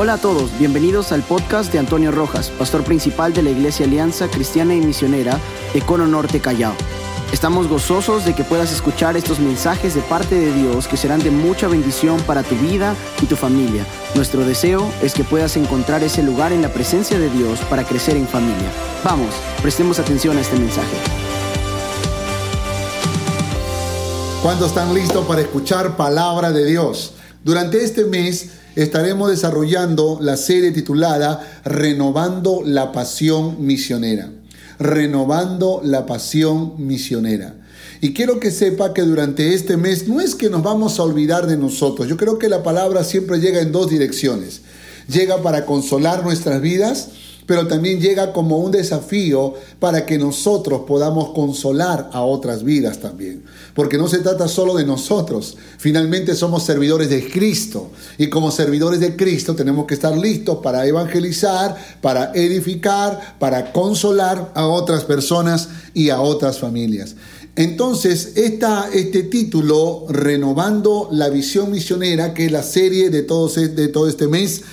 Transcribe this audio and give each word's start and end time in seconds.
Hola 0.00 0.12
a 0.12 0.18
todos, 0.18 0.56
bienvenidos 0.60 1.10
al 1.10 1.24
podcast 1.24 1.72
de 1.72 1.80
Antonio 1.80 2.12
Rojas, 2.12 2.50
pastor 2.50 2.84
principal 2.84 3.32
de 3.32 3.42
la 3.42 3.50
Iglesia 3.50 3.84
Alianza 3.84 4.28
Cristiana 4.28 4.72
y 4.72 4.80
Misionera 4.80 5.40
de 5.74 5.80
Cono 5.80 6.06
Norte 6.06 6.38
Callao. 6.38 6.72
Estamos 7.32 7.66
gozosos 7.66 8.24
de 8.24 8.32
que 8.32 8.44
puedas 8.44 8.72
escuchar 8.72 9.16
estos 9.16 9.40
mensajes 9.40 9.96
de 9.96 10.00
parte 10.02 10.36
de 10.36 10.52
Dios 10.52 10.86
que 10.86 10.96
serán 10.96 11.18
de 11.18 11.32
mucha 11.32 11.66
bendición 11.66 12.20
para 12.20 12.44
tu 12.44 12.54
vida 12.54 12.94
y 13.20 13.26
tu 13.26 13.34
familia. 13.34 13.84
Nuestro 14.14 14.44
deseo 14.44 14.88
es 15.02 15.14
que 15.14 15.24
puedas 15.24 15.56
encontrar 15.56 16.04
ese 16.04 16.22
lugar 16.22 16.52
en 16.52 16.62
la 16.62 16.72
presencia 16.72 17.18
de 17.18 17.30
Dios 17.30 17.58
para 17.68 17.82
crecer 17.82 18.16
en 18.16 18.28
familia. 18.28 18.70
Vamos, 19.02 19.34
prestemos 19.62 19.98
atención 19.98 20.38
a 20.38 20.42
este 20.42 20.60
mensaje. 20.60 20.96
¿Cuándo 24.44 24.66
están 24.66 24.94
listos 24.94 25.26
para 25.26 25.40
escuchar 25.40 25.96
palabra 25.96 26.52
de 26.52 26.66
Dios? 26.66 27.14
Durante 27.42 27.82
este 27.82 28.04
mes 28.04 28.57
estaremos 28.82 29.30
desarrollando 29.30 30.18
la 30.20 30.36
serie 30.36 30.70
titulada 30.70 31.60
Renovando 31.64 32.62
la 32.64 32.92
Pasión 32.92 33.56
Misionera. 33.66 34.30
Renovando 34.78 35.80
la 35.84 36.06
Pasión 36.06 36.74
Misionera. 36.78 37.54
Y 38.00 38.14
quiero 38.14 38.38
que 38.38 38.52
sepa 38.52 38.94
que 38.94 39.02
durante 39.02 39.54
este 39.54 39.76
mes 39.76 40.06
no 40.06 40.20
es 40.20 40.36
que 40.36 40.48
nos 40.48 40.62
vamos 40.62 41.00
a 41.00 41.02
olvidar 41.02 41.48
de 41.48 41.56
nosotros. 41.56 42.06
Yo 42.08 42.16
creo 42.16 42.38
que 42.38 42.48
la 42.48 42.62
palabra 42.62 43.02
siempre 43.02 43.40
llega 43.40 43.60
en 43.60 43.72
dos 43.72 43.90
direcciones. 43.90 44.60
Llega 45.08 45.42
para 45.42 45.66
consolar 45.66 46.22
nuestras 46.22 46.60
vidas 46.60 47.08
pero 47.48 47.66
también 47.66 47.98
llega 47.98 48.34
como 48.34 48.58
un 48.58 48.70
desafío 48.70 49.54
para 49.80 50.04
que 50.04 50.18
nosotros 50.18 50.82
podamos 50.86 51.30
consolar 51.30 52.10
a 52.12 52.20
otras 52.20 52.62
vidas 52.62 53.00
también. 53.00 53.42
Porque 53.72 53.96
no 53.96 54.06
se 54.06 54.18
trata 54.18 54.48
solo 54.48 54.74
de 54.74 54.84
nosotros, 54.84 55.56
finalmente 55.78 56.34
somos 56.34 56.64
servidores 56.64 57.08
de 57.08 57.26
Cristo 57.26 57.90
y 58.18 58.26
como 58.28 58.50
servidores 58.50 59.00
de 59.00 59.16
Cristo 59.16 59.56
tenemos 59.56 59.86
que 59.86 59.94
estar 59.94 60.14
listos 60.14 60.58
para 60.62 60.86
evangelizar, 60.86 61.74
para 62.02 62.32
edificar, 62.34 63.38
para 63.38 63.72
consolar 63.72 64.52
a 64.54 64.66
otras 64.66 65.04
personas 65.04 65.70
y 65.94 66.10
a 66.10 66.20
otras 66.20 66.58
familias. 66.58 67.16
Entonces, 67.56 68.34
este 68.36 69.22
título, 69.22 70.04
Renovando 70.10 71.08
la 71.12 71.30
Visión 71.30 71.70
Misionera, 71.70 72.34
que 72.34 72.44
es 72.44 72.52
la 72.52 72.62
serie 72.62 73.08
de, 73.08 73.22
de 73.22 73.88
todo 73.88 74.06
este 74.06 74.28
mes, 74.28 74.64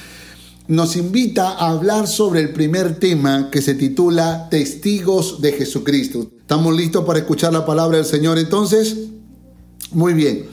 nos 0.67 0.95
invita 0.95 1.49
a 1.49 1.69
hablar 1.69 2.07
sobre 2.07 2.41
el 2.41 2.51
primer 2.51 2.97
tema 2.99 3.49
que 3.51 3.61
se 3.61 3.75
titula 3.75 4.47
Testigos 4.49 5.41
de 5.41 5.53
Jesucristo. 5.53 6.31
¿Estamos 6.39 6.75
listos 6.75 7.05
para 7.05 7.19
escuchar 7.19 7.53
la 7.53 7.65
palabra 7.65 7.97
del 7.97 8.05
Señor 8.05 8.39
entonces? 8.39 8.95
Muy 9.91 10.13
bien. 10.13 10.45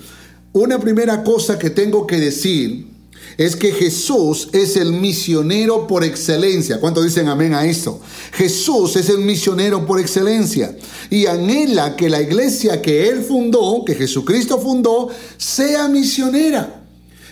Una 0.52 0.78
primera 0.78 1.24
cosa 1.24 1.58
que 1.58 1.70
tengo 1.70 2.06
que 2.06 2.18
decir 2.18 2.92
es 3.38 3.56
que 3.56 3.72
Jesús 3.72 4.50
es 4.52 4.76
el 4.76 4.92
misionero 4.92 5.86
por 5.86 6.04
excelencia. 6.04 6.78
¿Cuántos 6.78 7.04
dicen 7.04 7.28
amén 7.28 7.54
a 7.54 7.64
eso? 7.64 8.00
Jesús 8.32 8.96
es 8.96 9.08
el 9.08 9.18
misionero 9.18 9.86
por 9.86 9.98
excelencia 9.98 10.76
y 11.08 11.24
anhela 11.24 11.96
que 11.96 12.10
la 12.10 12.20
iglesia 12.20 12.82
que 12.82 13.08
Él 13.08 13.22
fundó, 13.22 13.82
que 13.86 13.94
Jesucristo 13.94 14.58
fundó, 14.58 15.08
sea 15.38 15.88
misionera. 15.88 16.81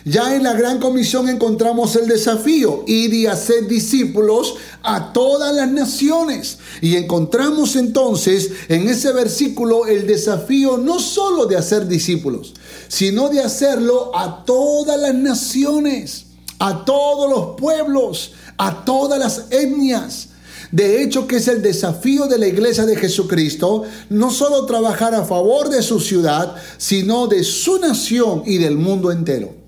Ya 0.05 0.35
en 0.35 0.45
la 0.45 0.55
gran 0.55 0.81
comisión 0.81 1.29
encontramos 1.29 1.95
el 1.95 2.09
desafío, 2.09 2.85
ir 2.87 3.13
y 3.13 3.27
hacer 3.27 3.67
discípulos 3.69 4.55
a 4.83 5.13
todas 5.13 5.55
las 5.55 5.71
naciones. 5.71 6.59
Y 6.81 6.97
encontramos 6.97 7.77
entonces 7.77 8.51
en 8.69 8.89
ese 8.89 9.13
versículo 9.13 9.87
el 9.87 10.07
desafío 10.07 10.79
no 10.79 10.99
solo 10.99 11.45
de 11.45 11.57
hacer 11.57 11.87
discípulos, 11.87 12.55
sino 12.89 13.29
de 13.29 13.41
hacerlo 13.41 14.17
a 14.17 14.45
todas 14.45 14.99
las 14.99 15.15
naciones, 15.15 16.27
a 16.59 16.85
todos 16.87 17.31
los 17.31 17.57
pueblos, 17.61 18.33
a 18.57 18.85
todas 18.87 19.19
las 19.19 19.45
etnias. 19.51 20.29
De 20.73 21.03
hecho, 21.03 21.27
que 21.27 21.37
es 21.37 21.49
el 21.49 21.63
desafío 21.63 22.27
de 22.27 22.39
la 22.39 22.47
iglesia 22.47 22.87
de 22.87 22.97
Jesucristo, 22.97 23.83
no 24.09 24.31
solo 24.31 24.65
trabajar 24.65 25.15
a 25.15 25.25
favor 25.25 25.69
de 25.69 25.83
su 25.83 26.01
ciudad, 26.01 26.55
sino 26.79 27.27
de 27.27 27.45
su 27.45 27.79
nación 27.81 28.45
y 28.47 28.59
del 28.59 28.77
mundo 28.77 29.11
entero. 29.11 29.60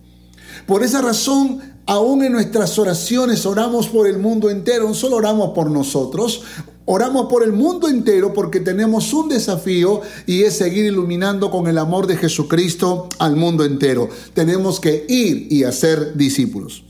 Por 0.66 0.82
esa 0.82 1.02
razón, 1.02 1.60
aún 1.86 2.22
en 2.22 2.32
nuestras 2.32 2.78
oraciones 2.78 3.44
oramos 3.46 3.88
por 3.88 4.06
el 4.06 4.18
mundo 4.18 4.50
entero, 4.50 4.88
no 4.88 4.94
solo 4.94 5.16
oramos 5.16 5.50
por 5.50 5.70
nosotros, 5.70 6.42
oramos 6.84 7.26
por 7.26 7.42
el 7.42 7.52
mundo 7.52 7.88
entero 7.88 8.32
porque 8.32 8.60
tenemos 8.60 9.12
un 9.12 9.28
desafío 9.28 10.00
y 10.26 10.42
es 10.42 10.56
seguir 10.56 10.84
iluminando 10.84 11.50
con 11.50 11.66
el 11.66 11.78
amor 11.78 12.06
de 12.06 12.16
Jesucristo 12.16 13.08
al 13.18 13.36
mundo 13.36 13.64
entero. 13.64 14.08
Tenemos 14.34 14.78
que 14.80 15.04
ir 15.08 15.48
y 15.50 15.64
hacer 15.64 16.16
discípulos. 16.16 16.84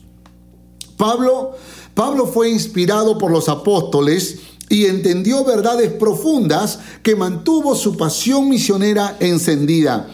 Pablo, 0.97 1.53
Pablo 1.95 2.27
fue 2.27 2.51
inspirado 2.51 3.19
por 3.19 3.31
los 3.31 3.49
apóstoles 3.49 4.39
y 4.69 4.87
entendió 4.87 5.45
verdades 5.45 5.93
profundas 5.93 6.79
que 7.03 7.17
mantuvo 7.17 7.75
su 7.75 7.97
pasión 7.97 8.49
misionera 8.49 9.17
encendida 9.21 10.09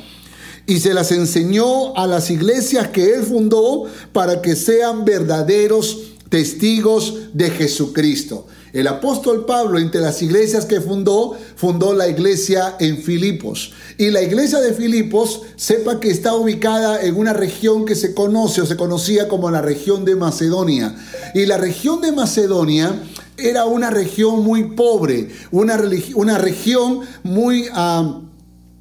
y 0.69 0.81
se 0.81 0.93
las 0.93 1.11
enseñó 1.13 1.97
a 1.97 2.07
las 2.07 2.31
iglesias 2.31 2.89
que 2.89 3.15
él 3.15 3.23
fundó 3.23 3.85
para 4.13 4.43
que 4.43 4.55
sean 4.55 5.07
verdaderos 5.07 5.99
testigos 6.29 7.15
de 7.33 7.49
Jesucristo. 7.51 8.47
El 8.75 8.87
apóstol 8.87 9.47
Pablo, 9.47 9.79
entre 9.79 10.03
las 10.03 10.21
iglesias 10.21 10.67
que 10.67 10.83
fundó, 10.83 11.35
fundó 11.57 11.95
la 11.95 12.07
iglesia 12.07 12.77
en 12.81 12.99
Filipos. 12.99 13.73
Y 13.97 14.11
la 14.11 14.21
iglesia 14.21 14.61
de 14.61 14.75
Filipos, 14.75 15.41
sepa 15.57 16.01
que 16.01 16.11
está 16.11 16.35
ubicada 16.35 17.03
en 17.03 17.17
una 17.17 17.33
región 17.33 17.87
que 17.87 17.95
se 17.95 18.13
conoce 18.13 18.61
o 18.61 18.67
se 18.67 18.77
conocía 18.77 19.27
como 19.27 19.51
la 19.51 19.63
región 19.63 20.05
de 20.05 20.17
Macedonia. 20.17 20.95
Y 21.35 21.47
la 21.47 21.57
región 21.57 22.03
de 22.03 22.13
Macedonia 22.13 22.93
era 23.39 23.65
una 23.65 23.89
región 23.89 24.45
muy 24.45 24.65
pobre, 24.65 25.31
una, 25.51 25.81
una 26.15 26.37
región 26.37 27.01
muy... 27.23 27.71
Ah, 27.73 28.21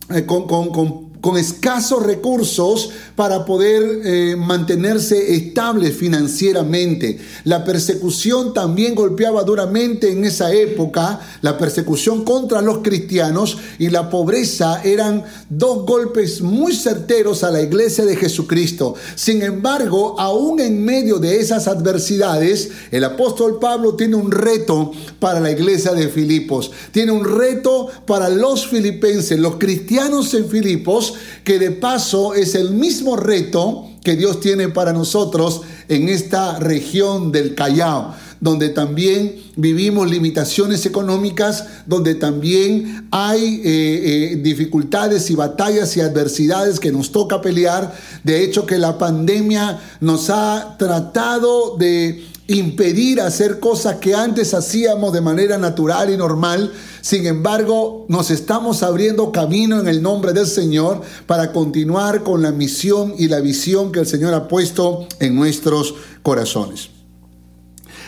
eh, 0.10 0.26
con, 0.26 1.07
con 1.22 1.38
escasos 1.38 2.04
recursos 2.04 2.92
para 3.16 3.46
poder 3.46 4.02
eh, 4.04 4.36
mantenerse 4.38 5.36
estables 5.36 5.96
financieramente. 5.96 7.20
La 7.44 7.64
persecución 7.64 8.54
también 8.54 8.96
golpeaba 8.96 9.44
duramente 9.44 10.12
en 10.12 10.26
esa 10.26 10.54
época, 10.54 11.20
la 11.42 11.58
persecución 11.58 12.24
contra 12.24 12.62
los 12.62 12.80
cristianos 12.80 13.58
y 13.80 13.90
la 13.90 14.10
pobreza 14.10 14.82
eran 14.84 15.24
dos 15.50 15.86
golpes 15.86 16.42
muy 16.42 16.74
certeros 16.74 17.44
a 17.44 17.52
la 17.52 17.62
iglesia 17.62 18.06
de 18.06 18.16
Jesucristo. 18.16 18.96
Sin 19.16 19.42
embargo, 19.42 20.20
aún 20.20 20.60
en 20.60 20.84
medio 20.84 21.20
de 21.20 21.40
esas 21.40 21.68
adversidades, 21.68 22.70
el 22.92 23.04
apóstol 23.04 23.60
Pablo 23.60 23.96
tiene 23.96 24.16
un 24.16 24.32
reto 24.32 24.92
para 25.20 25.40
la 25.40 25.52
iglesia 25.52 25.94
de 25.94 26.10
Filipos, 26.10 26.72
tiene 26.92 27.12
un 27.12 27.26
reto 27.26 27.90
para 28.06 28.30
los 28.30 28.68
filipenses, 28.68 29.40
los 29.40 29.56
cristianos 29.56 30.34
en 30.34 30.48
Filipos, 30.48 31.07
que 31.44 31.60
de 31.60 31.72
paso 31.72 32.34
es 32.34 32.56
el 32.56 32.72
mismo 32.72 33.16
reto 33.16 33.90
que 34.04 34.16
Dios 34.16 34.40
tiene 34.40 34.70
para 34.70 34.94
nosotros 34.94 35.62
en 35.90 36.08
esta 36.08 36.60
región 36.60 37.32
del 37.32 37.56
Callao, 37.56 38.16
donde 38.40 38.70
también 38.70 39.36
vivimos 39.56 40.10
limitaciones 40.10 40.86
económicas, 40.86 41.66
donde 41.86 42.16
también 42.16 43.08
hay 43.12 43.62
eh, 43.64 43.64
eh, 43.66 44.36
dificultades 44.38 45.30
y 45.30 45.36
batallas 45.36 45.98
y 45.98 46.02
adversidades 46.02 46.80
que 46.80 46.92
nos 46.92 47.12
toca 47.12 47.42
pelear. 47.42 47.94
De 48.24 48.44
hecho, 48.44 48.66
que 48.66 48.78
la 48.78 48.98
pandemia 48.98 49.80
nos 50.00 50.30
ha 50.30 50.76
tratado 50.78 51.76
de 51.78 52.24
impedir 52.48 53.20
hacer 53.20 53.60
cosas 53.60 53.98
que 53.98 54.16
antes 54.16 54.54
hacíamos 54.54 55.12
de 55.12 55.22
manera 55.22 55.58
natural 55.58 56.10
y 56.10 56.18
normal. 56.18 56.72
Sin 57.02 57.26
embargo, 57.26 58.06
nos 58.08 58.32
estamos 58.32 58.84
abriendo 58.84 59.32
camino 59.32 59.80
en 59.80 59.88
el 59.88 60.02
nombre 60.02 60.32
del 60.32 60.48
Señor 60.48 61.02
para 61.26 61.52
continuar 61.52 62.24
con 62.24 62.42
la 62.42 62.52
misión 62.52 63.14
y 63.18 63.28
la 63.28 63.42
visión 63.42 63.92
que 63.92 64.00
el 64.00 64.08
Señor 64.08 64.34
ha 64.34 64.48
puesto 64.48 65.08
en 65.20 65.36
nuestros 65.36 65.96
corazones. 66.24 66.90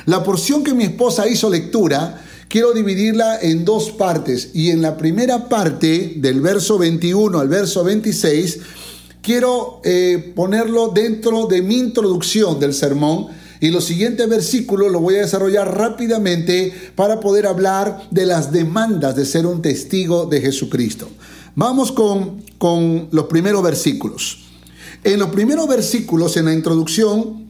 La 0.06 0.24
porción 0.24 0.64
que 0.64 0.74
mi 0.74 0.86
esposa 0.86 1.28
hizo 1.28 1.50
lectura, 1.50 2.22
quiero 2.48 2.72
dividirla 2.72 3.40
en 3.42 3.66
dos 3.66 3.92
partes. 3.92 4.52
Y 4.54 4.70
en 4.70 4.82
la 4.82 4.98
primera 4.98 5.50
parte, 5.50 6.14
del 6.16 6.40
verso 6.40 6.78
21 6.78 7.38
al 7.38 7.50
verso 7.50 7.84
26, 7.84 8.60
quiero 9.22 9.82
eh, 9.84 10.32
ponerlo 10.34 10.88
dentro 10.88 11.46
de 11.46 11.62
mi 11.62 11.78
introducción 11.78 12.58
del 12.58 12.74
sermón 12.74 13.28
y 13.60 13.70
los 13.70 13.86
siguientes 13.86 14.28
versículos 14.30 14.92
lo 14.92 15.02
voy 15.02 15.16
a 15.16 15.22
desarrollar 15.22 15.78
rápidamente 15.78 16.74
para 16.96 17.20
poder 17.20 17.46
hablar 17.46 18.08
de 18.10 18.26
las 18.26 18.52
demandas 18.52 19.16
de 19.16 19.26
ser 19.26 19.46
un 19.46 19.62
testigo 19.62 20.26
de 20.26 20.42
Jesucristo. 20.42 21.10
Vamos 21.56 21.92
con, 21.92 22.42
con 22.58 23.10
los 23.12 23.26
primeros 23.26 23.62
versículos. 23.62 24.46
En 25.04 25.20
los 25.20 25.30
primeros 25.30 25.68
versículos, 25.68 26.38
en 26.38 26.46
la 26.46 26.54
introducción, 26.54 27.48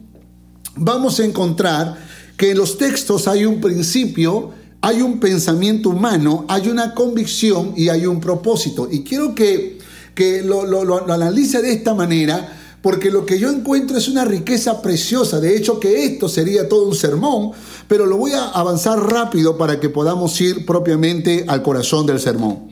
vamos 0.74 1.20
a 1.20 1.24
encontrar 1.24 1.96
que 2.36 2.50
en 2.50 2.58
los 2.58 2.76
textos 2.76 3.28
hay 3.28 3.44
un 3.44 3.60
principio, 3.60 4.50
hay 4.80 5.02
un 5.02 5.20
pensamiento 5.20 5.90
humano, 5.90 6.44
hay 6.48 6.68
una 6.68 6.94
convicción 6.94 7.74
y 7.76 7.88
hay 7.88 8.06
un 8.06 8.20
propósito. 8.20 8.88
Y 8.90 9.04
quiero 9.04 9.34
que, 9.34 9.78
que 10.14 10.42
lo, 10.42 10.64
lo, 10.64 10.84
lo 10.84 11.12
analice 11.12 11.62
de 11.62 11.72
esta 11.72 11.94
manera 11.94 12.59
porque 12.82 13.10
lo 13.10 13.26
que 13.26 13.38
yo 13.38 13.50
encuentro 13.50 13.98
es 13.98 14.08
una 14.08 14.24
riqueza 14.24 14.80
preciosa. 14.80 15.40
De 15.40 15.56
hecho, 15.56 15.78
que 15.78 16.04
esto 16.04 16.28
sería 16.28 16.68
todo 16.68 16.84
un 16.84 16.94
sermón, 16.94 17.52
pero 17.88 18.06
lo 18.06 18.16
voy 18.16 18.32
a 18.32 18.48
avanzar 18.48 18.98
rápido 18.98 19.58
para 19.58 19.78
que 19.78 19.90
podamos 19.90 20.40
ir 20.40 20.64
propiamente 20.64 21.44
al 21.46 21.62
corazón 21.62 22.06
del 22.06 22.20
sermón. 22.20 22.70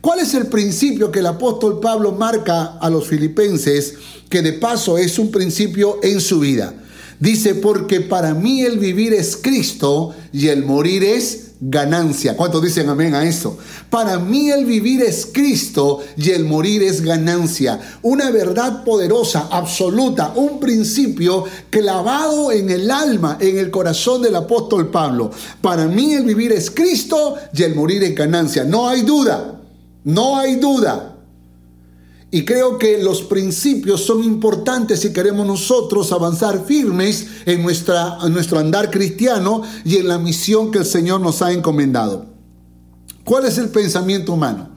¿Cuál 0.00 0.20
es 0.20 0.34
el 0.34 0.46
principio 0.46 1.10
que 1.10 1.18
el 1.20 1.26
apóstol 1.26 1.80
Pablo 1.80 2.12
marca 2.12 2.78
a 2.80 2.88
los 2.88 3.08
filipenses, 3.08 3.94
que 4.28 4.42
de 4.42 4.52
paso 4.52 4.96
es 4.96 5.18
un 5.18 5.30
principio 5.30 5.98
en 6.02 6.20
su 6.20 6.40
vida? 6.40 6.74
Dice, 7.18 7.56
porque 7.56 8.00
para 8.00 8.32
mí 8.32 8.62
el 8.62 8.78
vivir 8.78 9.12
es 9.12 9.36
Cristo 9.36 10.14
y 10.32 10.48
el 10.48 10.64
morir 10.64 11.02
es 11.02 11.47
ganancia. 11.60 12.36
¿Cuántos 12.36 12.62
dicen 12.62 12.88
amén 12.88 13.14
a 13.14 13.24
eso? 13.24 13.58
Para 13.90 14.18
mí 14.18 14.50
el 14.50 14.64
vivir 14.64 15.02
es 15.02 15.28
Cristo 15.32 16.00
y 16.16 16.30
el 16.30 16.44
morir 16.44 16.82
es 16.82 17.02
ganancia. 17.02 17.80
Una 18.02 18.30
verdad 18.30 18.84
poderosa, 18.84 19.48
absoluta, 19.50 20.32
un 20.34 20.60
principio 20.60 21.44
clavado 21.70 22.52
en 22.52 22.70
el 22.70 22.90
alma, 22.90 23.38
en 23.40 23.58
el 23.58 23.70
corazón 23.70 24.22
del 24.22 24.36
apóstol 24.36 24.90
Pablo. 24.90 25.30
Para 25.60 25.86
mí 25.86 26.14
el 26.14 26.24
vivir 26.24 26.52
es 26.52 26.70
Cristo 26.70 27.34
y 27.52 27.62
el 27.62 27.74
morir 27.74 28.02
es 28.04 28.14
ganancia. 28.14 28.64
No 28.64 28.88
hay 28.88 29.02
duda, 29.02 29.60
no 30.04 30.38
hay 30.38 30.56
duda. 30.56 31.17
Y 32.30 32.44
creo 32.44 32.78
que 32.78 33.02
los 33.02 33.22
principios 33.22 34.02
son 34.02 34.22
importantes 34.22 35.00
si 35.00 35.12
queremos 35.12 35.46
nosotros 35.46 36.12
avanzar 36.12 36.66
firmes 36.66 37.26
en, 37.46 37.62
nuestra, 37.62 38.18
en 38.22 38.34
nuestro 38.34 38.58
andar 38.58 38.90
cristiano 38.90 39.62
y 39.84 39.96
en 39.96 40.08
la 40.08 40.18
misión 40.18 40.70
que 40.70 40.78
el 40.78 40.84
Señor 40.84 41.22
nos 41.22 41.40
ha 41.40 41.52
encomendado. 41.52 42.26
¿Cuál 43.24 43.46
es 43.46 43.56
el 43.56 43.70
pensamiento 43.70 44.34
humano? 44.34 44.68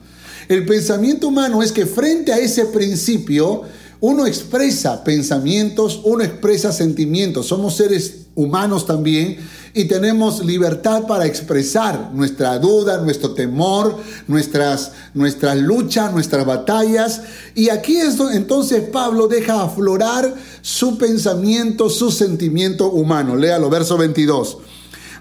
El 0.48 0.64
pensamiento 0.64 1.28
humano 1.28 1.62
es 1.62 1.72
que 1.72 1.84
frente 1.84 2.32
a 2.32 2.38
ese 2.38 2.66
principio 2.66 3.62
uno 4.00 4.26
expresa 4.26 5.04
pensamientos, 5.04 6.00
uno 6.04 6.24
expresa 6.24 6.72
sentimientos. 6.72 7.46
Somos 7.46 7.76
seres 7.76 8.26
humanos 8.34 8.86
también 8.86 9.38
y 9.74 9.84
tenemos 9.84 10.44
libertad 10.44 11.06
para 11.06 11.26
expresar 11.26 12.10
nuestra 12.12 12.58
duda, 12.58 12.98
nuestro 12.98 13.32
temor, 13.32 13.96
nuestras, 14.28 14.92
nuestras 15.14 15.56
luchas, 15.56 16.12
nuestras 16.12 16.44
batallas. 16.44 17.22
Y 17.54 17.70
aquí 17.70 17.96
es 17.96 18.16
donde 18.16 18.36
entonces 18.36 18.82
Pablo 18.90 19.28
deja 19.28 19.62
aflorar 19.62 20.34
su 20.60 20.98
pensamiento, 20.98 21.88
su 21.88 22.10
sentimiento 22.10 22.90
humano. 22.90 23.36
Léalo, 23.36 23.70
verso 23.70 23.96
22. 23.96 24.58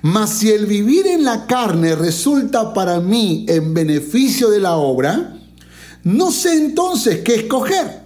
Mas 0.01 0.31
si 0.31 0.51
el 0.51 0.65
vivir 0.65 1.07
en 1.07 1.24
la 1.24 1.45
carne 1.48 1.95
resulta 1.95 2.74
para 2.74 3.00
mí 3.00 3.45
en 3.48 3.74
beneficio 3.74 4.50
de 4.50 4.59
la 4.59 4.75
obra, 4.75 5.38
no 6.03 6.31
sé 6.31 6.56
entonces 6.56 7.19
qué 7.19 7.36
escoger 7.36 8.01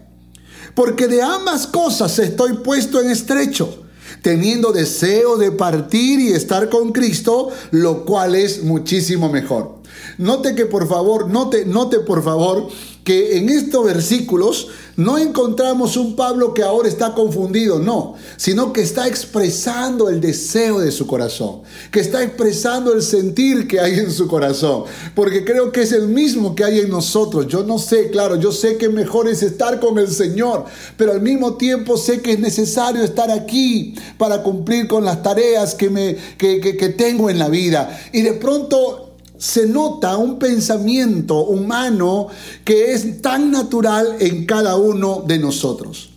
porque 0.76 1.08
de 1.08 1.24
ambas 1.24 1.66
cosas 1.66 2.20
estoy 2.20 2.54
puesto 2.58 3.02
en 3.02 3.10
estrecho, 3.10 3.85
teniendo 4.22 4.72
deseo 4.72 5.38
de 5.38 5.52
partir 5.52 6.20
y 6.20 6.34
estar 6.34 6.70
con 6.70 6.92
Cristo, 6.92 7.50
lo 7.72 8.06
cual 8.06 8.36
es 8.36 8.64
muchísimo 8.64 9.30
mejor. 9.30 9.76
Note 10.18 10.56
que 10.56 10.66
por 10.66 10.88
favor, 10.88 11.30
note, 11.30 11.66
note 11.66 12.00
por 12.00 12.24
favor 12.24 12.68
que 13.06 13.38
en 13.38 13.50
estos 13.50 13.86
versículos 13.86 14.68
no 14.98 15.20
encontramos 15.20 15.96
un 15.96 16.16
Pablo 16.16 16.56
que 16.56 16.64
ahora 16.64 16.90
está 16.90 17.14
confundido, 17.14 17.78
no, 17.78 18.16
sino 18.36 18.74
que 18.74 18.82
está 18.82 19.08
expresando 19.08 20.10
el 20.10 20.20
deseo 20.20 20.80
de 20.80 20.92
su 20.92 21.06
corazón, 21.06 21.62
que 21.92 22.00
está 22.00 22.24
expresando 22.24 22.94
el 22.94 23.04
sentir 23.04 23.68
que 23.68 23.80
hay 23.80 24.00
en 24.00 24.12
su 24.12 24.28
corazón, 24.28 24.86
porque 25.14 25.46
creo 25.46 25.72
que 25.72 25.84
es 25.84 25.92
el 25.92 26.08
mismo 26.08 26.56
que 26.56 26.64
hay 26.64 26.80
en 26.80 26.90
nosotros. 26.90 27.48
Yo 27.48 27.64
no 27.64 27.78
sé, 27.78 28.10
claro, 28.10 28.38
yo 28.38 28.52
sé 28.52 28.78
que 28.78 28.90
mejor 28.90 29.28
es 29.30 29.44
estar 29.44 29.80
con 29.80 30.00
el 30.00 30.10
Señor, 30.10 30.66
pero 30.98 31.12
al 31.12 31.22
mismo 31.22 31.58
tiempo 31.58 31.98
sé 31.98 32.22
que 32.22 32.32
es 32.32 32.40
necesario 32.40 33.04
estar 33.04 33.30
aquí 33.30 33.94
para 34.18 34.42
cumplir 34.42 34.88
con 34.88 35.06
las 35.06 35.22
tareas 35.22 35.76
que, 35.76 35.92
me, 35.92 36.18
que, 36.40 36.60
que 36.60 36.90
tengo 36.90 37.30
en 37.30 37.38
la 37.38 37.50
vida. 37.50 38.00
Y 38.12 38.24
de 38.24 38.34
pronto 38.34 39.05
se 39.38 39.68
nota 39.68 40.18
un 40.18 40.40
pensamiento 40.40 41.46
humano 41.46 42.28
que 42.64 42.94
es 42.94 43.22
tan 43.22 43.52
natural 43.52 44.16
en 44.20 44.46
cada 44.46 44.76
uno 44.76 45.24
de 45.26 45.40
nosotros. 45.40 46.10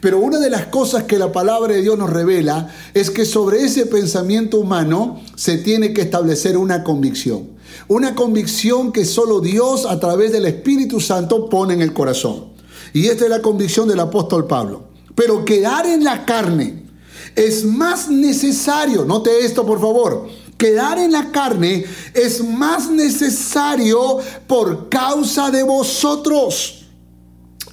Pero 0.00 0.18
una 0.18 0.38
de 0.38 0.50
las 0.50 0.66
cosas 0.66 1.04
que 1.04 1.18
la 1.18 1.32
palabra 1.32 1.74
de 1.74 1.82
Dios 1.82 1.98
nos 1.98 2.10
revela 2.10 2.72
es 2.94 3.10
que 3.10 3.24
sobre 3.24 3.64
ese 3.64 3.86
pensamiento 3.86 4.58
humano 4.58 5.20
se 5.34 5.58
tiene 5.58 5.92
que 5.92 6.02
establecer 6.02 6.56
una 6.58 6.84
convicción. 6.84 7.48
Una 7.88 8.14
convicción 8.14 8.92
que 8.92 9.04
solo 9.04 9.40
Dios 9.40 9.86
a 9.86 9.98
través 9.98 10.32
del 10.32 10.46
Espíritu 10.46 11.00
Santo 11.00 11.48
pone 11.48 11.74
en 11.74 11.82
el 11.82 11.92
corazón. 11.92 12.46
Y 12.92 13.06
esta 13.06 13.24
es 13.24 13.30
la 13.30 13.42
convicción 13.42 13.88
del 13.88 14.00
apóstol 14.00 14.46
Pablo. 14.46 14.84
Pero 15.14 15.44
quedar 15.44 15.86
en 15.86 16.04
la 16.04 16.24
carne 16.24 16.84
es 17.34 17.64
más 17.64 18.08
necesario, 18.08 19.04
note 19.04 19.44
esto 19.44 19.66
por 19.66 19.80
favor, 19.80 20.28
quedar 20.56 20.98
en 20.98 21.12
la 21.12 21.30
carne 21.30 21.84
es 22.14 22.42
más 22.44 22.90
necesario 22.90 24.18
por 24.46 24.88
causa 24.88 25.50
de 25.50 25.62
vosotros. 25.62 26.82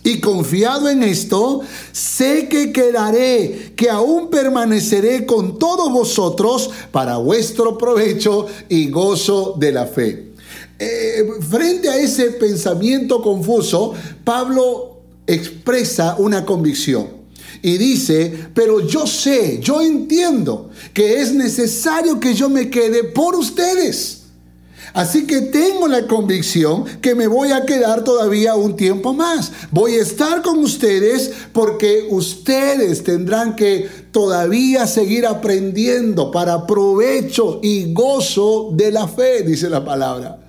Y 0.06 0.20
confiado 0.20 0.90
en 0.90 1.02
esto, 1.02 1.62
sé 1.94 2.50
que 2.50 2.74
quedaré, 2.74 3.74
que 3.78 3.90
aún 3.90 4.30
permaneceré 4.30 5.26
con 5.26 5.58
todos 5.58 5.92
vosotros 5.94 6.70
para 6.92 7.18
vuestro 7.18 7.78
provecho 7.78 8.48
y 8.68 8.90
gozo 8.90 9.56
de 9.58 9.72
la 9.72 9.86
fe. 9.86 10.34
Eh, 10.78 11.24
frente 11.50 11.88
a 11.88 11.98
ese 11.98 12.32
pensamiento 12.32 13.22
confuso, 13.22 13.94
Pablo 14.26 14.98
expresa 15.26 16.16
una 16.18 16.44
convicción 16.44 17.23
y 17.64 17.78
dice, 17.78 18.50
pero 18.54 18.82
yo 18.82 19.08
sé, 19.08 19.60
yo 19.62 19.82
entiendo 19.82 20.70
que 20.94 21.22
es 21.22 21.34
necesario 21.34 22.20
que 22.20 22.34
yo 22.34 22.50
me 22.50 22.70
quede 22.70 23.06
por 23.06 23.36
ustedes. 23.36 24.20
Así 24.94 25.26
que 25.26 25.42
tengo 25.42 25.88
la 25.88 26.06
convicción 26.06 26.84
que 27.02 27.16
me 27.16 27.26
voy 27.26 27.52
a 27.52 27.66
quedar 27.66 28.04
todavía 28.04 28.56
un 28.56 28.76
tiempo 28.76 29.14
más. 29.14 29.52
Voy 29.72 29.96
a 29.96 30.02
estar 30.02 30.42
con 30.42 30.60
ustedes 30.60 31.32
porque 31.54 32.06
ustedes 32.10 33.02
tendrán 33.04 33.56
que 33.56 33.90
todavía 34.12 34.86
seguir 34.86 35.26
aprendiendo 35.26 36.32
para 36.32 36.68
provecho 36.68 37.62
y 37.64 37.94
gozo 37.94 38.72
de 38.74 38.92
la 38.92 39.08
fe, 39.08 39.42
dice 39.44 39.70
la 39.70 39.84
palabra. 39.84 40.43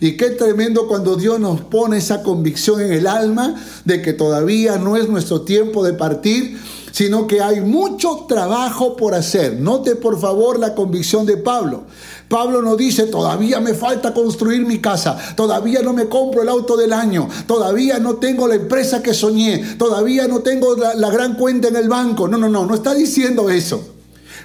Y 0.00 0.16
qué 0.16 0.30
tremendo 0.30 0.86
cuando 0.86 1.16
Dios 1.16 1.40
nos 1.40 1.60
pone 1.62 1.98
esa 1.98 2.22
convicción 2.22 2.80
en 2.80 2.92
el 2.92 3.06
alma 3.06 3.54
de 3.84 4.00
que 4.00 4.12
todavía 4.12 4.78
no 4.78 4.96
es 4.96 5.08
nuestro 5.08 5.42
tiempo 5.42 5.82
de 5.84 5.92
partir, 5.92 6.58
sino 6.92 7.26
que 7.26 7.40
hay 7.40 7.60
mucho 7.60 8.26
trabajo 8.28 8.96
por 8.96 9.14
hacer. 9.14 9.60
Note 9.60 9.96
por 9.96 10.20
favor 10.20 10.58
la 10.58 10.74
convicción 10.74 11.26
de 11.26 11.36
Pablo. 11.36 11.84
Pablo 12.28 12.62
no 12.62 12.76
dice, 12.76 13.04
todavía 13.04 13.60
me 13.60 13.74
falta 13.74 14.12
construir 14.12 14.66
mi 14.66 14.80
casa, 14.80 15.16
todavía 15.34 15.80
no 15.82 15.92
me 15.92 16.08
compro 16.08 16.42
el 16.42 16.48
auto 16.48 16.76
del 16.76 16.92
año, 16.92 17.28
todavía 17.46 17.98
no 17.98 18.16
tengo 18.16 18.46
la 18.46 18.56
empresa 18.56 19.02
que 19.02 19.14
soñé, 19.14 19.76
todavía 19.78 20.28
no 20.28 20.40
tengo 20.40 20.76
la, 20.76 20.94
la 20.94 21.10
gran 21.10 21.34
cuenta 21.34 21.68
en 21.68 21.76
el 21.76 21.88
banco. 21.88 22.28
No, 22.28 22.36
no, 22.36 22.48
no, 22.48 22.66
no 22.66 22.74
está 22.74 22.94
diciendo 22.94 23.48
eso. 23.48 23.82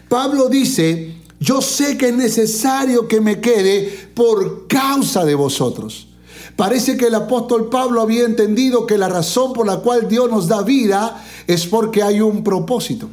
Pablo 0.08 0.48
dice, 0.48 1.23
yo 1.44 1.62
sé 1.62 1.98
que 1.98 2.08
es 2.08 2.16
necesario 2.16 3.06
que 3.06 3.20
me 3.20 3.42
quede 3.42 4.10
por 4.14 4.66
causa 4.68 5.26
de 5.26 5.36
vosotros. 5.36 6.08
Parece 6.56 6.96
que 6.96 7.08
el 7.08 7.16
apóstol 7.16 7.70
Pablo 7.70 8.00
había 8.00 8.24
entendido 8.24 8.88
que 8.88 8.98
la 8.98 9.10
razón 9.10 9.52
por 9.52 9.68
la 9.68 9.78
cual 9.78 10.08
Dios 10.08 10.30
nos 10.30 10.48
da 10.48 10.62
vida 10.62 11.22
es 11.46 11.66
porque 11.66 12.02
hay 12.02 12.22
un 12.22 12.46
propósito. 12.46 13.10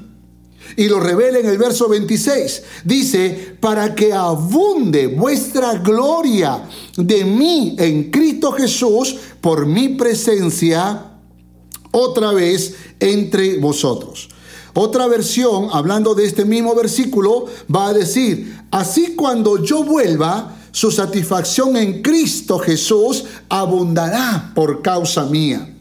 Y 0.76 0.88
lo 0.88 1.00
revela 1.00 1.40
en 1.40 1.46
el 1.46 1.58
verso 1.58 1.88
26. 1.88 2.62
Dice, 2.84 3.56
para 3.58 3.96
que 3.96 4.12
abunde 4.12 5.08
vuestra 5.08 5.74
gloria 5.78 6.68
de 6.96 7.24
mí 7.24 7.74
en 7.80 8.12
Cristo 8.12 8.52
Jesús 8.52 9.16
por 9.40 9.66
mi 9.66 9.88
presencia 9.88 11.14
otra 11.90 12.30
vez 12.30 12.76
entre 13.00 13.58
vosotros. 13.58 14.28
Otra 14.74 15.06
versión, 15.08 15.68
hablando 15.72 16.14
de 16.14 16.26
este 16.26 16.44
mismo 16.44 16.74
versículo, 16.74 17.46
va 17.74 17.88
a 17.88 17.92
decir, 17.92 18.56
así 18.70 19.14
cuando 19.16 19.62
yo 19.62 19.84
vuelva, 19.84 20.56
su 20.72 20.90
satisfacción 20.90 21.76
en 21.76 22.02
Cristo 22.02 22.58
Jesús 22.58 23.24
abundará 23.48 24.52
por 24.54 24.82
causa 24.82 25.24
mía. 25.26 25.74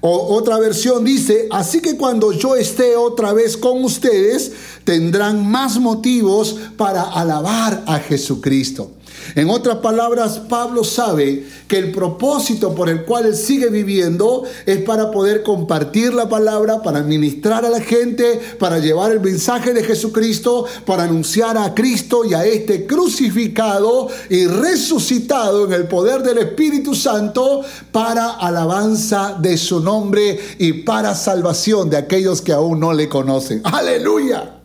O 0.00 0.34
otra 0.34 0.58
versión 0.58 1.04
dice, 1.04 1.46
así 1.50 1.80
que 1.80 1.98
cuando 1.98 2.32
yo 2.32 2.56
esté 2.56 2.96
otra 2.96 3.34
vez 3.34 3.58
con 3.58 3.84
ustedes, 3.84 4.52
tendrán 4.84 5.46
más 5.46 5.78
motivos 5.78 6.56
para 6.78 7.02
alabar 7.02 7.84
a 7.86 7.98
Jesucristo. 7.98 8.92
En 9.34 9.50
otras 9.50 9.78
palabras, 9.78 10.40
Pablo 10.48 10.84
sabe 10.84 11.46
que 11.68 11.78
el 11.78 11.92
propósito 11.92 12.74
por 12.74 12.88
el 12.88 13.04
cual 13.04 13.26
él 13.26 13.36
sigue 13.36 13.68
viviendo 13.68 14.44
es 14.66 14.82
para 14.82 15.10
poder 15.10 15.42
compartir 15.42 16.12
la 16.14 16.28
palabra, 16.28 16.82
para 16.82 17.02
ministrar 17.02 17.64
a 17.64 17.70
la 17.70 17.80
gente, 17.80 18.40
para 18.58 18.78
llevar 18.78 19.12
el 19.12 19.20
mensaje 19.20 19.72
de 19.72 19.84
Jesucristo, 19.84 20.64
para 20.84 21.04
anunciar 21.04 21.56
a 21.56 21.74
Cristo 21.74 22.24
y 22.24 22.34
a 22.34 22.44
este 22.44 22.86
crucificado 22.86 24.08
y 24.28 24.46
resucitado 24.46 25.66
en 25.66 25.72
el 25.72 25.88
poder 25.88 26.22
del 26.22 26.38
Espíritu 26.38 26.94
Santo 26.94 27.62
para 27.92 28.30
alabanza 28.30 29.36
de 29.40 29.56
su 29.56 29.80
nombre 29.80 30.38
y 30.58 30.72
para 30.72 31.14
salvación 31.14 31.90
de 31.90 31.96
aquellos 31.96 32.42
que 32.42 32.52
aún 32.52 32.80
no 32.80 32.92
le 32.92 33.08
conocen. 33.08 33.60
Aleluya. 33.64 34.59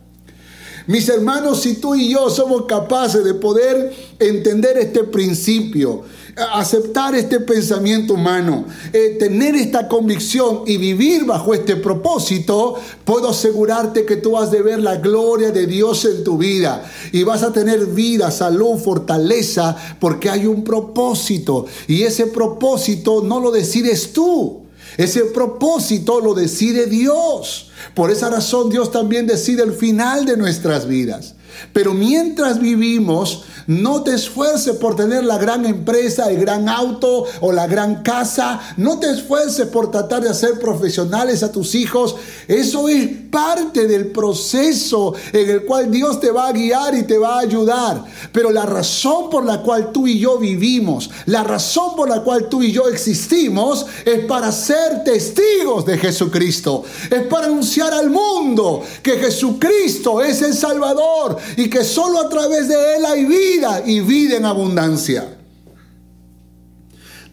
Mis 0.86 1.08
hermanos, 1.08 1.62
si 1.62 1.74
tú 1.74 1.96
y 1.96 2.10
yo 2.10 2.30
somos 2.30 2.66
capaces 2.66 3.24
de 3.24 3.34
poder 3.34 3.92
entender 4.20 4.78
este 4.78 5.02
principio, 5.02 6.04
aceptar 6.52 7.14
este 7.16 7.40
pensamiento 7.40 8.14
humano, 8.14 8.66
eh, 8.92 9.16
tener 9.18 9.56
esta 9.56 9.88
convicción 9.88 10.62
y 10.64 10.76
vivir 10.76 11.24
bajo 11.24 11.54
este 11.54 11.74
propósito, 11.74 12.76
puedo 13.04 13.30
asegurarte 13.30 14.04
que 14.04 14.16
tú 14.16 14.32
vas 14.32 14.52
a 14.52 14.62
ver 14.62 14.80
la 14.80 14.96
gloria 14.96 15.50
de 15.50 15.66
Dios 15.66 16.04
en 16.04 16.22
tu 16.22 16.38
vida 16.38 16.88
y 17.10 17.24
vas 17.24 17.42
a 17.42 17.52
tener 17.52 17.86
vida, 17.86 18.30
salud, 18.30 18.78
fortaleza, 18.78 19.76
porque 19.98 20.30
hay 20.30 20.46
un 20.46 20.62
propósito 20.62 21.66
y 21.88 22.02
ese 22.02 22.26
propósito 22.26 23.22
no 23.24 23.40
lo 23.40 23.50
decides 23.50 24.12
tú. 24.12 24.65
Ese 24.96 25.24
propósito 25.26 26.20
lo 26.20 26.34
decide 26.34 26.86
Dios. 26.86 27.70
Por 27.94 28.10
esa 28.10 28.30
razón 28.30 28.70
Dios 28.70 28.90
también 28.90 29.26
decide 29.26 29.62
el 29.62 29.72
final 29.72 30.24
de 30.26 30.36
nuestras 30.36 30.88
vidas. 30.88 31.35
Pero 31.72 31.94
mientras 31.94 32.60
vivimos, 32.60 33.44
no 33.66 34.02
te 34.02 34.14
esfuerces 34.14 34.76
por 34.76 34.94
tener 34.94 35.24
la 35.24 35.38
gran 35.38 35.66
empresa, 35.66 36.30
el 36.30 36.40
gran 36.40 36.68
auto 36.68 37.24
o 37.40 37.52
la 37.52 37.66
gran 37.66 38.02
casa. 38.02 38.60
No 38.76 38.98
te 39.00 39.10
esfuerces 39.10 39.66
por 39.66 39.90
tratar 39.90 40.22
de 40.22 40.30
hacer 40.30 40.60
profesionales 40.60 41.42
a 41.42 41.50
tus 41.50 41.74
hijos. 41.74 42.14
Eso 42.46 42.88
es 42.88 43.08
parte 43.30 43.88
del 43.88 44.12
proceso 44.12 45.14
en 45.32 45.50
el 45.50 45.64
cual 45.64 45.90
Dios 45.90 46.20
te 46.20 46.30
va 46.30 46.48
a 46.48 46.52
guiar 46.52 46.94
y 46.94 47.02
te 47.02 47.18
va 47.18 47.36
a 47.36 47.40
ayudar. 47.40 48.04
Pero 48.32 48.50
la 48.50 48.66
razón 48.66 49.30
por 49.30 49.44
la 49.44 49.60
cual 49.62 49.90
tú 49.92 50.06
y 50.06 50.18
yo 50.18 50.38
vivimos, 50.38 51.10
la 51.26 51.42
razón 51.42 51.96
por 51.96 52.08
la 52.08 52.22
cual 52.22 52.48
tú 52.48 52.62
y 52.62 52.70
yo 52.70 52.88
existimos, 52.88 53.86
es 54.04 54.24
para 54.26 54.52
ser 54.52 55.02
testigos 55.04 55.84
de 55.84 55.98
Jesucristo. 55.98 56.84
Es 57.10 57.22
para 57.26 57.46
anunciar 57.46 57.92
al 57.92 58.10
mundo 58.10 58.82
que 59.02 59.18
Jesucristo 59.18 60.22
es 60.22 60.40
el 60.42 60.54
Salvador 60.54 61.36
y 61.56 61.68
que 61.68 61.84
solo 61.84 62.20
a 62.20 62.28
través 62.28 62.68
de 62.68 62.96
Él 62.96 63.04
hay 63.04 63.24
vida 63.24 63.82
y 63.86 64.00
vida 64.00 64.36
en 64.36 64.44
abundancia. 64.44 65.36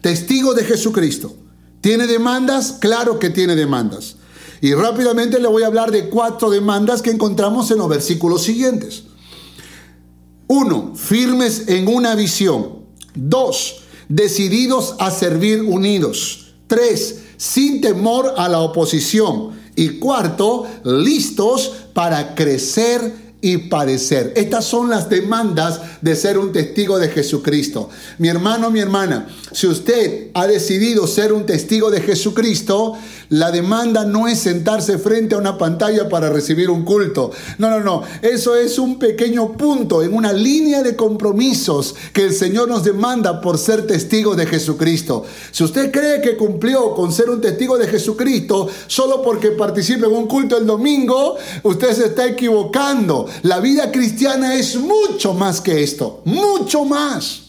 Testigo 0.00 0.54
de 0.54 0.64
Jesucristo. 0.64 1.34
¿Tiene 1.80 2.06
demandas? 2.06 2.76
Claro 2.80 3.18
que 3.18 3.30
tiene 3.30 3.56
demandas. 3.56 4.16
Y 4.60 4.72
rápidamente 4.74 5.38
le 5.38 5.48
voy 5.48 5.62
a 5.62 5.66
hablar 5.66 5.90
de 5.90 6.08
cuatro 6.08 6.50
demandas 6.50 7.02
que 7.02 7.10
encontramos 7.10 7.70
en 7.70 7.78
los 7.78 7.88
versículos 7.88 8.42
siguientes. 8.42 9.04
Uno, 10.46 10.94
firmes 10.94 11.68
en 11.68 11.88
una 11.88 12.14
visión. 12.14 12.84
Dos, 13.14 13.82
decididos 14.08 14.94
a 14.98 15.10
servir 15.10 15.62
unidos. 15.62 16.54
Tres, 16.66 17.20
sin 17.36 17.80
temor 17.80 18.34
a 18.36 18.48
la 18.48 18.60
oposición. 18.60 19.50
Y 19.76 19.98
cuarto, 19.98 20.66
listos 20.84 21.72
para 21.92 22.34
crecer 22.34 23.23
y 23.44 23.58
padecer. 23.58 24.32
Estas 24.36 24.64
son 24.64 24.88
las 24.88 25.10
demandas 25.10 25.78
de 26.00 26.16
ser 26.16 26.38
un 26.38 26.50
testigo 26.50 26.98
de 26.98 27.10
Jesucristo. 27.10 27.90
Mi 28.16 28.28
hermano, 28.28 28.70
mi 28.70 28.80
hermana, 28.80 29.28
si 29.52 29.66
usted 29.66 30.28
ha 30.32 30.46
decidido 30.46 31.06
ser 31.06 31.30
un 31.30 31.44
testigo 31.44 31.90
de 31.90 32.00
Jesucristo, 32.00 32.94
la 33.28 33.50
demanda 33.50 34.06
no 34.06 34.28
es 34.28 34.38
sentarse 34.38 34.96
frente 34.96 35.34
a 35.34 35.38
una 35.38 35.58
pantalla 35.58 36.08
para 36.08 36.30
recibir 36.30 36.70
un 36.70 36.86
culto. 36.86 37.32
No, 37.58 37.68
no, 37.68 37.80
no. 37.80 38.02
Eso 38.22 38.56
es 38.56 38.78
un 38.78 38.98
pequeño 38.98 39.52
punto 39.52 40.02
en 40.02 40.14
una 40.14 40.32
línea 40.32 40.82
de 40.82 40.96
compromisos 40.96 41.94
que 42.14 42.24
el 42.24 42.32
Señor 42.32 42.68
nos 42.68 42.82
demanda 42.82 43.42
por 43.42 43.58
ser 43.58 43.86
testigos 43.86 44.38
de 44.38 44.46
Jesucristo. 44.46 45.26
Si 45.50 45.64
usted 45.64 45.92
cree 45.92 46.22
que 46.22 46.38
cumplió 46.38 46.94
con 46.94 47.12
ser 47.12 47.28
un 47.28 47.42
testigo 47.42 47.76
de 47.76 47.88
Jesucristo 47.88 48.68
solo 48.86 49.20
porque 49.20 49.50
participe 49.50 50.06
en 50.06 50.12
un 50.12 50.26
culto 50.26 50.56
el 50.56 50.66
domingo, 50.66 51.36
usted 51.62 51.92
se 51.92 52.06
está 52.06 52.26
equivocando. 52.26 53.26
La 53.42 53.60
vida 53.60 53.90
cristiana 53.90 54.54
es 54.54 54.76
mucho 54.76 55.34
más 55.34 55.60
que 55.60 55.82
esto, 55.82 56.22
mucho 56.24 56.84
más. 56.84 57.42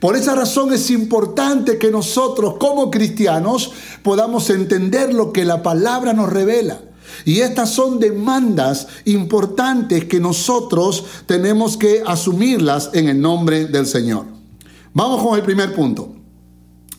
Por 0.00 0.16
esa 0.16 0.34
razón 0.34 0.72
es 0.72 0.90
importante 0.90 1.78
que 1.78 1.90
nosotros 1.90 2.54
como 2.58 2.90
cristianos 2.90 3.72
podamos 4.02 4.50
entender 4.50 5.14
lo 5.14 5.32
que 5.32 5.44
la 5.44 5.62
palabra 5.62 6.12
nos 6.12 6.30
revela. 6.30 6.80
Y 7.24 7.40
estas 7.40 7.70
son 7.70 7.98
demandas 7.98 8.88
importantes 9.04 10.04
que 10.04 10.20
nosotros 10.20 11.04
tenemos 11.26 11.76
que 11.76 12.02
asumirlas 12.04 12.90
en 12.92 13.08
el 13.08 13.20
nombre 13.20 13.66
del 13.66 13.86
Señor. 13.86 14.26
Vamos 14.92 15.22
con 15.22 15.38
el 15.38 15.44
primer 15.44 15.74
punto. 15.74 16.14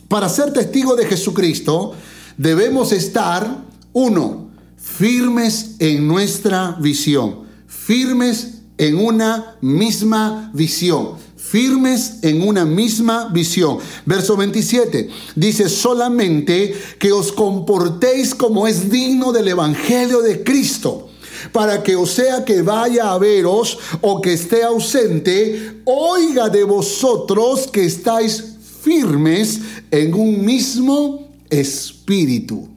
Para 0.08 0.28
ser 0.28 0.52
testigo 0.52 0.96
de 0.96 1.04
Jesucristo 1.04 1.92
debemos 2.36 2.92
estar, 2.92 3.64
uno, 3.92 4.48
firmes 4.76 5.76
en 5.78 6.08
nuestra 6.08 6.76
visión 6.80 7.47
firmes 7.88 8.48
en 8.76 8.98
una 8.98 9.56
misma 9.62 10.50
visión. 10.52 11.14
Firmes 11.38 12.18
en 12.20 12.46
una 12.46 12.66
misma 12.66 13.30
visión. 13.32 13.78
Verso 14.04 14.36
27 14.36 15.08
dice 15.34 15.70
solamente 15.70 16.74
que 16.98 17.12
os 17.12 17.32
comportéis 17.32 18.34
como 18.34 18.66
es 18.66 18.90
digno 18.90 19.32
del 19.32 19.48
Evangelio 19.48 20.20
de 20.20 20.44
Cristo 20.44 21.08
para 21.50 21.82
que 21.82 21.96
o 21.96 22.04
sea 22.04 22.44
que 22.44 22.60
vaya 22.60 23.10
a 23.10 23.18
veros 23.18 23.78
o 24.02 24.20
que 24.20 24.34
esté 24.34 24.64
ausente, 24.64 25.80
oiga 25.86 26.50
de 26.50 26.64
vosotros 26.64 27.68
que 27.68 27.86
estáis 27.86 28.44
firmes 28.82 29.60
en 29.90 30.12
un 30.12 30.44
mismo 30.44 31.26
espíritu 31.48 32.68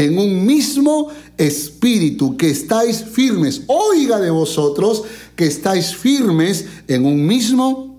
en 0.00 0.18
un 0.18 0.46
mismo 0.46 1.08
espíritu, 1.36 2.36
que 2.36 2.48
estáis 2.48 3.04
firmes. 3.04 3.62
Oiga 3.66 4.18
de 4.18 4.30
vosotros 4.30 5.02
que 5.36 5.46
estáis 5.46 5.94
firmes 5.94 6.64
en 6.88 7.04
un 7.04 7.26
mismo 7.26 7.98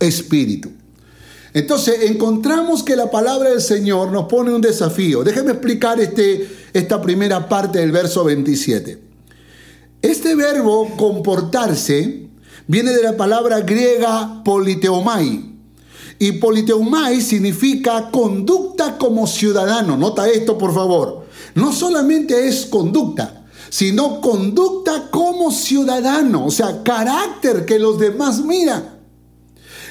espíritu. 0.00 0.70
Entonces 1.54 2.10
encontramos 2.10 2.82
que 2.82 2.96
la 2.96 3.10
palabra 3.10 3.50
del 3.50 3.60
Señor 3.60 4.10
nos 4.10 4.24
pone 4.26 4.52
un 4.52 4.60
desafío. 4.60 5.22
Déjeme 5.22 5.52
explicar 5.52 6.00
este, 6.00 6.48
esta 6.72 7.00
primera 7.00 7.48
parte 7.48 7.78
del 7.78 7.92
verso 7.92 8.24
27. 8.24 8.98
Este 10.02 10.34
verbo 10.34 10.96
comportarse 10.96 12.26
viene 12.66 12.90
de 12.90 13.02
la 13.04 13.16
palabra 13.16 13.60
griega 13.60 14.42
politeomai, 14.44 15.49
y 16.22 16.32
politeumai 16.32 17.22
significa 17.22 18.10
conducta 18.10 18.98
como 18.98 19.26
ciudadano. 19.26 19.96
Nota 19.96 20.28
esto, 20.28 20.58
por 20.58 20.74
favor. 20.74 21.24
No 21.54 21.72
solamente 21.72 22.46
es 22.46 22.66
conducta, 22.66 23.46
sino 23.70 24.20
conducta 24.20 25.08
como 25.10 25.50
ciudadano, 25.50 26.44
o 26.44 26.50
sea, 26.50 26.82
carácter 26.82 27.64
que 27.64 27.78
los 27.78 27.98
demás 27.98 28.44
miran. 28.44 29.00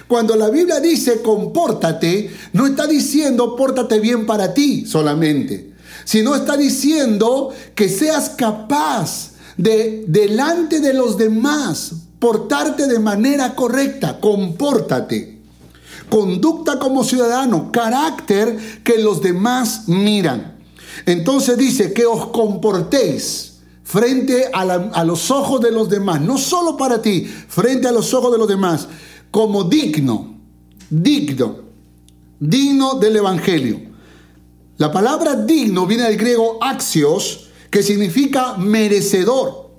Cuando 0.08 0.36
la 0.36 0.50
Biblia 0.52 0.80
dice 0.80 1.24
compórtate, 1.24 2.32
no 2.54 2.68
está 2.68 2.86
diciendo 2.86 3.56
pórtate 3.56 4.00
bien 4.00 4.28
para 4.28 4.54
ti 4.54 4.86
solamente, 4.86 5.74
sino 6.06 6.36
está 6.36 6.56
diciendo 6.56 7.50
que 7.74 7.90
seas 7.90 8.30
capaz 8.30 9.32
de 9.58 10.06
delante 10.08 10.80
de 10.80 10.94
los 10.94 11.18
demás 11.18 11.92
portarte 12.20 12.86
de 12.86 13.00
manera 13.00 13.56
correcta, 13.56 14.20
compórtate 14.20 15.39
conducta 16.10 16.80
como 16.80 17.04
ciudadano, 17.04 17.72
carácter 17.72 18.82
que 18.84 18.98
los 18.98 19.22
demás 19.22 19.88
miran. 19.88 20.58
Entonces 21.06 21.58
dice 21.58 21.94
que 21.94 22.06
os 22.06 22.28
comportéis 22.28 23.60
frente 23.84 24.52
a, 24.54 25.04
los 25.04 25.32
ojos 25.32 25.62
de 25.62 25.72
los 25.72 25.90
demás, 25.90 26.22
no 26.22 26.38
solo 26.38 26.78
para 26.78 27.02
ti, 27.02 27.22
frente 27.22 27.88
a 27.88 27.92
los 27.92 28.14
ojos 28.14 28.32
de 28.32 28.38
los 28.38 28.48
demás, 28.48 28.88
como 29.32 29.64
digno, 29.64 30.38
digno, 30.90 31.62
digno 32.40 32.96
del 32.96 33.16
Evangelio. 33.16 33.82
La 34.78 34.92
palabra 34.92 35.36
digno 35.36 35.88
viene 35.88 36.04
del 36.04 36.18
griego 36.18 36.60
axios, 36.62 37.50
que 37.72 37.82
significa 37.82 38.58
merecedor, 38.58 39.72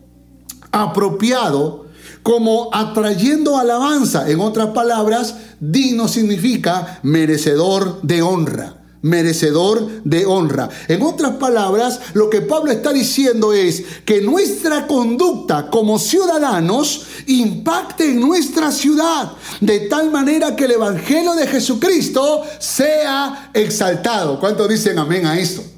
apropiado, 0.73 1.87
como 2.23 2.69
atrayendo 2.73 3.59
alabanza. 3.59 4.31
En 4.31 4.41
otras 4.41 4.69
palabras, 4.69 5.35
digno 5.59 6.09
significa 6.09 7.01
merecedor 7.03 8.01
de 8.03 8.23
honra, 8.23 8.77
merecedor 9.03 10.03
de 10.05 10.27
honra. 10.27 10.69
En 10.89 11.03
otras 11.03 11.37
palabras, 11.37 12.01
lo 12.15 12.29
que 12.29 12.43
Pablo 12.43 12.71
está 12.71 12.93
diciendo 12.93 13.53
es 13.53 13.83
que 14.05 14.21
nuestra 14.21 14.87
conducta 14.87 15.71
como 15.71 15.99
ciudadanos 15.99 17.07
impacte 17.27 18.11
en 18.11 18.21
nuestra 18.21 18.71
ciudad, 18.73 19.33
de 19.61 19.81
tal 19.81 20.11
manera 20.11 20.57
que 20.57 20.65
el 20.65 20.73
Evangelio 20.73 21.35
de 21.35 21.47
Jesucristo 21.47 22.43
sea 22.59 23.51
exaltado. 23.55 24.39
¿Cuántos 24.39 24.69
dicen 24.69 24.99
amén 24.99 25.27
a 25.27 25.39
esto? 25.39 25.70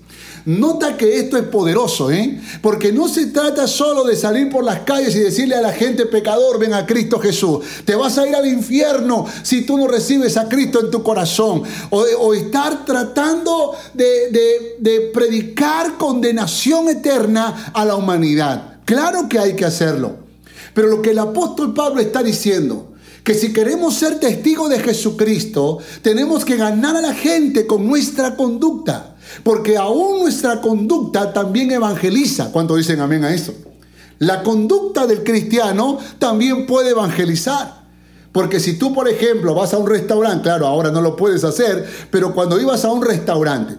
Nota 0.44 0.96
que 0.96 1.18
esto 1.18 1.36
es 1.36 1.44
poderoso, 1.44 2.10
¿eh? 2.10 2.40
Porque 2.60 2.92
no 2.92 3.08
se 3.08 3.26
trata 3.26 3.66
solo 3.66 4.04
de 4.04 4.16
salir 4.16 4.50
por 4.50 4.64
las 4.64 4.80
calles 4.80 5.14
y 5.14 5.20
decirle 5.20 5.54
a 5.54 5.60
la 5.60 5.72
gente 5.72 6.06
pecador, 6.06 6.58
ven 6.58 6.74
a 6.74 6.84
Cristo 6.86 7.20
Jesús. 7.20 7.64
Te 7.84 7.94
vas 7.94 8.18
a 8.18 8.26
ir 8.26 8.34
al 8.34 8.46
infierno 8.46 9.26
si 9.42 9.62
tú 9.62 9.78
no 9.78 9.86
recibes 9.86 10.36
a 10.36 10.48
Cristo 10.48 10.80
en 10.80 10.90
tu 10.90 11.02
corazón. 11.02 11.62
O, 11.90 12.34
estar 12.34 12.84
tratando 12.84 13.74
de, 13.94 14.76
de 14.78 15.00
predicar 15.12 15.96
condenación 15.96 16.88
eterna 16.88 17.70
a 17.72 17.84
la 17.84 17.94
humanidad. 17.94 18.78
Claro 18.84 19.28
que 19.28 19.38
hay 19.38 19.54
que 19.54 19.64
hacerlo. 19.64 20.16
Pero 20.74 20.88
lo 20.88 21.02
que 21.02 21.10
el 21.10 21.18
apóstol 21.18 21.74
Pablo 21.74 22.00
está 22.00 22.22
diciendo 22.22 22.92
que 23.24 23.34
si 23.34 23.52
queremos 23.52 23.94
ser 23.94 24.18
testigos 24.18 24.68
de 24.70 24.80
Jesucristo, 24.80 25.78
tenemos 26.02 26.44
que 26.44 26.56
ganar 26.56 26.96
a 26.96 27.00
la 27.00 27.14
gente 27.14 27.66
con 27.66 27.86
nuestra 27.86 28.36
conducta. 28.36 29.11
Porque 29.42 29.76
aún 29.76 30.20
nuestra 30.20 30.60
conducta 30.60 31.32
también 31.32 31.70
evangeliza. 31.70 32.50
¿Cuánto 32.52 32.76
dicen 32.76 33.00
amén 33.00 33.24
a 33.24 33.34
eso? 33.34 33.54
La 34.18 34.42
conducta 34.42 35.06
del 35.06 35.24
cristiano 35.24 35.98
también 36.18 36.66
puede 36.66 36.90
evangelizar. 36.90 37.82
Porque 38.30 38.60
si 38.60 38.78
tú, 38.78 38.94
por 38.94 39.08
ejemplo, 39.08 39.54
vas 39.54 39.74
a 39.74 39.78
un 39.78 39.86
restaurante, 39.86 40.44
claro, 40.44 40.66
ahora 40.66 40.90
no 40.90 41.02
lo 41.02 41.16
puedes 41.16 41.44
hacer, 41.44 41.86
pero 42.10 42.34
cuando 42.34 42.58
ibas 42.60 42.84
a 42.84 42.90
un 42.90 43.02
restaurante 43.02 43.76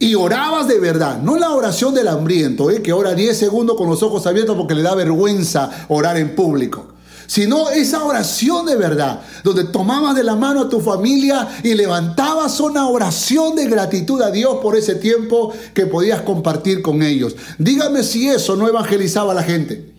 y 0.00 0.14
orabas 0.14 0.66
de 0.68 0.80
verdad, 0.80 1.20
no 1.22 1.36
la 1.36 1.50
oración 1.50 1.94
del 1.94 2.08
hambriento, 2.08 2.70
¿eh? 2.70 2.82
que 2.82 2.92
ora 2.92 3.14
10 3.14 3.36
segundos 3.36 3.76
con 3.76 3.88
los 3.88 4.02
ojos 4.02 4.26
abiertos 4.26 4.56
porque 4.56 4.74
le 4.74 4.82
da 4.82 4.94
vergüenza 4.94 5.70
orar 5.88 6.16
en 6.16 6.34
público 6.34 6.97
sino 7.28 7.68
esa 7.68 8.02
oración 8.04 8.64
de 8.64 8.74
verdad, 8.74 9.20
donde 9.44 9.64
tomabas 9.64 10.16
de 10.16 10.24
la 10.24 10.34
mano 10.34 10.62
a 10.62 10.68
tu 10.68 10.80
familia 10.80 11.46
y 11.62 11.74
levantabas 11.74 12.58
una 12.58 12.88
oración 12.88 13.54
de 13.54 13.66
gratitud 13.66 14.20
a 14.22 14.30
Dios 14.30 14.56
por 14.62 14.74
ese 14.74 14.94
tiempo 14.94 15.52
que 15.74 15.86
podías 15.86 16.22
compartir 16.22 16.80
con 16.80 17.02
ellos. 17.02 17.36
Dígame 17.58 18.02
si 18.02 18.26
eso 18.28 18.56
no 18.56 18.66
evangelizaba 18.66 19.32
a 19.32 19.34
la 19.34 19.42
gente. 19.42 19.92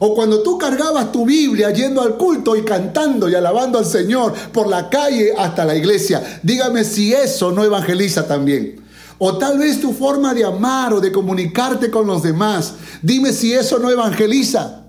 O 0.00 0.16
cuando 0.16 0.42
tú 0.42 0.58
cargabas 0.58 1.12
tu 1.12 1.24
Biblia 1.24 1.70
yendo 1.70 2.02
al 2.02 2.16
culto 2.16 2.56
y 2.56 2.64
cantando 2.64 3.28
y 3.28 3.36
alabando 3.36 3.78
al 3.78 3.86
Señor 3.86 4.34
por 4.52 4.66
la 4.66 4.90
calle 4.90 5.32
hasta 5.38 5.64
la 5.64 5.76
iglesia, 5.76 6.40
dígame 6.42 6.82
si 6.82 7.14
eso 7.14 7.52
no 7.52 7.62
evangeliza 7.62 8.26
también. 8.26 8.82
O 9.18 9.38
tal 9.38 9.60
vez 9.60 9.80
tu 9.80 9.92
forma 9.92 10.34
de 10.34 10.44
amar 10.44 10.92
o 10.94 11.00
de 11.00 11.12
comunicarte 11.12 11.92
con 11.92 12.08
los 12.08 12.24
demás, 12.24 12.74
dime 13.02 13.32
si 13.32 13.52
eso 13.52 13.78
no 13.78 13.88
evangeliza. 13.88 14.81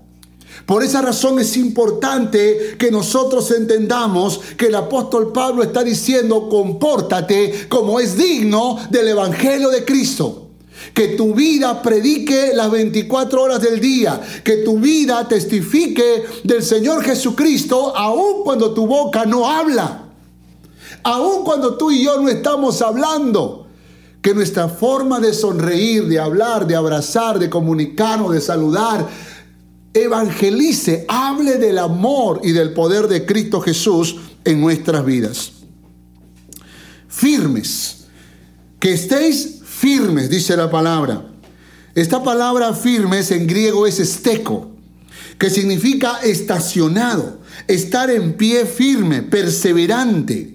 Por 0.66 0.82
esa 0.82 1.02
razón 1.02 1.38
es 1.38 1.56
importante 1.56 2.76
que 2.78 2.90
nosotros 2.90 3.50
entendamos 3.50 4.40
que 4.56 4.66
el 4.66 4.74
apóstol 4.74 5.30
Pablo 5.32 5.62
está 5.62 5.84
diciendo, 5.84 6.48
compórtate 6.48 7.66
como 7.68 8.00
es 8.00 8.16
digno 8.16 8.78
del 8.90 9.08
Evangelio 9.08 9.68
de 9.68 9.84
Cristo. 9.84 10.40
Que 10.92 11.08
tu 11.08 11.34
vida 11.34 11.82
predique 11.82 12.52
las 12.54 12.70
24 12.70 13.42
horas 13.42 13.60
del 13.60 13.80
día. 13.80 14.20
Que 14.42 14.58
tu 14.58 14.78
vida 14.78 15.26
testifique 15.28 16.24
del 16.42 16.62
Señor 16.62 17.02
Jesucristo 17.02 17.96
aun 17.96 18.42
cuando 18.42 18.72
tu 18.72 18.86
boca 18.86 19.24
no 19.24 19.48
habla. 19.48 20.08
Aun 21.02 21.44
cuando 21.44 21.76
tú 21.76 21.90
y 21.90 22.04
yo 22.04 22.20
no 22.20 22.28
estamos 22.28 22.80
hablando. 22.82 23.66
Que 24.22 24.34
nuestra 24.34 24.68
forma 24.68 25.20
de 25.20 25.34
sonreír, 25.34 26.06
de 26.06 26.18
hablar, 26.18 26.66
de 26.66 26.76
abrazar, 26.76 27.38
de 27.38 27.50
comunicarnos, 27.50 28.32
de 28.32 28.40
saludar, 28.40 29.06
evangelice, 29.94 31.04
hable 31.08 31.58
del 31.58 31.78
amor 31.78 32.40
y 32.42 32.50
del 32.50 32.72
poder 32.72 33.06
de 33.06 33.24
Cristo 33.24 33.60
Jesús 33.60 34.16
en 34.44 34.60
nuestras 34.60 35.06
vidas. 35.06 35.52
Firmes, 37.08 38.06
que 38.80 38.92
estéis 38.92 39.60
firmes, 39.64 40.28
dice 40.28 40.56
la 40.56 40.68
palabra. 40.68 41.30
Esta 41.94 42.22
palabra 42.22 42.74
firmes 42.74 43.30
en 43.30 43.46
griego 43.46 43.86
es 43.86 44.00
esteco, 44.00 44.72
que 45.38 45.48
significa 45.48 46.18
estacionado, 46.22 47.38
estar 47.68 48.10
en 48.10 48.34
pie 48.34 48.66
firme, 48.66 49.22
perseverante. 49.22 50.54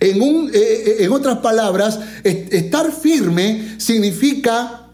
En, 0.00 0.20
un, 0.20 0.50
eh, 0.52 0.52
eh, 0.54 0.96
en 1.00 1.12
otras 1.12 1.38
palabras, 1.38 2.00
estar 2.24 2.90
firme 2.90 3.76
significa 3.78 4.85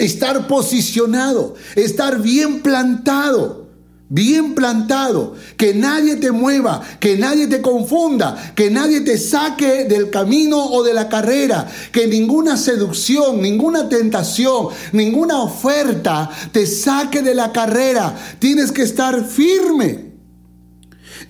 estar 0.00 0.46
posicionado, 0.46 1.54
estar 1.76 2.20
bien 2.20 2.60
plantado, 2.60 3.68
bien 4.08 4.54
plantado, 4.54 5.34
que 5.56 5.74
nadie 5.74 6.16
te 6.16 6.32
mueva, 6.32 6.82
que 6.98 7.16
nadie 7.16 7.46
te 7.46 7.60
confunda, 7.60 8.52
que 8.56 8.70
nadie 8.70 9.02
te 9.02 9.18
saque 9.18 9.84
del 9.84 10.10
camino 10.10 10.58
o 10.58 10.82
de 10.82 10.94
la 10.94 11.08
carrera, 11.08 11.70
que 11.92 12.06
ninguna 12.06 12.56
seducción, 12.56 13.40
ninguna 13.40 13.88
tentación, 13.88 14.68
ninguna 14.92 15.42
oferta 15.42 16.30
te 16.50 16.66
saque 16.66 17.22
de 17.22 17.34
la 17.34 17.52
carrera. 17.52 18.16
Tienes 18.38 18.72
que 18.72 18.82
estar 18.82 19.24
firme 19.24 20.12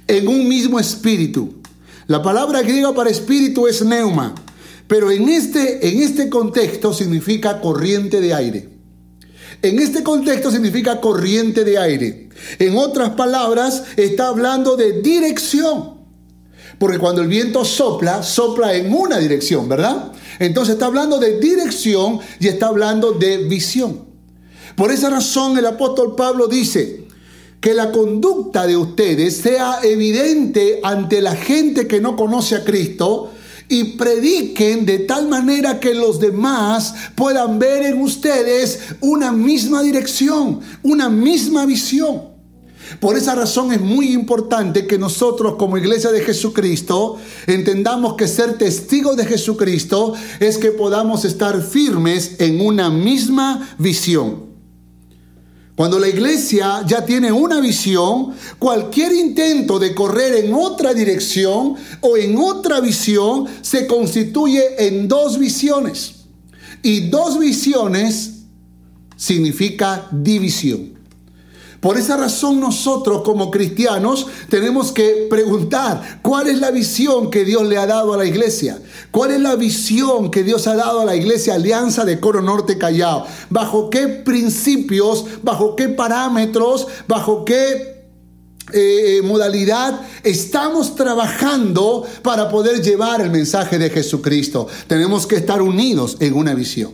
en 0.06 0.28
un 0.28 0.48
mismo 0.48 0.78
espíritu. 0.78 1.54
La 2.06 2.22
palabra 2.22 2.62
griega 2.62 2.94
para 2.94 3.11
espíritu 3.11 3.66
es 3.66 3.85
neuma. 3.85 4.35
Pero 4.90 5.12
en 5.12 5.29
este, 5.29 5.88
en 5.88 6.03
este 6.03 6.29
contexto 6.29 6.92
significa 6.92 7.61
corriente 7.61 8.20
de 8.20 8.35
aire. 8.35 8.68
En 9.62 9.79
este 9.79 10.03
contexto 10.03 10.50
significa 10.50 11.00
corriente 11.00 11.62
de 11.62 11.79
aire. 11.79 12.29
En 12.59 12.76
otras 12.76 13.11
palabras, 13.11 13.85
está 13.96 14.26
hablando 14.26 14.76
de 14.76 15.00
dirección. 15.00 15.94
Porque 16.81 16.98
cuando 16.98 17.22
el 17.22 17.29
viento 17.29 17.64
sopla, 17.64 18.24
sopla 18.24 18.74
en 18.74 18.92
una 18.92 19.18
dirección, 19.18 19.68
¿verdad? 19.68 20.11
Entonces 20.40 20.72
está 20.72 20.87
hablando 20.87 21.20
de 21.20 21.38
dirección 21.38 22.18
y 22.40 22.48
está 22.48 22.66
hablando 22.66 23.12
de 23.12 23.44
visión. 23.44 24.07
Por 24.74 24.90
esa 24.90 25.09
razón 25.09 25.57
el 25.57 25.66
apóstol 25.66 26.16
Pablo 26.16 26.48
dice 26.48 27.07
que 27.61 27.74
la 27.74 27.92
conducta 27.92 28.66
de 28.66 28.76
ustedes 28.76 29.37
sea 29.37 29.79
evidente 29.85 30.81
ante 30.83 31.22
la 31.22 31.37
gente 31.37 31.87
que 31.87 32.00
no 32.00 32.16
conoce 32.16 32.57
a 32.57 32.64
Cristo, 32.64 33.31
y 33.70 33.85
prediquen 33.85 34.85
de 34.85 34.98
tal 34.98 35.28
manera 35.28 35.78
que 35.78 35.94
los 35.94 36.18
demás 36.18 36.92
puedan 37.14 37.59
ver 37.59 37.85
en 37.85 38.02
ustedes 38.02 38.80
una 39.00 39.30
misma 39.30 39.80
dirección, 39.80 40.61
una 40.83 41.09
misma 41.09 41.64
visión. 41.64 42.30
Por 42.98 43.16
esa 43.16 43.37
razón 43.37 43.72
es 43.72 43.80
muy 43.80 44.12
importante 44.12 44.88
que 44.88 44.98
nosotros 44.98 45.54
como 45.54 45.78
iglesia 45.78 46.11
de 46.11 46.20
Jesucristo 46.20 47.16
entendamos 47.46 48.14
que 48.14 48.26
ser 48.26 48.59
testigos 48.59 49.16
de 49.16 49.24
Jesucristo 49.24 50.14
es 50.40 50.59
que 50.59 50.72
podamos 50.72 51.24
estar 51.24 51.62
firmes 51.62 52.40
en 52.40 52.61
una 52.61 52.90
misma 52.90 53.76
visión. 53.78 54.49
Cuando 55.80 55.98
la 55.98 56.08
iglesia 56.08 56.84
ya 56.86 57.06
tiene 57.06 57.32
una 57.32 57.58
visión, 57.58 58.34
cualquier 58.58 59.12
intento 59.12 59.78
de 59.78 59.94
correr 59.94 60.44
en 60.44 60.52
otra 60.52 60.92
dirección 60.92 61.74
o 62.02 62.18
en 62.18 62.36
otra 62.36 62.80
visión 62.80 63.46
se 63.62 63.86
constituye 63.86 64.86
en 64.86 65.08
dos 65.08 65.38
visiones. 65.38 66.16
Y 66.82 67.08
dos 67.08 67.38
visiones 67.38 68.42
significa 69.16 70.06
división. 70.12 70.99
Por 71.80 71.96
esa 71.96 72.18
razón 72.18 72.60
nosotros 72.60 73.22
como 73.22 73.50
cristianos 73.50 74.26
tenemos 74.50 74.92
que 74.92 75.26
preguntar 75.30 76.20
cuál 76.20 76.48
es 76.48 76.58
la 76.58 76.70
visión 76.70 77.30
que 77.30 77.44
Dios 77.46 77.66
le 77.66 77.78
ha 77.78 77.86
dado 77.86 78.12
a 78.12 78.18
la 78.18 78.26
iglesia. 78.26 78.78
¿Cuál 79.10 79.30
es 79.30 79.40
la 79.40 79.56
visión 79.56 80.30
que 80.30 80.42
Dios 80.42 80.66
ha 80.66 80.74
dado 80.74 81.00
a 81.00 81.04
la 81.06 81.16
iglesia 81.16 81.54
Alianza 81.54 82.04
de 82.04 82.20
Coro 82.20 82.42
Norte 82.42 82.76
Callao? 82.76 83.26
¿Bajo 83.48 83.88
qué 83.88 84.08
principios, 84.08 85.24
bajo 85.42 85.74
qué 85.74 85.88
parámetros, 85.88 86.86
bajo 87.08 87.46
qué 87.46 88.04
eh, 88.72 89.16
eh, 89.16 89.22
modalidad 89.22 90.02
estamos 90.22 90.94
trabajando 90.94 92.06
para 92.22 92.50
poder 92.50 92.82
llevar 92.82 93.22
el 93.22 93.30
mensaje 93.30 93.78
de 93.78 93.88
Jesucristo? 93.88 94.66
Tenemos 94.86 95.26
que 95.26 95.36
estar 95.36 95.62
unidos 95.62 96.18
en 96.20 96.34
una 96.34 96.52
visión. 96.52 96.92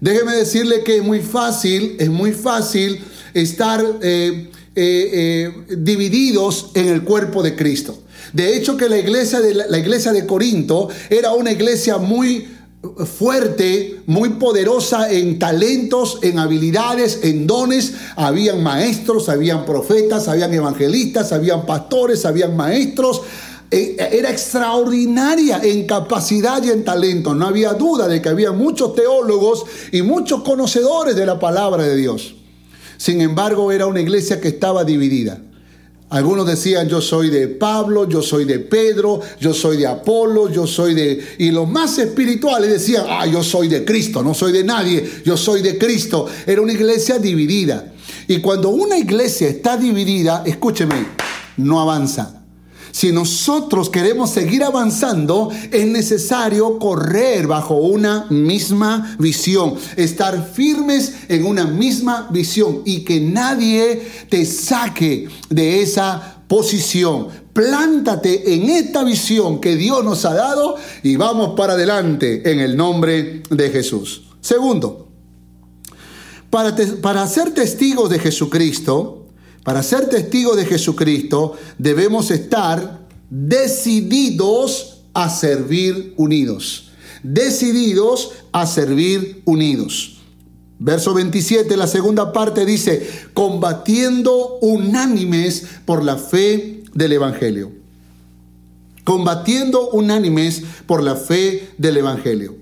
Déjeme 0.00 0.34
decirle 0.34 0.82
que 0.82 0.96
es 0.96 1.02
muy 1.02 1.20
fácil, 1.20 1.96
es 1.98 2.08
muy 2.08 2.32
fácil 2.32 3.04
estar 3.34 3.84
eh, 4.02 4.50
eh, 4.74 5.10
eh, 5.66 5.76
divididos 5.76 6.70
en 6.74 6.88
el 6.88 7.02
cuerpo 7.02 7.42
de 7.42 7.56
Cristo. 7.56 7.98
De 8.32 8.56
hecho, 8.56 8.76
que 8.76 8.88
la 8.88 8.98
iglesia 8.98 9.40
de, 9.40 9.54
la 9.54 9.78
iglesia 9.78 10.12
de 10.12 10.26
Corinto 10.26 10.88
era 11.08 11.32
una 11.32 11.50
iglesia 11.50 11.98
muy 11.98 12.48
fuerte, 13.18 14.00
muy 14.06 14.30
poderosa 14.30 15.10
en 15.10 15.38
talentos, 15.38 16.18
en 16.22 16.38
habilidades, 16.38 17.20
en 17.22 17.46
dones. 17.46 17.94
Habían 18.16 18.62
maestros, 18.62 19.28
habían 19.28 19.64
profetas, 19.64 20.28
habían 20.28 20.52
evangelistas, 20.52 21.32
habían 21.32 21.66
pastores, 21.66 22.24
habían 22.24 22.56
maestros, 22.56 23.22
era 23.70 24.30
extraordinaria 24.30 25.60
en 25.62 25.86
capacidad 25.86 26.62
y 26.62 26.70
en 26.70 26.84
talento. 26.84 27.34
No 27.34 27.46
había 27.46 27.74
duda 27.74 28.08
de 28.08 28.22
que 28.22 28.28
había 28.28 28.52
muchos 28.52 28.94
teólogos 28.94 29.64
y 29.92 30.02
muchos 30.02 30.42
conocedores 30.42 31.16
de 31.16 31.26
la 31.26 31.38
palabra 31.38 31.82
de 31.82 31.96
Dios. 31.96 32.37
Sin 32.98 33.22
embargo, 33.22 33.72
era 33.72 33.86
una 33.86 34.00
iglesia 34.00 34.40
que 34.40 34.48
estaba 34.48 34.84
dividida. 34.84 35.40
Algunos 36.10 36.46
decían, 36.46 36.88
yo 36.88 37.00
soy 37.00 37.30
de 37.30 37.48
Pablo, 37.48 38.08
yo 38.08 38.22
soy 38.22 38.44
de 38.44 38.58
Pedro, 38.58 39.20
yo 39.40 39.54
soy 39.54 39.76
de 39.76 39.86
Apolo, 39.86 40.50
yo 40.50 40.66
soy 40.66 40.94
de... 40.94 41.22
Y 41.38 41.50
los 41.50 41.68
más 41.68 41.98
espirituales 41.98 42.70
decían, 42.70 43.04
ah, 43.08 43.26
yo 43.26 43.42
soy 43.42 43.68
de 43.68 43.84
Cristo, 43.84 44.22
no 44.22 44.34
soy 44.34 44.52
de 44.52 44.64
nadie, 44.64 45.06
yo 45.24 45.36
soy 45.36 45.62
de 45.62 45.78
Cristo. 45.78 46.26
Era 46.46 46.60
una 46.60 46.72
iglesia 46.72 47.18
dividida. 47.18 47.92
Y 48.26 48.40
cuando 48.40 48.70
una 48.70 48.98
iglesia 48.98 49.48
está 49.48 49.76
dividida, 49.76 50.42
escúcheme, 50.44 51.06
no 51.58 51.80
avanza. 51.80 52.37
Si 52.98 53.12
nosotros 53.12 53.90
queremos 53.90 54.30
seguir 54.30 54.64
avanzando, 54.64 55.50
es 55.70 55.86
necesario 55.86 56.80
correr 56.80 57.46
bajo 57.46 57.76
una 57.76 58.26
misma 58.28 59.14
visión, 59.20 59.76
estar 59.94 60.50
firmes 60.52 61.14
en 61.28 61.46
una 61.46 61.64
misma 61.64 62.26
visión 62.32 62.82
y 62.84 63.04
que 63.04 63.20
nadie 63.20 64.02
te 64.28 64.44
saque 64.44 65.28
de 65.48 65.80
esa 65.80 66.42
posición. 66.48 67.28
Plántate 67.52 68.52
en 68.52 68.68
esta 68.68 69.04
visión 69.04 69.60
que 69.60 69.76
Dios 69.76 70.02
nos 70.02 70.24
ha 70.24 70.34
dado 70.34 70.74
y 71.04 71.14
vamos 71.14 71.54
para 71.56 71.74
adelante 71.74 72.50
en 72.50 72.58
el 72.58 72.76
nombre 72.76 73.44
de 73.48 73.70
Jesús. 73.70 74.22
Segundo, 74.40 75.06
para, 76.50 76.74
para 77.00 77.24
ser 77.28 77.54
testigos 77.54 78.10
de 78.10 78.18
Jesucristo, 78.18 79.27
para 79.68 79.82
ser 79.82 80.08
testigos 80.08 80.56
de 80.56 80.64
Jesucristo 80.64 81.52
debemos 81.76 82.30
estar 82.30 83.00
decididos 83.28 85.02
a 85.12 85.28
servir 85.28 86.14
unidos. 86.16 86.90
Decididos 87.22 88.30
a 88.50 88.64
servir 88.64 89.42
unidos. 89.44 90.22
Verso 90.78 91.12
27, 91.12 91.76
la 91.76 91.86
segunda 91.86 92.32
parte 92.32 92.64
dice, 92.64 93.06
combatiendo 93.34 94.56
unánimes 94.62 95.66
por 95.84 96.02
la 96.02 96.16
fe 96.16 96.82
del 96.94 97.12
Evangelio. 97.12 97.70
Combatiendo 99.04 99.90
unánimes 99.90 100.62
por 100.86 101.02
la 101.02 101.14
fe 101.14 101.68
del 101.76 101.98
Evangelio. 101.98 102.56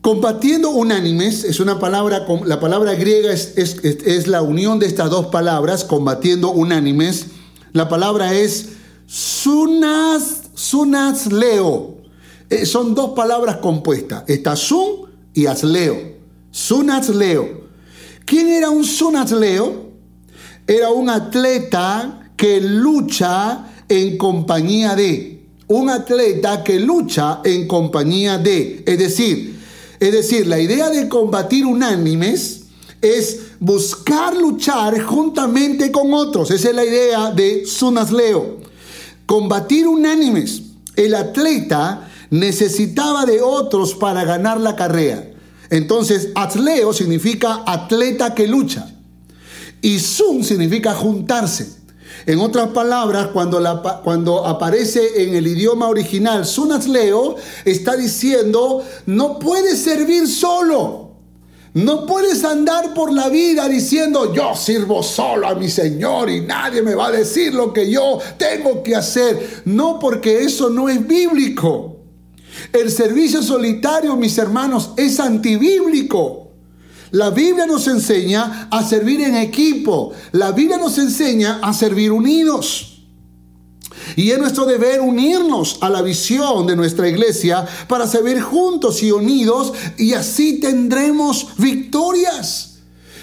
Combatiendo 0.00 0.70
unánimes 0.70 1.44
es 1.44 1.60
una 1.60 1.78
palabra, 1.78 2.26
la 2.46 2.58
palabra 2.58 2.94
griega 2.94 3.32
es, 3.32 3.52
es, 3.56 4.26
la 4.28 4.40
unión 4.40 4.78
de 4.78 4.86
estas 4.86 5.10
dos 5.10 5.26
palabras, 5.26 5.84
combatiendo 5.84 6.50
unánimes. 6.52 7.26
La 7.72 7.86
palabra 7.90 8.32
es 8.34 8.70
sunas, 9.06 10.44
sunas 10.54 11.30
leo. 11.30 11.98
Eh, 12.48 12.64
son 12.64 12.94
dos 12.94 13.10
palabras 13.10 13.56
compuestas. 13.58 14.24
Está 14.26 14.56
sun 14.56 15.10
y 15.34 15.44
asleo. 15.44 16.16
Sunas 16.50 17.10
leo. 17.10 17.68
¿Quién 18.24 18.48
era 18.48 18.70
un 18.70 18.84
sunas 18.84 19.30
leo? 19.32 19.90
Era 20.66 20.90
un 20.90 21.10
atleta 21.10 22.32
que 22.36 22.58
lucha 22.62 23.66
en 23.86 24.16
compañía 24.16 24.96
de. 24.96 25.46
Un 25.66 25.90
atleta 25.90 26.64
que 26.64 26.80
lucha 26.80 27.42
en 27.44 27.68
compañía 27.68 28.38
de. 28.38 28.82
Es 28.86 28.98
decir, 28.98 29.59
es 30.00 30.12
decir, 30.12 30.46
la 30.46 30.58
idea 30.58 30.88
de 30.88 31.08
combatir 31.08 31.66
unánimes 31.66 32.62
es 33.02 33.40
buscar 33.60 34.34
luchar 34.34 35.00
juntamente 35.02 35.92
con 35.92 36.12
otros. 36.14 36.50
Esa 36.50 36.70
es 36.70 36.74
la 36.74 36.84
idea 36.84 37.30
de 37.30 37.66
Sunasleo. 37.66 38.58
Combatir 39.26 39.86
unánimes. 39.86 40.62
El 40.96 41.14
atleta 41.14 42.08
necesitaba 42.30 43.26
de 43.26 43.42
otros 43.42 43.94
para 43.94 44.24
ganar 44.24 44.58
la 44.58 44.74
carrera. 44.74 45.30
Entonces, 45.68 46.30
atleo 46.34 46.92
significa 46.92 47.62
atleta 47.66 48.34
que 48.34 48.46
lucha. 48.46 48.90
Y 49.82 49.98
sun 49.98 50.44
significa 50.44 50.94
juntarse. 50.94 51.79
En 52.30 52.38
otras 52.38 52.68
palabras, 52.68 53.30
cuando, 53.32 53.58
la, 53.58 53.82
cuando 54.04 54.46
aparece 54.46 55.24
en 55.24 55.34
el 55.34 55.48
idioma 55.48 55.88
original 55.88 56.46
Sunasleo, 56.46 57.34
está 57.64 57.96
diciendo, 57.96 58.84
no 59.06 59.40
puedes 59.40 59.82
servir 59.82 60.28
solo. 60.28 61.10
No 61.74 62.06
puedes 62.06 62.44
andar 62.44 62.94
por 62.94 63.12
la 63.12 63.28
vida 63.28 63.68
diciendo, 63.68 64.32
yo 64.32 64.54
sirvo 64.54 65.02
solo 65.02 65.48
a 65.48 65.56
mi 65.56 65.68
Señor 65.68 66.30
y 66.30 66.42
nadie 66.42 66.82
me 66.82 66.94
va 66.94 67.08
a 67.08 67.10
decir 67.10 67.52
lo 67.52 67.72
que 67.72 67.90
yo 67.90 68.20
tengo 68.36 68.84
que 68.84 68.94
hacer. 68.94 69.62
No, 69.64 69.98
porque 69.98 70.44
eso 70.44 70.70
no 70.70 70.88
es 70.88 71.04
bíblico. 71.04 71.96
El 72.72 72.92
servicio 72.92 73.42
solitario, 73.42 74.14
mis 74.14 74.38
hermanos, 74.38 74.92
es 74.96 75.18
antibíblico. 75.18 76.39
La 77.12 77.30
Biblia 77.30 77.66
nos 77.66 77.86
enseña 77.88 78.68
a 78.70 78.84
servir 78.84 79.20
en 79.22 79.36
equipo. 79.36 80.12
La 80.32 80.52
Biblia 80.52 80.78
nos 80.78 80.98
enseña 80.98 81.58
a 81.62 81.72
servir 81.72 82.12
unidos. 82.12 82.90
Y 84.16 84.30
es 84.30 84.38
nuestro 84.38 84.64
deber 84.66 85.00
unirnos 85.00 85.78
a 85.80 85.88
la 85.88 86.02
visión 86.02 86.66
de 86.66 86.76
nuestra 86.76 87.08
iglesia 87.08 87.66
para 87.88 88.06
servir 88.06 88.40
juntos 88.40 89.02
y 89.02 89.10
unidos 89.10 89.72
y 89.98 90.14
así 90.14 90.60
tendremos 90.60 91.48
victorias. 91.58 92.78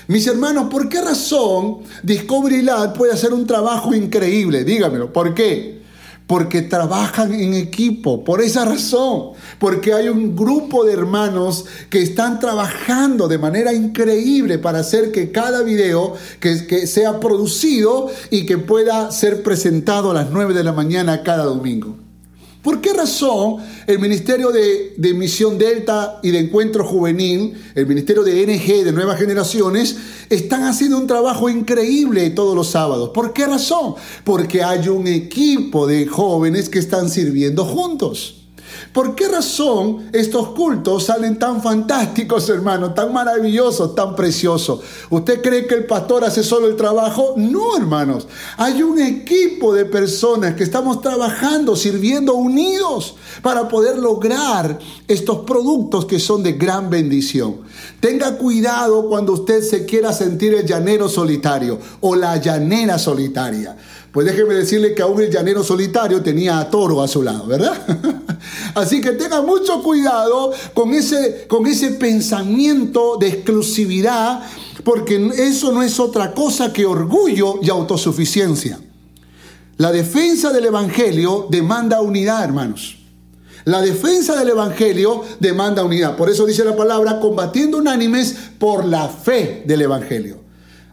Mis 0.08 0.26
hermanos, 0.28 0.68
¿por 0.70 0.88
qué 0.88 1.02
razón 1.02 1.80
Discovery 2.04 2.62
Lab 2.62 2.94
puede 2.94 3.12
hacer 3.12 3.34
un 3.34 3.46
trabajo 3.46 3.94
increíble? 3.94 4.64
Dígamelo, 4.64 5.12
¿por 5.12 5.34
qué? 5.34 5.77
Porque 6.28 6.62
trabajan 6.62 7.34
en 7.34 7.54
equipo, 7.54 8.24
por 8.24 8.42
esa 8.42 8.66
razón, 8.66 9.32
porque 9.60 9.94
hay 9.94 10.10
un 10.10 10.36
grupo 10.36 10.84
de 10.84 10.94
hermanos 10.94 11.66
que 11.90 12.02
están 12.02 12.40
trabajando 12.40 13.30
de 13.30 13.38
manera 13.38 13.74
increíble 13.74 14.60
para 14.60 14.80
hacer 14.80 15.12
que 15.12 15.32
cada 15.32 15.64
video 15.64 16.16
que, 16.42 16.86
sea 16.86 17.20
producido 17.20 18.10
y 18.30 18.46
que 18.46 18.58
pueda 18.58 19.12
ser 19.12 19.42
presentado 19.42 20.12
a 20.12 20.14
las 20.14 20.30
9 20.30 20.54
de 20.54 20.64
la 20.64 20.74
mañana 20.74 21.24
cada 21.24 21.46
domingo. 21.46 22.07
¿Por 22.68 22.82
qué 22.82 22.92
razón 22.92 23.64
el 23.88 23.98
Ministerio 23.98 24.52
de, 24.52 25.14
Misión 25.14 25.58
Delta 25.58 26.20
y 26.22 26.32
de 26.32 26.40
Encuentro 26.40 26.84
Juvenil, 26.84 27.54
el 27.74 27.88
Ministerio 27.88 28.24
de 28.24 28.46
NG 28.46 28.84
de 28.84 28.92
Nuevas 28.92 29.18
Generaciones, 29.18 29.96
están 30.30 30.64
haciendo 30.64 30.98
un 30.98 31.08
trabajo 31.08 31.48
increíble 31.48 32.30
todos 32.32 32.58
los 32.58 32.68
sábados? 32.68 33.12
¿Por 33.14 33.32
qué 33.32 33.46
razón? 33.46 33.96
Porque 34.26 34.64
hay 34.64 34.90
un 34.90 35.08
equipo 35.08 35.88
de 35.88 36.08
jóvenes 36.08 36.68
que 36.68 36.80
están 36.80 37.10
sirviendo 37.10 37.64
juntos. 37.64 38.37
¿Por 38.98 39.14
qué 39.14 39.28
razón 39.28 40.10
estos 40.12 40.48
cultos 40.56 41.04
salen 41.04 41.38
tan 41.38 41.62
fantásticos, 41.62 42.50
hermano, 42.50 42.96
tan 42.96 43.14
maravillosos, 43.14 43.94
tan 43.94 44.16
preciosos? 44.16 44.80
¿Usted 45.12 45.40
cree 45.44 45.68
que 45.68 45.76
el 45.76 45.86
pastor 45.86 46.24
hace 46.24 46.42
solo 46.42 46.66
el 46.68 46.76
trabajo? 46.76 47.36
No, 47.38 47.78
hermanos. 47.78 48.28
Hay 48.58 48.82
un 48.82 49.00
equipo 49.00 49.72
de 49.72 49.86
personas 49.86 50.56
que 50.56 50.64
estamos 50.64 51.00
trabajando, 51.00 51.76
sirviendo 51.76 52.34
unidos 52.34 53.14
para 53.44 53.68
poder 53.68 54.00
lograr 54.00 54.80
estos 55.08 55.42
productos 55.42 56.06
que 56.06 56.20
son 56.20 56.42
de 56.42 56.54
gran 56.54 56.90
bendición. 56.90 57.58
Tenga 58.00 58.36
cuidado 58.36 59.08
cuando 59.08 59.34
usted 59.34 59.62
se 59.62 59.86
quiera 59.86 60.12
sentir 60.12 60.56
el 60.56 60.66
llanero 60.66 61.08
solitario 61.08 61.78
o 62.02 62.16
la 62.16 62.38
llanera 62.38 62.98
solitaria. 62.98 63.78
Pues 64.18 64.26
déjeme 64.26 64.56
decirle 64.56 64.96
que 64.96 65.04
aún 65.04 65.22
el 65.22 65.30
llanero 65.30 65.64
solitario 65.64 66.24
tenía 66.24 66.58
a 66.58 66.72
toro 66.72 67.04
a 67.04 67.08
su 67.08 67.22
lado, 67.22 67.46
¿verdad? 67.46 67.78
Así 68.74 69.00
que 69.00 69.12
tenga 69.12 69.44
mucho 69.44 69.84
cuidado 69.84 70.52
con 70.74 70.96
ese, 70.96 71.46
con 71.48 71.68
ese 71.68 71.92
pensamiento 71.92 73.18
de 73.18 73.28
exclusividad, 73.28 74.42
porque 74.84 75.24
eso 75.38 75.72
no 75.72 75.84
es 75.84 76.00
otra 76.00 76.34
cosa 76.34 76.74
que 76.74 76.84
orgullo 76.84 77.60
y 77.62 77.70
autosuficiencia. 77.70 78.80
La 79.78 79.92
defensa 79.92 80.52
del 80.52 80.66
Evangelio 80.66 81.46
demanda 81.52 82.02
unidad, 82.02 82.44
hermanos. 82.44 82.98
La 83.66 83.84
defensa 83.84 84.36
del 84.36 84.50
Evangelio 84.50 85.26
demanda 85.40 85.84
unidad. 85.84 86.18
Por 86.18 86.32
eso 86.32 86.48
dice 86.48 86.66
la 86.66 86.76
palabra, 86.76 87.20
combatiendo 87.20 87.78
unánimes 87.78 88.36
por 88.58 88.84
la 88.84 89.10
fe 89.10 89.62
del 89.68 89.84
Evangelio. 89.84 90.40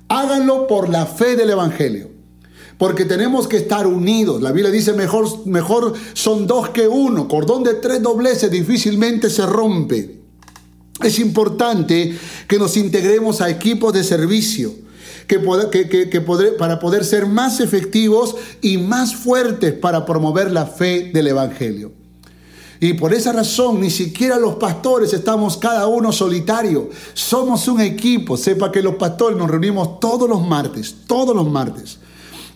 Háganlo 0.08 0.66
por 0.66 0.90
la 0.90 1.06
fe 1.06 1.37
del 1.37 1.48
Evangelio. 1.48 2.13
Porque 2.78 3.04
tenemos 3.04 3.46
que 3.46 3.56
estar 3.56 3.87
unidos. 3.87 4.42
La 4.42 4.52
Biblia 4.52 4.70
dice 4.70 4.92
mejor, 4.92 5.46
mejor 5.46 5.94
son 6.12 6.46
dos 6.46 6.70
que 6.70 6.88
uno. 6.88 7.28
Cordón 7.28 7.62
de 7.62 7.74
tres 7.74 8.02
dobleces 8.02 8.50
difícilmente 8.50 9.30
se 9.30 9.46
rompe. 9.46 10.20
Es 11.02 11.18
importante 11.18 12.16
que 12.48 12.58
nos 12.58 12.76
integremos 12.76 13.40
a 13.40 13.50
equipos 13.50 13.92
de 13.92 14.04
servicio. 14.04 14.72
Que, 15.26 15.40
que, 16.10 16.20
para 16.58 16.78
poder 16.78 17.02
ser 17.02 17.24
más 17.24 17.60
efectivos 17.60 18.37
y 18.60 18.76
más 18.76 19.16
fuertes 19.16 19.72
para 19.72 20.04
promover 20.04 20.50
la 20.50 20.66
fe 20.66 21.10
del 21.14 21.28
Evangelio. 21.28 21.92
Y 22.78 22.92
por 22.92 23.14
esa 23.14 23.32
razón 23.32 23.80
ni 23.80 23.90
siquiera 23.90 24.38
los 24.38 24.56
pastores 24.56 25.14
estamos 25.14 25.56
cada 25.56 25.87
uno 25.87 26.12
solitario. 26.12 26.90
Somos 27.14 27.68
un 27.68 27.80
equipo. 27.80 28.37
Sepa 28.37 28.70
que 28.70 28.82
los 28.82 28.96
pastores 28.96 29.38
nos 29.38 29.50
reunimos 29.50 29.98
todos 29.98 30.28
los 30.28 30.46
martes, 30.46 30.94
todos 31.06 31.34
los 31.34 31.50
martes. 31.50 31.98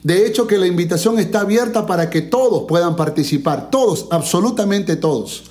De 0.03 0.27
hecho, 0.27 0.47
que 0.47 0.59
la 0.59 0.67
invitación 0.67 1.19
está 1.19 1.41
abierta 1.41 1.87
para 1.87 2.09
que 2.09 2.23
todos 2.23 2.65
puedan 2.69 2.95
participar, 2.95 3.71
todos, 3.71 4.07
absolutamente 4.11 4.97
todos. 4.97 5.45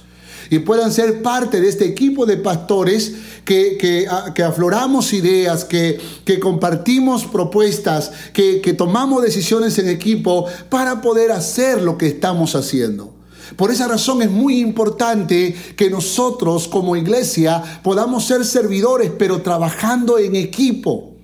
Y 0.50 0.60
puedan 0.60 0.94
ser 0.94 1.22
parte 1.22 1.60
de 1.60 1.68
este 1.68 1.86
equipo 1.86 2.26
de 2.26 2.38
pastores 2.38 3.14
que, 3.44 3.78
que, 3.78 4.08
ah, 4.10 4.34
afloramos 4.48 5.12
ideas, 5.12 5.66
que, 5.66 6.00
que 6.24 6.40
compartimos 6.40 7.26
propuestas, 7.26 8.12
que, 8.32 8.62
que 8.62 8.74
tomamos 8.74 9.22
decisiones 9.22 9.78
en 9.80 9.90
equipo 9.90 10.46
para 10.70 11.02
poder 11.02 11.34
hacer 11.34 11.82
lo 11.82 11.98
que 11.98 12.08
estamos 12.08 12.56
haciendo. 12.56 13.14
Por 13.56 13.72
esa 13.72 13.88
razón 13.88 14.22
es 14.22 14.30
muy 14.30 14.60
importante 14.60 15.56
que 15.76 15.90
nosotros 15.90 16.68
como 16.68 16.96
iglesia 16.96 17.82
podamos 17.84 18.26
ser 18.26 18.46
servidores, 18.46 19.12
pero 19.18 19.42
trabajando 19.42 20.18
en 20.18 20.36
equipo. 20.36 21.17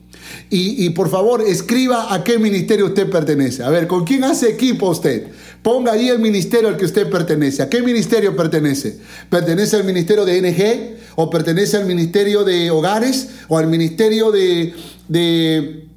Y, 0.50 0.89
por 0.91 1.10
favor, 1.10 1.41
escriba 1.41 2.13
a 2.13 2.24
qué 2.24 2.38
ministerio 2.38 2.86
usted 2.86 3.10
pertenece. 3.10 3.63
A 3.63 3.69
ver, 3.69 3.88
¿con 3.88 4.04
quién 4.04 4.24
hace 4.24 4.50
equipo 4.50 4.89
usted? 4.89 5.28
Ponga 5.63 5.93
ahí 5.93 6.10
el 6.10 6.19
ministerio 6.19 6.69
al 6.69 6.78
que 6.78 6.86
usted 6.86 7.10
pertenece. 7.10 7.63
¿A 7.63 7.69
qué 7.69 7.82
ministerio 7.82 8.36
pertenece? 8.36 9.00
¿Pertenece 9.30 9.78
al 9.78 9.84
ministerio 9.84 10.26
de 10.26 10.41
NG? 10.41 11.00
¿O 11.15 11.30
pertenece 11.30 11.78
al 11.78 11.86
ministerio 11.86 12.43
de 12.43 12.69
hogares? 12.69 13.30
¿O 13.48 13.58
al 13.58 13.67
ministerio 13.67 14.32
de, 14.32 14.76
de 15.08 15.88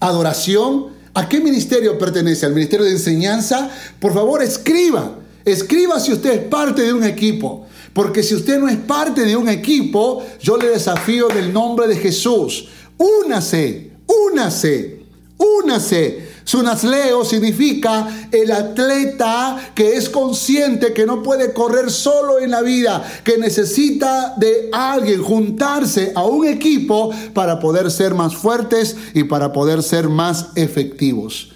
adoración? 0.00 0.88
¿A 1.14 1.26
qué 1.28 1.40
ministerio 1.40 1.96
pertenece? 1.98 2.44
¿Al 2.44 2.52
ministerio 2.52 2.84
de 2.84 2.92
enseñanza? 2.92 3.70
Por 3.98 4.12
favor, 4.12 4.42
escriba. 4.42 5.18
Escriba 5.44 5.98
si 6.00 6.12
usted 6.12 6.32
es 6.32 6.44
parte 6.44 6.82
de 6.82 6.92
un 6.92 7.04
equipo. 7.04 7.66
Porque 7.94 8.22
si 8.22 8.34
usted 8.34 8.58
no 8.58 8.68
es 8.68 8.76
parte 8.76 9.24
de 9.24 9.36
un 9.36 9.48
equipo, 9.48 10.22
yo 10.42 10.58
le 10.58 10.68
desafío 10.68 11.30
en 11.30 11.38
el 11.38 11.52
nombre 11.54 11.86
de 11.86 11.96
Jesús 11.96 12.68
Únase, 12.98 13.92
únase, 14.06 15.00
únase. 15.38 16.26
Sunasleo 16.44 17.24
significa 17.24 18.28
el 18.30 18.52
atleta 18.52 19.72
que 19.74 19.96
es 19.96 20.08
consciente 20.08 20.94
que 20.94 21.04
no 21.04 21.20
puede 21.20 21.52
correr 21.52 21.90
solo 21.90 22.38
en 22.38 22.52
la 22.52 22.62
vida, 22.62 23.04
que 23.24 23.36
necesita 23.36 24.34
de 24.36 24.68
alguien 24.72 25.24
juntarse 25.24 26.12
a 26.14 26.24
un 26.24 26.46
equipo 26.46 27.10
para 27.34 27.58
poder 27.58 27.90
ser 27.90 28.14
más 28.14 28.36
fuertes 28.36 28.96
y 29.12 29.24
para 29.24 29.52
poder 29.52 29.82
ser 29.82 30.08
más 30.08 30.50
efectivos. 30.54 31.50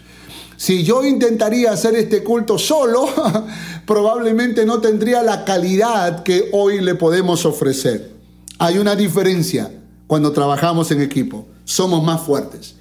Si 0.57 0.83
yo 0.83 1.05
intentaría 1.05 1.71
hacer 1.71 1.95
este 1.95 2.25
culto 2.25 2.59
solo, 2.59 3.09
probablemente 3.87 4.67
no 4.67 4.81
tendría 4.81 5.23
la 5.23 5.45
calidad 5.45 6.25
que 6.25 6.51
hoy 6.53 6.81
le 6.81 6.97
podemos 6.97 7.47
ofrecer. 7.47 8.11
Hay 8.59 8.77
una 8.77 8.97
diferencia 8.97 9.71
cuando 10.11 10.33
trabajamos 10.33 10.91
en 10.91 11.03
equipo. 11.03 11.47
Somos 11.65 12.03
más 12.03 12.23
fuertes. 12.23 12.75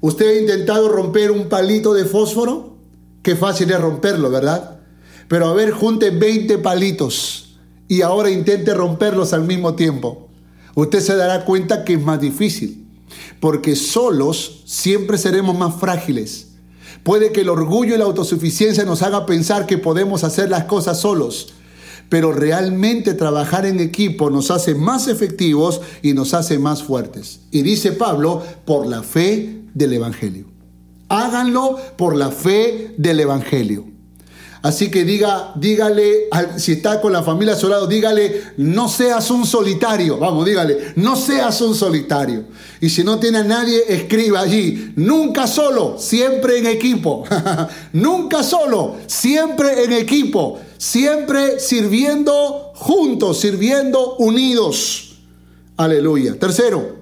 ¿Usted 0.00 0.28
ha 0.28 0.40
intentado 0.40 0.88
romper 0.88 1.32
un 1.32 1.48
palito 1.48 1.92
de 1.94 2.04
fósforo? 2.04 2.76
Qué 3.24 3.34
fácil 3.34 3.72
es 3.72 3.80
romperlo, 3.80 4.30
¿verdad? 4.30 4.78
Pero 5.26 5.48
a 5.48 5.52
ver, 5.52 5.72
junte 5.72 6.10
20 6.10 6.58
palitos 6.58 7.56
y 7.88 8.02
ahora 8.02 8.30
intente 8.30 8.72
romperlos 8.72 9.32
al 9.32 9.42
mismo 9.42 9.74
tiempo. 9.74 10.28
Usted 10.76 11.00
se 11.00 11.16
dará 11.16 11.44
cuenta 11.44 11.84
que 11.84 11.94
es 11.94 12.02
más 12.04 12.20
difícil, 12.20 12.86
porque 13.40 13.74
solos 13.74 14.62
siempre 14.64 15.18
seremos 15.18 15.58
más 15.58 15.74
frágiles. 15.74 16.52
Puede 17.02 17.32
que 17.32 17.40
el 17.40 17.48
orgullo 17.48 17.96
y 17.96 17.98
la 17.98 18.04
autosuficiencia 18.04 18.84
nos 18.84 19.02
haga 19.02 19.26
pensar 19.26 19.66
que 19.66 19.76
podemos 19.76 20.22
hacer 20.22 20.48
las 20.48 20.66
cosas 20.66 21.00
solos, 21.00 21.52
pero 22.10 22.32
realmente 22.32 23.14
trabajar 23.14 23.64
en 23.64 23.80
equipo 23.80 24.28
nos 24.28 24.50
hace 24.50 24.74
más 24.74 25.08
efectivos 25.08 25.80
y 26.02 26.12
nos 26.12 26.34
hace 26.34 26.58
más 26.58 26.82
fuertes. 26.82 27.40
Y 27.50 27.62
dice 27.62 27.92
Pablo, 27.92 28.42
por 28.66 28.86
la 28.86 29.02
fe 29.02 29.62
del 29.72 29.94
Evangelio. 29.94 30.46
Háganlo 31.08 31.78
por 31.96 32.16
la 32.16 32.30
fe 32.30 32.94
del 32.98 33.20
Evangelio. 33.20 33.86
Así 34.62 34.90
que 34.90 35.04
diga, 35.04 35.52
dígale, 35.54 36.28
si 36.56 36.72
está 36.72 37.00
con 37.00 37.12
la 37.12 37.22
familia 37.22 37.54
a 37.54 37.56
su 37.56 37.68
lado, 37.68 37.86
dígale, 37.86 38.42
no 38.58 38.88
seas 38.88 39.30
un 39.30 39.46
solitario. 39.46 40.18
Vamos, 40.18 40.44
dígale, 40.44 40.92
no 40.96 41.16
seas 41.16 41.60
un 41.62 41.74
solitario. 41.74 42.44
Y 42.80 42.90
si 42.90 43.02
no 43.02 43.18
tiene 43.18 43.38
a 43.38 43.44
nadie, 43.44 43.84
escriba 43.88 44.40
allí, 44.40 44.92
nunca 44.96 45.46
solo, 45.46 45.96
siempre 45.96 46.58
en 46.58 46.66
equipo. 46.66 47.24
nunca 47.92 48.42
solo, 48.42 48.96
siempre 49.06 49.84
en 49.84 49.92
equipo. 49.92 50.58
Siempre 50.80 51.60
sirviendo 51.60 52.72
juntos, 52.74 53.40
sirviendo 53.40 54.16
unidos. 54.16 55.18
Aleluya. 55.76 56.38
Tercero, 56.38 56.96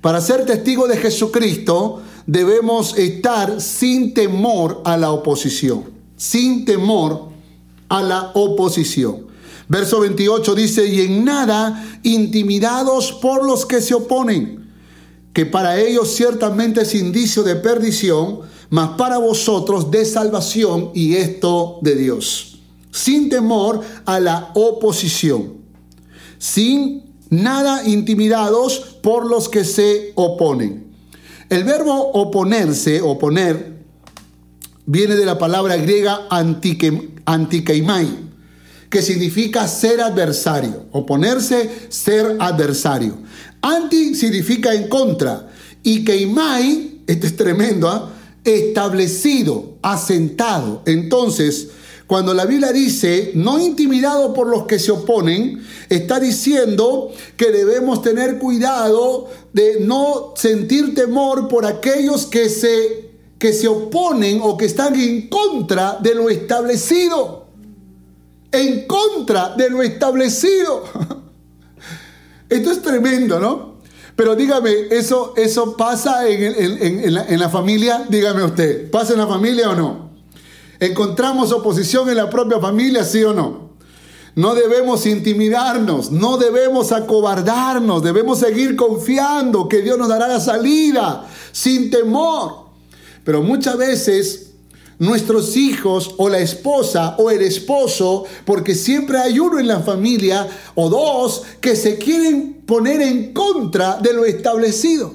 para 0.00 0.20
ser 0.20 0.46
testigo 0.46 0.86
de 0.86 0.96
Jesucristo, 0.96 2.00
debemos 2.26 2.96
estar 2.96 3.60
sin 3.60 4.14
temor 4.14 4.82
a 4.84 4.96
la 4.96 5.10
oposición 5.10 5.98
sin 6.18 6.66
temor 6.66 7.30
a 7.88 8.02
la 8.02 8.32
oposición. 8.34 9.28
Verso 9.68 10.00
28 10.00 10.54
dice, 10.54 10.86
y 10.86 11.00
en 11.02 11.24
nada 11.24 12.00
intimidados 12.02 13.12
por 13.12 13.46
los 13.46 13.64
que 13.64 13.80
se 13.80 13.94
oponen, 13.94 14.68
que 15.32 15.46
para 15.46 15.78
ellos 15.78 16.14
ciertamente 16.14 16.82
es 16.82 16.94
indicio 16.94 17.42
de 17.42 17.54
perdición, 17.56 18.40
mas 18.70 18.90
para 18.90 19.18
vosotros 19.18 19.90
de 19.90 20.04
salvación 20.04 20.90
y 20.94 21.16
esto 21.16 21.78
de 21.82 21.94
Dios. 21.96 22.58
Sin 22.90 23.28
temor 23.28 23.80
a 24.04 24.20
la 24.20 24.50
oposición, 24.54 25.54
sin 26.38 27.04
nada 27.30 27.86
intimidados 27.86 28.98
por 29.02 29.26
los 29.26 29.48
que 29.48 29.64
se 29.64 30.12
oponen. 30.14 30.86
El 31.48 31.64
verbo 31.64 32.10
oponerse, 32.12 33.00
oponer, 33.00 33.78
viene 34.86 35.16
de 35.16 35.26
la 35.26 35.38
palabra 35.38 35.76
griega 35.76 36.26
antikeimai, 36.30 38.08
que 38.90 39.02
significa 39.02 39.68
ser 39.68 40.00
adversario, 40.00 40.86
oponerse, 40.92 41.86
ser 41.88 42.36
adversario. 42.38 43.18
Anti 43.60 44.14
significa 44.14 44.72
en 44.74 44.88
contra 44.88 45.48
y 45.82 46.04
keimai, 46.04 47.02
esto 47.06 47.26
es 47.26 47.36
tremendo, 47.36 47.88
¿ah? 47.88 48.14
Establecido, 48.56 49.74
asentado. 49.82 50.82
Entonces, 50.86 51.68
cuando 52.06 52.32
la 52.32 52.46
Biblia 52.46 52.72
dice, 52.72 53.32
no 53.34 53.58
intimidado 53.58 54.32
por 54.32 54.48
los 54.48 54.66
que 54.66 54.78
se 54.78 54.90
oponen, 54.90 55.62
está 55.90 56.18
diciendo 56.18 57.10
que 57.36 57.50
debemos 57.50 58.00
tener 58.00 58.38
cuidado 58.38 59.28
de 59.52 59.80
no 59.80 60.32
sentir 60.34 60.94
temor 60.94 61.48
por 61.48 61.66
aquellos 61.66 62.26
que 62.26 62.48
se 62.48 63.08
que 63.38 63.52
se 63.52 63.68
oponen 63.68 64.40
o 64.42 64.56
que 64.56 64.64
están 64.64 64.98
en 64.98 65.28
contra 65.28 65.98
de 66.00 66.14
lo 66.14 66.28
establecido. 66.28 67.46
En 68.50 68.86
contra 68.86 69.54
de 69.54 69.70
lo 69.70 69.82
establecido. 69.82 70.84
Esto 72.48 72.72
es 72.72 72.82
tremendo, 72.82 73.38
¿no? 73.38 73.77
Pero 74.18 74.34
dígame, 74.34 74.88
¿eso, 74.90 75.32
eso 75.36 75.76
pasa 75.76 76.28
en, 76.28 77.14
la, 77.14 77.24
en 77.26 77.38
la 77.38 77.48
familia? 77.48 78.04
Dígame 78.08 78.42
usted, 78.42 78.90
¿pasa 78.90 79.12
en 79.12 79.20
la 79.20 79.28
familia 79.28 79.70
o 79.70 79.76
no? 79.76 80.10
¿Encontramos 80.80 81.52
oposición 81.52 82.10
en 82.10 82.16
la 82.16 82.28
propia 82.28 82.58
familia, 82.58 83.04
sí 83.04 83.22
o 83.22 83.32
no? 83.32 83.70
No 84.34 84.56
debemos 84.56 85.06
intimidarnos, 85.06 86.10
no 86.10 86.36
debemos 86.36 86.90
acobardarnos, 86.90 88.02
debemos 88.02 88.40
seguir 88.40 88.74
confiando 88.74 89.68
que 89.68 89.82
Dios 89.82 89.96
nos 89.96 90.08
dará 90.08 90.26
la 90.26 90.40
salida 90.40 91.24
sin 91.52 91.88
temor. 91.88 92.66
Pero 93.22 93.44
muchas 93.44 93.76
veces 93.76 94.47
nuestros 94.98 95.56
hijos 95.56 96.14
o 96.18 96.28
la 96.28 96.38
esposa 96.38 97.14
o 97.18 97.30
el 97.30 97.42
esposo, 97.42 98.24
porque 98.44 98.74
siempre 98.74 99.18
hay 99.18 99.38
uno 99.38 99.58
en 99.58 99.66
la 99.66 99.80
familia 99.80 100.46
o 100.74 100.88
dos 100.88 101.42
que 101.60 101.76
se 101.76 101.98
quieren 101.98 102.62
poner 102.66 103.00
en 103.00 103.32
contra 103.32 103.98
de 103.98 104.12
lo 104.12 104.24
establecido. 104.24 105.14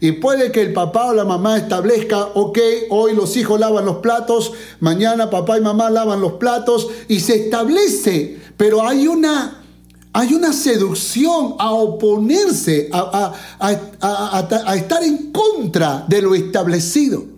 Y 0.00 0.12
puede 0.12 0.52
que 0.52 0.60
el 0.60 0.72
papá 0.72 1.06
o 1.06 1.14
la 1.14 1.24
mamá 1.24 1.56
establezca, 1.56 2.26
ok, 2.34 2.58
hoy 2.90 3.14
los 3.14 3.36
hijos 3.36 3.58
lavan 3.58 3.86
los 3.86 3.96
platos, 3.96 4.52
mañana 4.80 5.30
papá 5.30 5.58
y 5.58 5.62
mamá 5.62 5.90
lavan 5.90 6.20
los 6.20 6.34
platos 6.34 6.88
y 7.08 7.20
se 7.20 7.36
establece, 7.46 8.38
pero 8.56 8.86
hay 8.86 9.08
una 9.08 9.62
hay 10.12 10.32
una 10.32 10.54
seducción 10.54 11.56
a 11.58 11.72
oponerse, 11.72 12.88
a, 12.90 13.34
estar 14.74 15.02
en 15.02 15.30
contra 15.30 16.06
de 16.08 16.22
lo 16.22 16.34
establecido. 16.34 17.35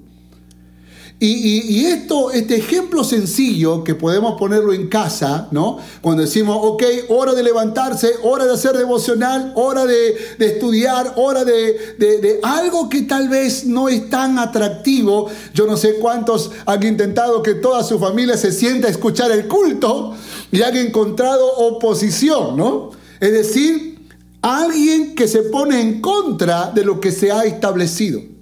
Y, 1.21 1.85
esto, 1.87 2.31
este 2.31 2.55
ejemplo 2.55 3.03
sencillo 3.03 3.83
que 3.83 3.97
podemos 3.97 4.39
ponerlo 4.39 4.73
en 4.73 4.87
casa, 4.87 5.49
¿no? 5.51 5.79
Cuando 6.01 6.23
decimos, 6.23 6.57
ok, 6.61 6.85
hora 7.09 7.35
de 7.35 7.43
levantarse, 7.43 8.13
hora 8.23 8.45
de 8.45 8.53
hacer 8.53 8.77
devocional, 8.77 9.53
hora 9.57 9.85
de, 9.85 10.17
estudiar, 10.39 11.15
hora 11.17 11.45
de, 11.45 11.97
de, 11.99 12.39
algo 12.45 12.89
que 12.89 13.03
tal 13.03 13.29
vez 13.29 13.67
no 13.67 13.89
es 13.89 14.09
tan 14.09 14.39
atractivo. 14.39 15.29
Yo 15.55 15.67
no 15.67 15.77
sé 15.77 15.95
cuántos 15.95 16.53
han 16.67 16.85
intentado 16.85 17.43
que 17.43 17.55
toda 17.55 17.83
su 17.83 17.99
familia 17.99 18.37
se 18.37 18.53
sienta 18.53 18.87
a 18.87 18.91
escuchar 18.93 19.33
el 19.33 19.49
culto 19.49 20.15
y 20.53 20.63
han 20.63 20.77
encontrado 20.77 21.53
oposición, 21.53 22.57
¿no? 22.57 22.91
Es 23.19 23.33
decir, 23.33 23.99
alguien 24.41 25.17
que 25.17 25.27
se 25.27 25.43
pone 25.43 25.81
en 25.81 26.01
contra 26.01 26.71
de 26.71 26.85
lo 26.85 27.01
que 27.01 27.11
se 27.11 27.33
ha 27.33 27.43
establecido. 27.43 28.38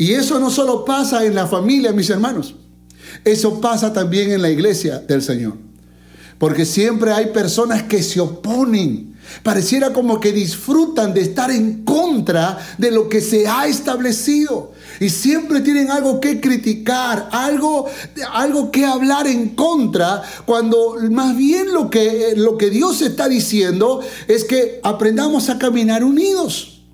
Y 0.00 0.14
eso 0.14 0.40
no 0.40 0.48
solo 0.48 0.82
pasa 0.86 1.26
en 1.26 1.34
la 1.34 1.46
familia, 1.46 1.92
mis 1.92 2.08
hermanos. 2.08 2.54
Eso 3.22 3.60
pasa 3.60 3.92
también 3.92 4.32
en 4.32 4.40
la 4.40 4.48
iglesia 4.48 4.98
del 4.98 5.20
Señor. 5.20 5.58
Porque 6.38 6.64
siempre 6.64 7.12
hay 7.12 7.26
personas 7.26 7.82
que 7.82 8.02
se 8.02 8.18
oponen. 8.18 9.14
Pareciera 9.42 9.92
como 9.92 10.18
que 10.18 10.32
disfrutan 10.32 11.12
de 11.12 11.20
estar 11.20 11.50
en 11.50 11.84
contra 11.84 12.58
de 12.78 12.90
lo 12.90 13.10
que 13.10 13.20
se 13.20 13.46
ha 13.46 13.66
establecido. 13.66 14.72
Y 15.00 15.10
siempre 15.10 15.60
tienen 15.60 15.90
algo 15.90 16.18
que 16.18 16.40
criticar, 16.40 17.28
algo, 17.30 17.84
algo 18.32 18.70
que 18.70 18.86
hablar 18.86 19.26
en 19.26 19.50
contra, 19.50 20.22
cuando 20.46 20.96
más 21.10 21.36
bien 21.36 21.74
lo 21.74 21.90
que, 21.90 22.32
lo 22.38 22.56
que 22.56 22.70
Dios 22.70 23.02
está 23.02 23.28
diciendo 23.28 24.00
es 24.28 24.44
que 24.44 24.80
aprendamos 24.82 25.50
a 25.50 25.58
caminar 25.58 26.04
unidos. 26.04 26.84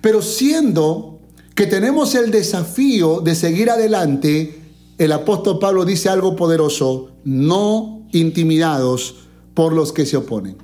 Pero 0.00 0.22
siendo 0.22 1.17
que 1.58 1.66
tenemos 1.66 2.14
el 2.14 2.30
desafío 2.30 3.20
de 3.20 3.34
seguir 3.34 3.68
adelante, 3.68 4.62
el 4.96 5.10
apóstol 5.10 5.58
Pablo 5.58 5.84
dice 5.84 6.08
algo 6.08 6.36
poderoso, 6.36 7.10
no 7.24 8.06
intimidados 8.12 9.26
por 9.54 9.72
los 9.72 9.92
que 9.92 10.06
se 10.06 10.16
oponen. 10.16 10.56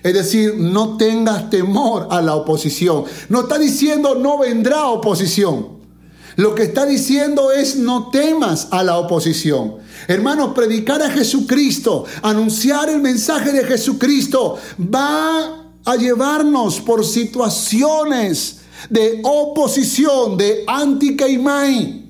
Es 0.00 0.14
decir, 0.14 0.54
no 0.56 0.96
tengas 0.96 1.50
temor 1.50 2.06
a 2.08 2.22
la 2.22 2.36
oposición. 2.36 3.02
No 3.30 3.40
está 3.40 3.58
diciendo 3.58 4.14
no 4.14 4.38
vendrá 4.38 4.86
oposición. 4.86 5.80
Lo 6.36 6.54
que 6.54 6.62
está 6.62 6.86
diciendo 6.86 7.50
es 7.50 7.74
no 7.74 8.10
temas 8.10 8.68
a 8.70 8.84
la 8.84 8.98
oposición. 8.98 9.78
Hermanos, 10.06 10.52
predicar 10.54 11.02
a 11.02 11.10
Jesucristo, 11.10 12.04
anunciar 12.22 12.88
el 12.90 13.00
mensaje 13.00 13.50
de 13.50 13.64
Jesucristo 13.64 14.56
va 14.78 15.64
a 15.84 15.96
llevarnos 15.96 16.78
por 16.78 17.04
situaciones 17.04 18.61
de 18.90 19.20
oposición, 19.22 20.36
de 20.36 20.64
anticaimai 20.66 22.02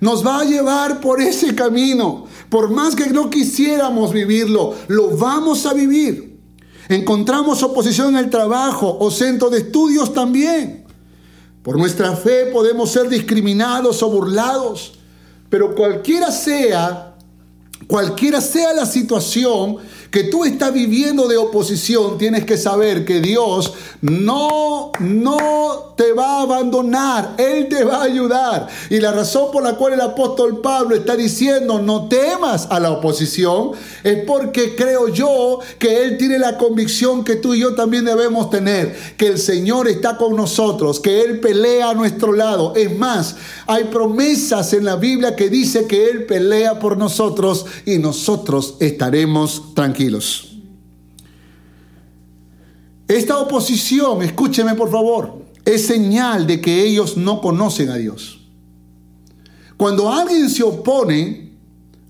nos 0.00 0.24
va 0.26 0.40
a 0.40 0.44
llevar 0.44 1.00
por 1.00 1.20
ese 1.20 1.54
camino. 1.54 2.26
Por 2.48 2.70
más 2.70 2.94
que 2.94 3.06
no 3.06 3.30
quisiéramos 3.30 4.12
vivirlo, 4.12 4.74
lo 4.88 5.16
vamos 5.16 5.66
a 5.66 5.72
vivir. 5.72 6.38
Encontramos 6.88 7.62
oposición 7.62 8.10
en 8.10 8.24
el 8.24 8.30
trabajo 8.30 8.96
o 9.00 9.10
centro 9.10 9.50
de 9.50 9.58
estudios 9.58 10.12
también. 10.12 10.84
Por 11.62 11.76
nuestra 11.76 12.14
fe 12.14 12.46
podemos 12.52 12.90
ser 12.90 13.08
discriminados 13.08 14.02
o 14.02 14.10
burlados, 14.10 14.92
pero 15.48 15.74
cualquiera 15.74 16.30
sea, 16.30 17.16
cualquiera 17.88 18.40
sea 18.40 18.72
la 18.72 18.86
situación, 18.86 19.78
que 20.10 20.24
tú 20.24 20.44
estás 20.44 20.72
viviendo 20.72 21.28
de 21.28 21.36
oposición, 21.36 22.18
tienes 22.18 22.44
que 22.44 22.56
saber 22.56 23.04
que 23.04 23.20
Dios 23.20 23.74
no, 24.00 24.92
no 25.00 25.94
te 25.96 26.12
va 26.12 26.38
a 26.38 26.42
abandonar, 26.42 27.34
Él 27.38 27.68
te 27.68 27.84
va 27.84 27.98
a 27.98 28.04
ayudar. 28.04 28.68
Y 28.90 29.00
la 29.00 29.12
razón 29.12 29.50
por 29.50 29.62
la 29.62 29.74
cual 29.74 29.94
el 29.94 30.00
apóstol 30.00 30.60
Pablo 30.60 30.94
está 30.94 31.16
diciendo 31.16 31.80
no 31.80 32.08
temas 32.08 32.68
a 32.70 32.78
la 32.78 32.90
oposición 32.90 33.72
es 34.04 34.24
porque 34.24 34.76
creo 34.76 35.08
yo 35.08 35.60
que 35.78 36.04
Él 36.04 36.18
tiene 36.18 36.38
la 36.38 36.56
convicción 36.58 37.24
que 37.24 37.36
tú 37.36 37.54
y 37.54 37.60
yo 37.60 37.74
también 37.74 38.04
debemos 38.04 38.50
tener, 38.50 38.96
que 39.16 39.26
el 39.26 39.38
Señor 39.38 39.88
está 39.88 40.16
con 40.16 40.36
nosotros, 40.36 41.00
que 41.00 41.22
Él 41.22 41.40
pelea 41.40 41.90
a 41.90 41.94
nuestro 41.94 42.32
lado. 42.32 42.74
Es 42.76 42.96
más, 42.96 43.36
hay 43.66 43.84
promesas 43.84 44.72
en 44.72 44.84
la 44.84 44.96
Biblia 44.96 45.34
que 45.34 45.48
dice 45.48 45.86
que 45.86 46.10
Él 46.10 46.26
pelea 46.26 46.78
por 46.78 46.96
nosotros 46.96 47.66
y 47.84 47.98
nosotros 47.98 48.76
estaremos 48.80 49.74
tranquilos 49.74 49.95
tranquilos. 49.96 50.48
Esta 53.08 53.38
oposición, 53.38 54.22
escúcheme 54.22 54.74
por 54.74 54.90
favor, 54.90 55.42
es 55.64 55.86
señal 55.86 56.46
de 56.46 56.60
que 56.60 56.84
ellos 56.84 57.16
no 57.16 57.40
conocen 57.40 57.88
a 57.88 57.96
Dios. 57.96 58.40
Cuando 59.76 60.12
alguien 60.12 60.50
se 60.50 60.62
opone 60.62 61.52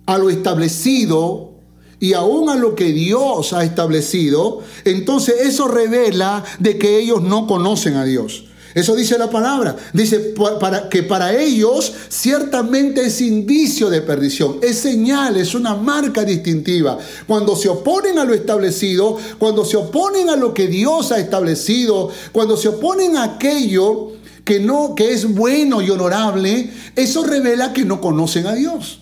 a 0.06 0.18
lo 0.18 0.30
establecido 0.30 1.54
y 2.00 2.12
aún 2.14 2.48
a 2.48 2.56
lo 2.56 2.74
que 2.74 2.92
Dios 2.92 3.52
ha 3.52 3.62
establecido, 3.62 4.62
entonces 4.84 5.36
eso 5.42 5.68
revela 5.68 6.44
de 6.58 6.78
que 6.78 6.98
ellos 6.98 7.22
no 7.22 7.46
conocen 7.46 7.94
a 7.94 8.04
Dios. 8.04 8.46
Eso 8.76 8.94
dice 8.94 9.16
la 9.16 9.30
palabra. 9.30 9.74
Dice 9.94 10.34
para, 10.60 10.90
que 10.90 11.02
para 11.02 11.34
ellos 11.34 11.94
ciertamente 12.10 13.06
es 13.06 13.22
indicio 13.22 13.88
de 13.88 14.02
perdición, 14.02 14.58
es 14.60 14.76
señal, 14.76 15.38
es 15.38 15.54
una 15.54 15.74
marca 15.74 16.24
distintiva. 16.24 16.98
Cuando 17.26 17.56
se 17.56 17.70
oponen 17.70 18.18
a 18.18 18.24
lo 18.26 18.34
establecido, 18.34 19.16
cuando 19.38 19.64
se 19.64 19.78
oponen 19.78 20.28
a 20.28 20.36
lo 20.36 20.52
que 20.52 20.66
Dios 20.66 21.10
ha 21.10 21.18
establecido, 21.18 22.10
cuando 22.32 22.58
se 22.58 22.68
oponen 22.68 23.16
a 23.16 23.24
aquello 23.24 24.12
que 24.44 24.60
no 24.60 24.94
que 24.94 25.10
es 25.10 25.34
bueno 25.34 25.80
y 25.80 25.88
honorable, 25.88 26.70
eso 26.94 27.24
revela 27.24 27.72
que 27.72 27.86
no 27.86 27.98
conocen 28.02 28.46
a 28.46 28.52
Dios. 28.52 29.00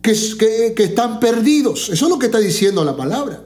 Que, 0.00 0.14
que, 0.38 0.72
que 0.74 0.84
están 0.84 1.20
perdidos. 1.20 1.90
Eso 1.90 2.06
es 2.06 2.10
lo 2.10 2.18
que 2.18 2.26
está 2.26 2.38
diciendo 2.38 2.82
la 2.82 2.96
palabra. 2.96 3.44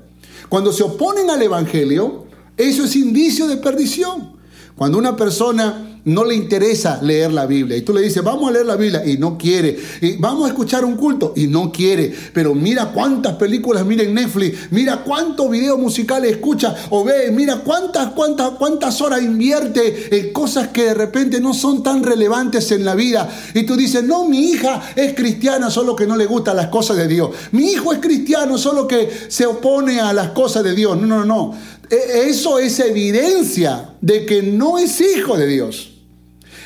Cuando 0.48 0.72
se 0.72 0.84
oponen 0.84 1.28
al 1.28 1.42
Evangelio, 1.42 2.26
eso 2.56 2.84
es 2.84 2.94
indicio 2.94 3.48
de 3.48 3.56
perdición. 3.56 4.38
Cuando 4.80 4.96
una 4.96 5.14
persona 5.14 6.00
no 6.06 6.24
le 6.24 6.34
interesa 6.34 7.00
leer 7.02 7.30
la 7.34 7.44
Biblia 7.44 7.76
y 7.76 7.82
tú 7.82 7.92
le 7.92 8.00
dices, 8.00 8.24
vamos 8.24 8.48
a 8.48 8.52
leer 8.52 8.64
la 8.64 8.76
Biblia 8.76 9.04
y 9.04 9.18
no 9.18 9.36
quiere, 9.36 9.78
y 10.00 10.16
vamos 10.16 10.46
a 10.46 10.48
escuchar 10.48 10.86
un 10.86 10.96
culto 10.96 11.34
y 11.36 11.48
no 11.48 11.70
quiere, 11.70 12.10
pero 12.32 12.54
mira 12.54 12.90
cuántas 12.90 13.34
películas 13.34 13.84
mira 13.84 14.04
en 14.04 14.14
Netflix, 14.14 14.70
mira 14.70 15.02
cuántos 15.04 15.50
videos 15.50 15.78
musicales 15.78 16.32
escucha 16.32 16.74
o 16.88 17.04
ve, 17.04 17.30
mira 17.30 17.56
cuántas, 17.56 18.12
cuántas, 18.12 18.52
cuántas 18.52 18.98
horas 19.02 19.20
invierte 19.20 20.18
en 20.18 20.32
cosas 20.32 20.68
que 20.68 20.84
de 20.84 20.94
repente 20.94 21.42
no 21.42 21.52
son 21.52 21.82
tan 21.82 22.02
relevantes 22.02 22.72
en 22.72 22.82
la 22.86 22.94
vida. 22.94 23.28
Y 23.52 23.64
tú 23.64 23.76
dices, 23.76 24.02
no, 24.02 24.24
mi 24.24 24.48
hija 24.48 24.80
es 24.96 25.12
cristiana, 25.12 25.68
solo 25.68 25.94
que 25.94 26.06
no 26.06 26.16
le 26.16 26.24
gustan 26.24 26.56
las 26.56 26.68
cosas 26.68 26.96
de 26.96 27.06
Dios. 27.06 27.32
Mi 27.52 27.72
hijo 27.72 27.92
es 27.92 27.98
cristiano, 27.98 28.56
solo 28.56 28.88
que 28.88 29.10
se 29.28 29.44
opone 29.44 30.00
a 30.00 30.14
las 30.14 30.30
cosas 30.30 30.64
de 30.64 30.74
Dios. 30.74 30.98
No, 30.98 31.06
no, 31.06 31.26
no. 31.26 31.79
E, 31.90 32.28
eso 32.28 32.58
es 32.58 32.78
evidencia 32.78 33.90
de 34.00 34.24
que 34.24 34.42
no 34.42 34.78
es 34.78 35.00
hijo 35.00 35.36
de 35.36 35.46
Dios. 35.46 35.90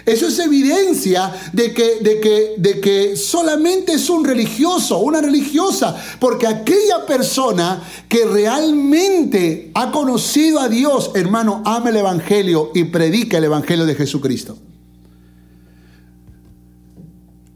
Eso 0.06 0.26
es 0.26 0.38
evidencia 0.38 1.32
de 1.54 1.72
que, 1.72 2.00
de, 2.00 2.20
que, 2.20 2.54
de 2.58 2.78
que 2.80 3.16
solamente 3.16 3.94
es 3.94 4.10
un 4.10 4.22
religioso, 4.22 4.98
una 4.98 5.22
religiosa, 5.22 5.96
porque 6.20 6.46
aquella 6.46 7.06
persona 7.06 7.82
que 8.06 8.26
realmente 8.26 9.70
ha 9.72 9.90
conocido 9.90 10.60
a 10.60 10.68
Dios, 10.68 11.12
hermano, 11.14 11.62
ama 11.64 11.88
el 11.88 11.96
Evangelio 11.96 12.70
y 12.74 12.84
predica 12.84 13.38
el 13.38 13.44
Evangelio 13.44 13.86
de 13.86 13.94
Jesucristo. 13.94 14.58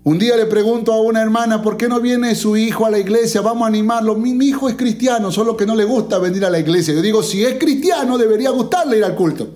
Un 0.09 0.19
día 0.19 0.39
le 0.39 0.47
pregunto 0.47 0.95
a 0.95 1.03
una 1.03 1.21
hermana, 1.21 1.61
¿por 1.61 1.77
qué 1.77 1.87
no 1.87 2.01
viene 2.01 2.35
su 2.35 2.57
hijo 2.57 2.87
a 2.87 2.91
la 2.91 2.99
iglesia? 2.99 3.43
Vamos 3.43 3.65
a 3.65 3.67
animarlo. 3.67 4.15
Mi, 4.15 4.31
hijo 4.43 4.67
es 4.71 4.75
cristiano, 4.75 5.31
solo 5.31 5.55
que 5.55 5.67
no 5.67 5.77
le 5.77 5.85
gusta 5.85 6.19
venir 6.19 6.47
a 6.47 6.51
la 6.51 6.59
iglesia. 6.59 6.95
Yo 6.95 7.03
digo, 7.03 7.23
si 7.23 7.45
es 7.45 7.59
cristiano, 7.59 8.17
debería 8.17 8.49
gustarle 8.49 8.97
ir 8.97 9.05
al 9.05 9.15
culto. 9.15 9.51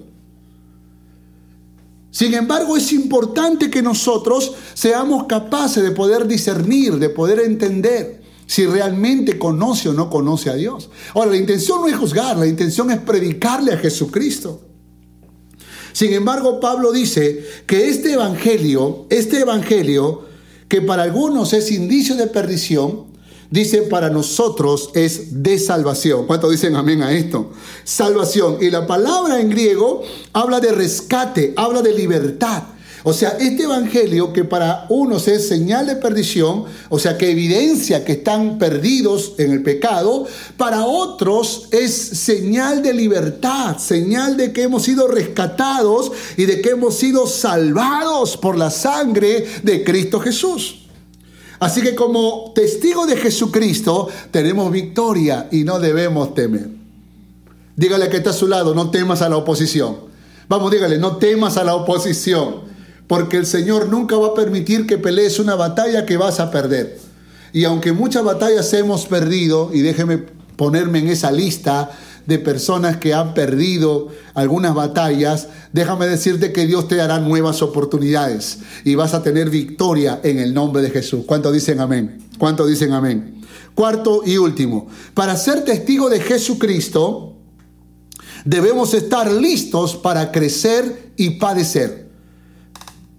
Sin 2.11 2.35
embargo, 2.35 2.77
es 2.77 2.93
importante 2.93 3.71
que 3.71 3.81
nosotros 3.81 4.53
seamos 4.75 5.25
capaces 5.25 5.83
de 5.83 5.93
poder 5.93 6.27
discernir, 6.29 6.99
de 6.99 7.09
poder 7.09 7.41
entender 7.41 8.21
si 8.45 8.67
realmente 8.67 9.39
conoce 9.39 9.89
o 9.89 9.95
no 9.95 10.11
conoce 10.11 10.51
a 10.51 10.55
Dios. 10.55 10.91
Ahora, 11.15 11.31
la 11.31 11.39
intención 11.39 11.81
no 11.81 11.89
es 11.89 11.97
juzgar, 11.97 12.37
la 12.37 12.47
intención 12.47 12.91
es 12.91 12.99
predicarle 12.99 13.73
a 13.73 13.79
Jesucristo. 13.79 14.61
Sin 15.95 16.13
embargo, 16.13 16.61
Pablo 16.61 16.93
dice 16.93 17.43
que 17.67 17.89
este 17.89 18.13
evangelio, 18.13 19.07
este 19.09 19.41
evangelio 19.41 20.31
que 20.73 20.81
para 20.81 21.03
algunos 21.03 21.53
es 21.53 21.71
indicio 21.71 22.17
de 22.17 22.29
perdición, 22.29 23.05
dice 23.51 23.83
para 23.83 24.09
nosotros 24.09 24.89
es 24.95 25.43
de 25.43 25.59
salvación. 25.59 26.27
¿Cuántos 26.27 26.51
dicen 26.51 26.77
amén 26.77 27.03
a 27.03 27.13
esto? 27.13 27.51
Salvación. 27.85 28.57
Y 28.59 28.71
la 28.71 28.87
palabra 28.87 29.39
en 29.39 29.51
griego 29.51 30.01
habla 30.33 30.61
de 30.61 30.73
rescate, 30.73 31.53
habla 31.59 31.83
de 31.83 31.93
libertad. 31.93 32.63
O 33.05 33.13
sea, 33.13 33.31
este 33.41 33.65
evangelio 33.65 34.33
que 34.33 34.45
para 34.45 34.87
unos 34.89 35.27
es 35.27 35.49
señal 35.49 35.87
de 35.87 35.97
perdición, 35.97 36.65
o 36.89 37.01
sea, 37.01 37.19
que 37.19 37.33
evidencia 37.33 38.05
que 38.05 38.13
están 38.13 38.59
perdidos 38.59 39.35
en 39.39 39.51
el 39.51 39.63
pecado, 39.63 40.25
para 40.57 40.85
otros 40.85 41.67
es 41.73 41.93
señal 41.93 42.81
de 42.81 42.95
libertad, 42.95 43.79
señal 43.79 44.37
de 44.37 44.53
que 44.53 44.63
hemos 44.63 44.85
sido 44.85 45.09
rescatados 45.09 46.13
y 46.37 46.45
de 46.45 46.63
que 46.63 46.71
hemos 46.71 46.95
sido 46.95 47.27
salvados 47.27 48.37
por 48.37 48.57
la 48.57 48.71
sangre 48.71 49.47
de 49.65 49.83
Cristo 49.83 50.21
Jesús. 50.21 50.87
Así 51.59 51.81
que 51.81 51.97
como 51.97 52.53
testigo 52.55 53.07
de 53.07 53.17
Jesucristo 53.17 54.09
tenemos 54.31 54.71
victoria 54.71 55.49
y 55.51 55.65
no 55.65 55.81
debemos 55.81 56.35
temer. 56.35 56.69
Dígale 57.75 58.09
que 58.09 58.19
está 58.19 58.31
a 58.31 58.35
su 58.35 58.47
lado, 58.47 58.75
no 58.77 58.91
temas 58.91 59.23
a 59.23 59.29
la 59.29 59.39
oposición. 59.39 60.13
Vamos, 60.49 60.71
dígale, 60.71 60.99
no 60.99 61.17
temas 61.17 61.57
a 61.57 61.65
la 61.65 61.75
oposición 61.75 62.72
porque 63.07 63.37
el 63.37 63.47
Señor 63.47 63.89
nunca 63.89 64.17
va 64.17 64.29
a 64.29 64.35
permitir 64.35 64.87
que 64.87 64.99
pelees 64.99 65.39
una 65.39 65.55
batalla 65.55 66.07
que 66.07 66.17
vas 66.17 66.41
a 66.41 66.51
perder. 66.51 66.99
Y 67.53 67.65
aunque 67.65 67.93
muchas 67.93 68.25
batallas 68.25 68.73
hemos 68.73 69.07
perdido, 69.07 69.71
y 69.73 69.81
déjeme 69.81 70.19
ponerme 70.57 71.01
en 71.01 71.09
esa 71.09 71.31
lista 71.31 71.91
de 72.27 72.39
personas 72.39 72.99
que 72.99 73.15
han 73.15 73.35
perdido 73.35 74.09
algunas 74.35 74.75
batallas, 74.75 75.49
déjame 75.73 76.07
decirte 76.07 76.53
que 76.53 76.67
Dios 76.67 76.89
te 76.89 76.97
dará 76.97 77.19
nuevas 77.19 77.63
oportunidades 77.63 78.59
y 78.85 78.95
vas 78.95 79.15
a 79.15 79.23
tener 79.23 79.51
victoria 79.51 80.21
en 80.23 80.39
el 80.39 80.55
nombre 80.55 80.83
de 80.83 80.91
Jesús. 80.91 81.25
¿Cuánto 81.27 81.51
dicen 81.51 81.81
amén? 81.81 82.23
¿Cuánto 82.39 82.67
dicen 82.67 82.93
amén? 82.93 83.43
Cuarto 83.75 84.23
y 84.25 84.37
último, 84.37 84.89
para 85.15 85.37
ser 85.37 85.65
testigo 85.65 86.11
de 86.11 86.21
Jesucristo, 86.21 87.37
debemos 88.45 88.95
estar 88.95 89.31
listos 89.33 89.97
para 89.97 90.31
crecer 90.31 91.13
y 91.17 91.31
padecer. 91.31 92.11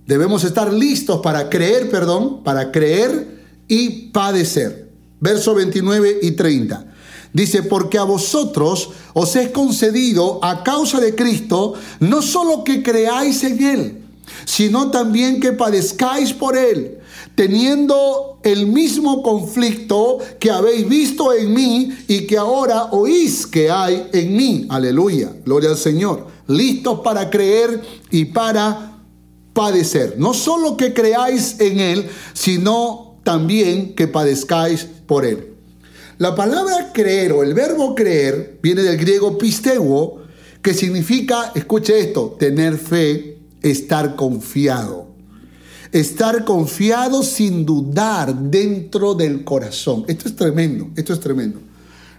Debemos 0.05 0.43
estar 0.43 0.73
listos 0.73 1.21
para 1.21 1.49
creer, 1.49 1.89
perdón, 1.89 2.43
para 2.43 2.71
creer 2.71 3.41
y 3.67 4.09
padecer. 4.09 4.89
Verso 5.19 5.55
29 5.55 6.19
y 6.21 6.31
30. 6.31 6.93
Dice, 7.31 7.63
porque 7.63 7.97
a 7.97 8.03
vosotros 8.03 8.89
os 9.13 9.35
es 9.35 9.49
concedido 9.49 10.39
a 10.43 10.63
causa 10.63 10.99
de 10.99 11.15
Cristo, 11.15 11.73
no 11.99 12.21
solo 12.21 12.63
que 12.63 12.83
creáis 12.83 13.43
en 13.43 13.63
Él, 13.63 14.03
sino 14.45 14.91
también 14.91 15.39
que 15.39 15.53
padezcáis 15.53 16.31
por 16.33 16.55
Él, 16.55 16.99
teniendo 17.33 18.39
el 18.43 18.67
mismo 18.67 19.23
conflicto 19.23 20.19
que 20.39 20.51
habéis 20.51 20.87
visto 20.87 21.33
en 21.33 21.53
mí 21.53 21.97
y 22.07 22.27
que 22.27 22.37
ahora 22.37 22.89
oís 22.91 23.47
que 23.47 23.71
hay 23.71 24.09
en 24.11 24.35
mí. 24.35 24.67
Aleluya, 24.69 25.31
gloria 25.43 25.69
al 25.69 25.77
Señor. 25.77 26.27
Listos 26.47 26.99
para 26.99 27.29
creer 27.29 27.81
y 28.11 28.25
para 28.25 28.92
padecer. 29.53 30.15
No 30.17 30.33
solo 30.33 30.75
que 30.77 30.93
creáis 30.93 31.59
en 31.59 31.79
Él, 31.79 32.09
sino 32.33 33.17
también 33.23 33.95
que 33.95 34.07
padezcáis 34.07 34.87
por 35.05 35.25
Él. 35.25 35.53
La 36.17 36.35
palabra 36.35 36.91
creer 36.93 37.31
o 37.31 37.43
el 37.43 37.53
verbo 37.53 37.95
creer 37.95 38.59
viene 38.61 38.83
del 38.83 38.97
griego 38.97 39.37
pisteuo, 39.37 40.21
que 40.61 40.73
significa, 40.73 41.51
escuche 41.55 41.99
esto, 41.99 42.35
tener 42.39 42.77
fe, 42.77 43.39
estar 43.61 44.15
confiado. 44.15 45.07
Estar 45.91 46.45
confiado 46.45 47.21
sin 47.23 47.65
dudar 47.65 48.35
dentro 48.35 49.13
del 49.13 49.43
corazón. 49.43 50.05
Esto 50.07 50.27
es 50.27 50.35
tremendo, 50.35 50.89
esto 50.95 51.13
es 51.13 51.19
tremendo. 51.19 51.59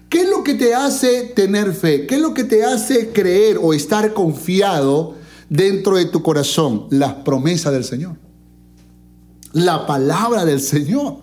¿Qué 0.09 0.22
es 0.22 0.28
lo 0.28 0.45
que 0.45 0.55
te 0.55 0.74
hace 0.74 1.32
tener 1.35 1.72
fe? 1.72 2.07
¿Qué 2.07 2.16
es 2.16 2.20
lo 2.20 2.35
que 2.35 2.45
te 2.45 2.64
hace 2.64 3.09
creer 3.09 3.59
o 3.61 3.74
estar 3.74 4.12
confiado 4.12 5.14
dentro 5.55 5.96
de 5.96 6.07
tu 6.07 6.22
corazón? 6.22 6.86
Las 6.90 7.12
promesas 7.14 7.72
del 7.72 7.84
Señor. 7.84 8.16
La 9.52 9.86
palabra 9.86 10.44
del 10.44 10.61
Señor. 10.61 11.18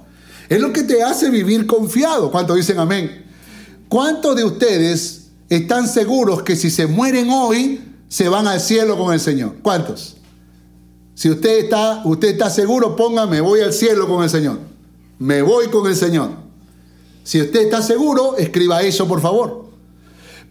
Es 0.48 0.62
lo 0.62 0.72
que 0.72 0.84
te 0.84 1.04
hace 1.04 1.30
vivir 1.30 1.68
confiado. 1.68 2.32
¿Cuántos 2.32 2.56
dicen 2.56 2.80
amén? 2.80 3.26
¿Cuántos 3.90 4.36
de 4.38 4.46
ustedes 4.46 5.32
están 5.50 5.88
seguros 5.88 6.44
que 6.44 6.56
si 6.56 6.70
se 6.70 6.88
mueren 6.88 7.30
hoy, 7.30 7.82
se 8.08 8.30
van 8.30 8.48
al 8.48 8.62
cielo 8.62 8.98
con 8.98 9.14
el 9.14 9.20
Señor? 9.20 9.56
¿Cuántos? 9.62 10.16
Si 11.14 11.30
usted 11.30 11.66
está, 11.66 12.02
usted 12.06 12.30
está 12.30 12.50
seguro, 12.50 12.96
póngame, 12.96 13.42
voy 13.42 13.60
al 13.60 13.74
cielo 13.74 14.08
con 14.08 14.24
el 14.24 14.30
Señor. 14.30 14.60
Me 15.20 15.42
voy 15.42 15.68
con 15.68 15.88
el 15.88 15.96
Señor. 15.96 16.30
Si 17.24 17.42
usted 17.42 17.64
está 17.64 17.82
seguro, 17.82 18.38
escriba 18.38 18.82
eso, 18.82 19.08
por 19.08 19.22
favor. 19.22 19.71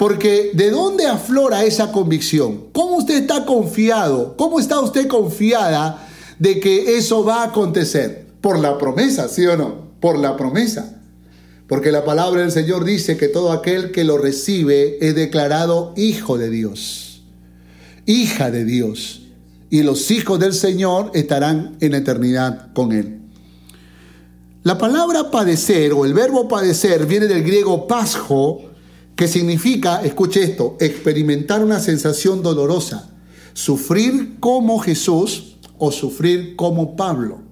Porque 0.00 0.50
¿de 0.54 0.70
dónde 0.70 1.06
aflora 1.06 1.62
esa 1.62 1.92
convicción? 1.92 2.64
¿Cómo 2.72 2.96
usted 2.96 3.20
está 3.20 3.44
confiado? 3.44 4.34
¿Cómo 4.36 4.58
está 4.58 4.80
usted 4.80 5.06
confiada 5.06 6.08
de 6.40 6.58
que 6.58 6.96
eso 6.96 7.22
va 7.22 7.42
a 7.42 7.48
acontecer? 7.48 8.26
Por 8.40 8.58
la 8.58 8.78
promesa, 8.78 9.28
¿sí 9.28 9.46
o 9.46 9.56
no? 9.56 9.90
por 10.00 10.18
la 10.18 10.36
promesa. 10.36 10.96
Porque 11.68 11.92
la 11.92 12.04
palabra 12.04 12.40
del 12.40 12.50
Señor 12.50 12.84
dice 12.84 13.16
que 13.16 13.28
todo 13.28 13.52
aquel 13.52 13.92
que 13.92 14.02
lo 14.02 14.18
recibe 14.18 14.98
es 15.06 15.14
declarado 15.14 15.92
hijo 15.96 16.36
de 16.36 16.50
Dios, 16.50 17.22
hija 18.06 18.50
de 18.50 18.64
Dios. 18.64 19.22
Y 19.70 19.84
los 19.84 20.10
hijos 20.10 20.40
del 20.40 20.52
Señor 20.52 21.12
estarán 21.14 21.76
en 21.80 21.94
eternidad 21.94 22.72
con 22.72 22.90
Él. 22.90 23.20
La 24.64 24.78
palabra 24.78 25.30
padecer 25.30 25.92
o 25.92 26.04
el 26.04 26.12
verbo 26.12 26.48
padecer 26.48 27.06
viene 27.06 27.26
del 27.26 27.44
griego 27.44 27.86
pasjo, 27.86 28.69
que 29.20 29.28
significa, 29.28 30.00
escuche 30.02 30.42
esto, 30.42 30.78
experimentar 30.80 31.62
una 31.62 31.78
sensación 31.78 32.42
dolorosa, 32.42 33.10
sufrir 33.52 34.40
como 34.40 34.78
Jesús 34.78 35.56
o 35.76 35.92
sufrir 35.92 36.56
como 36.56 36.96
Pablo. 36.96 37.42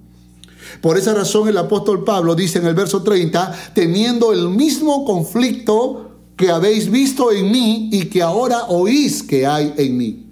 Por 0.81 0.97
esa 0.97 1.13
razón 1.13 1.47
el 1.47 1.59
apóstol 1.59 2.03
Pablo 2.03 2.33
dice 2.33 2.57
en 2.57 2.65
el 2.65 2.73
verso 2.73 3.03
30, 3.03 3.73
teniendo 3.75 4.33
el 4.33 4.49
mismo 4.49 5.05
conflicto 5.05 6.09
que 6.35 6.49
habéis 6.49 6.89
visto 6.89 7.31
en 7.31 7.51
mí 7.51 7.89
y 7.91 8.05
que 8.05 8.23
ahora 8.23 8.63
oís 8.69 9.21
que 9.21 9.45
hay 9.45 9.71
en 9.77 9.95
mí. 9.95 10.25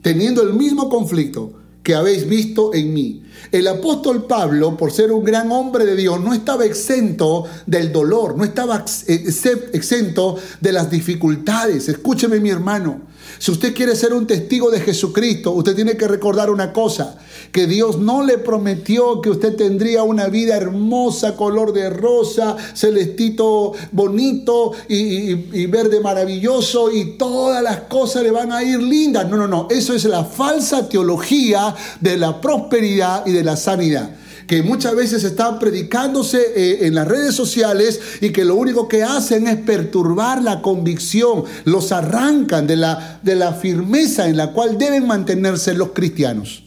Teniendo 0.00 0.44
el 0.44 0.54
mismo 0.54 0.88
conflicto 0.88 1.54
que 1.82 1.96
habéis 1.96 2.28
visto 2.28 2.72
en 2.72 2.94
mí. 2.94 3.24
El 3.52 3.68
apóstol 3.68 4.24
Pablo, 4.24 4.78
por 4.78 4.90
ser 4.92 5.12
un 5.12 5.22
gran 5.22 5.52
hombre 5.52 5.84
de 5.84 5.94
Dios, 5.94 6.18
no 6.20 6.32
estaba 6.32 6.64
exento 6.64 7.44
del 7.66 7.92
dolor, 7.92 8.34
no 8.34 8.44
estaba 8.44 8.82
exento 9.06 10.38
de 10.58 10.72
las 10.72 10.90
dificultades. 10.90 11.86
Escúcheme 11.90 12.40
mi 12.40 12.48
hermano, 12.48 13.02
si 13.38 13.50
usted 13.50 13.74
quiere 13.74 13.96
ser 13.96 14.12
un 14.12 14.26
testigo 14.26 14.70
de 14.70 14.80
Jesucristo, 14.80 15.52
usted 15.52 15.74
tiene 15.74 15.96
que 15.96 16.08
recordar 16.08 16.50
una 16.50 16.72
cosa, 16.72 17.16
que 17.50 17.66
Dios 17.66 17.98
no 17.98 18.24
le 18.24 18.38
prometió 18.38 19.20
que 19.20 19.30
usted 19.30 19.56
tendría 19.56 20.02
una 20.02 20.28
vida 20.28 20.56
hermosa, 20.56 21.36
color 21.36 21.72
de 21.72 21.90
rosa, 21.90 22.56
celestito 22.74 23.72
bonito 23.92 24.72
y, 24.88 25.66
verde 25.66 26.00
maravilloso 26.00 26.90
y 26.92 27.16
todas 27.16 27.62
las 27.62 27.80
cosas 27.82 28.22
le 28.22 28.30
van 28.30 28.52
a 28.52 28.62
ir 28.62 28.82
lindas. 28.82 29.28
No, 29.28 29.36
no, 29.36 29.48
no, 29.48 29.68
eso 29.70 29.94
es 29.94 30.04
la 30.04 30.24
falsa 30.24 30.88
teología 30.88 31.74
de 32.00 32.16
la 32.16 32.40
prosperidad 32.40 33.26
y 33.26 33.32
de 33.32 33.44
la 33.44 33.56
sanidad 33.56 34.10
que 34.46 34.62
muchas 34.62 34.94
veces 34.94 35.24
están 35.24 35.58
predicándose 35.58 36.40
eh, 36.54 36.86
en 36.86 36.94
las 36.94 37.08
redes 37.08 37.34
sociales 37.34 38.00
y 38.20 38.30
que 38.30 38.44
lo 38.44 38.56
único 38.56 38.88
que 38.88 39.02
hacen 39.02 39.46
es 39.46 39.56
perturbar 39.56 40.42
la 40.42 40.62
convicción, 40.62 41.44
los 41.64 41.92
arrancan 41.92 42.66
de 42.66 42.76
la, 42.76 43.20
de 43.22 43.36
la 43.36 43.52
firmeza 43.52 44.28
en 44.28 44.36
la 44.36 44.52
cual 44.52 44.78
deben 44.78 45.06
mantenerse 45.06 45.74
los 45.74 45.90
cristianos. 45.90 46.64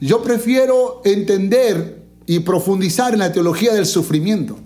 Yo 0.00 0.22
prefiero 0.22 1.02
entender 1.04 2.02
y 2.26 2.40
profundizar 2.40 3.12
en 3.12 3.18
la 3.18 3.32
teología 3.32 3.74
del 3.74 3.86
sufrimiento. 3.86 4.58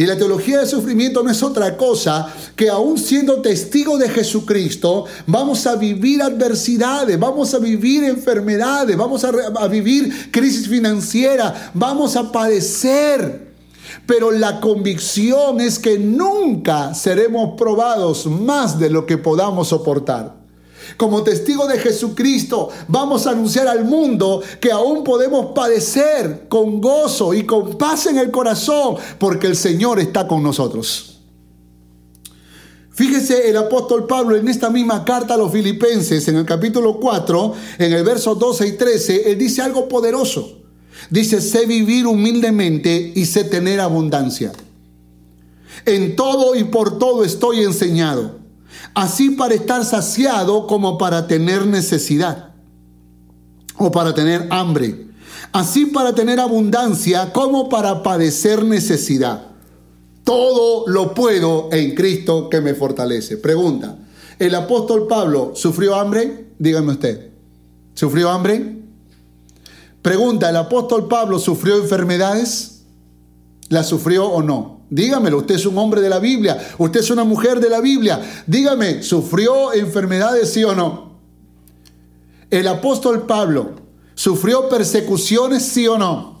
Y 0.00 0.06
la 0.06 0.16
teología 0.16 0.60
del 0.60 0.66
sufrimiento 0.66 1.22
no 1.22 1.30
es 1.30 1.42
otra 1.42 1.76
cosa 1.76 2.32
que 2.56 2.70
aún 2.70 2.96
siendo 2.96 3.42
testigo 3.42 3.98
de 3.98 4.08
Jesucristo, 4.08 5.04
vamos 5.26 5.66
a 5.66 5.76
vivir 5.76 6.22
adversidades, 6.22 7.20
vamos 7.20 7.52
a 7.52 7.58
vivir 7.58 8.04
enfermedades, 8.04 8.96
vamos 8.96 9.22
a, 9.24 9.28
a 9.28 9.68
vivir 9.68 10.30
crisis 10.30 10.66
financiera, 10.66 11.70
vamos 11.74 12.16
a 12.16 12.32
padecer. 12.32 13.52
Pero 14.06 14.30
la 14.30 14.58
convicción 14.58 15.60
es 15.60 15.78
que 15.78 15.98
nunca 15.98 16.94
seremos 16.94 17.58
probados 17.58 18.24
más 18.24 18.78
de 18.78 18.88
lo 18.88 19.04
que 19.04 19.18
podamos 19.18 19.68
soportar. 19.68 20.39
Como 20.96 21.22
testigo 21.22 21.66
de 21.66 21.78
Jesucristo, 21.78 22.68
vamos 22.88 23.26
a 23.26 23.30
anunciar 23.30 23.68
al 23.68 23.84
mundo 23.84 24.42
que 24.60 24.72
aún 24.72 25.04
podemos 25.04 25.52
padecer 25.54 26.46
con 26.48 26.80
gozo 26.80 27.34
y 27.34 27.44
con 27.44 27.76
paz 27.78 28.06
en 28.06 28.18
el 28.18 28.30
corazón, 28.30 28.96
porque 29.18 29.46
el 29.46 29.56
Señor 29.56 30.00
está 30.00 30.26
con 30.26 30.42
nosotros. 30.42 31.18
Fíjese 32.90 33.48
el 33.48 33.56
apóstol 33.56 34.06
Pablo 34.06 34.36
en 34.36 34.46
esta 34.48 34.68
misma 34.68 35.04
carta 35.04 35.34
a 35.34 35.36
los 35.38 35.50
filipenses, 35.50 36.26
en 36.28 36.36
el 36.36 36.44
capítulo 36.44 36.98
4, 37.00 37.54
en 37.78 37.92
el 37.92 38.04
verso 38.04 38.34
12 38.34 38.66
y 38.66 38.72
13, 38.72 39.30
él 39.30 39.38
dice 39.38 39.62
algo 39.62 39.88
poderoso. 39.88 40.58
Dice, 41.08 41.40
sé 41.40 41.64
vivir 41.64 42.06
humildemente 42.06 43.12
y 43.14 43.24
sé 43.24 43.44
tener 43.44 43.80
abundancia. 43.80 44.52
En 45.86 46.14
todo 46.14 46.54
y 46.54 46.64
por 46.64 46.98
todo 46.98 47.24
estoy 47.24 47.62
enseñado 47.62 48.39
así 48.94 49.30
para 49.30 49.54
estar 49.54 49.84
saciado 49.84 50.66
como 50.66 50.98
para 50.98 51.26
tener 51.26 51.66
necesidad 51.66 52.50
o 53.76 53.90
para 53.90 54.14
tener 54.14 54.46
hambre, 54.50 55.08
así 55.52 55.86
para 55.86 56.14
tener 56.14 56.40
abundancia 56.40 57.32
como 57.32 57.68
para 57.68 58.02
padecer 58.02 58.64
necesidad. 58.64 59.46
Todo 60.24 60.84
lo 60.86 61.14
puedo 61.14 61.70
en 61.72 61.94
Cristo 61.94 62.48
que 62.50 62.60
me 62.60 62.74
fortalece. 62.74 63.38
Pregunta, 63.38 63.96
¿el 64.38 64.54
apóstol 64.54 65.06
Pablo 65.06 65.52
sufrió 65.54 65.94
hambre? 65.94 66.54
Dígame 66.58 66.92
usted, 66.92 67.30
¿sufrió 67.94 68.30
hambre? 68.30 68.80
Pregunta, 70.02 70.48
¿el 70.50 70.56
apóstol 70.56 71.08
Pablo 71.08 71.38
sufrió 71.38 71.76
enfermedades? 71.76 72.82
¿La 73.68 73.84
sufrió 73.84 74.28
o 74.28 74.42
no? 74.42 74.79
Dígamelo, 74.90 75.38
usted 75.38 75.54
es 75.54 75.66
un 75.66 75.78
hombre 75.78 76.00
de 76.00 76.08
la 76.08 76.18
Biblia, 76.18 76.58
usted 76.76 77.00
es 77.00 77.10
una 77.10 77.22
mujer 77.22 77.60
de 77.60 77.70
la 77.70 77.80
Biblia. 77.80 78.20
Dígame, 78.46 79.04
¿sufrió 79.04 79.72
enfermedades 79.72 80.52
sí 80.52 80.64
o 80.64 80.74
no? 80.74 81.12
El 82.50 82.66
apóstol 82.66 83.26
Pablo, 83.26 83.76
¿sufrió 84.14 84.68
persecuciones 84.68 85.64
sí 85.64 85.86
o 85.86 85.96
no? 85.96 86.40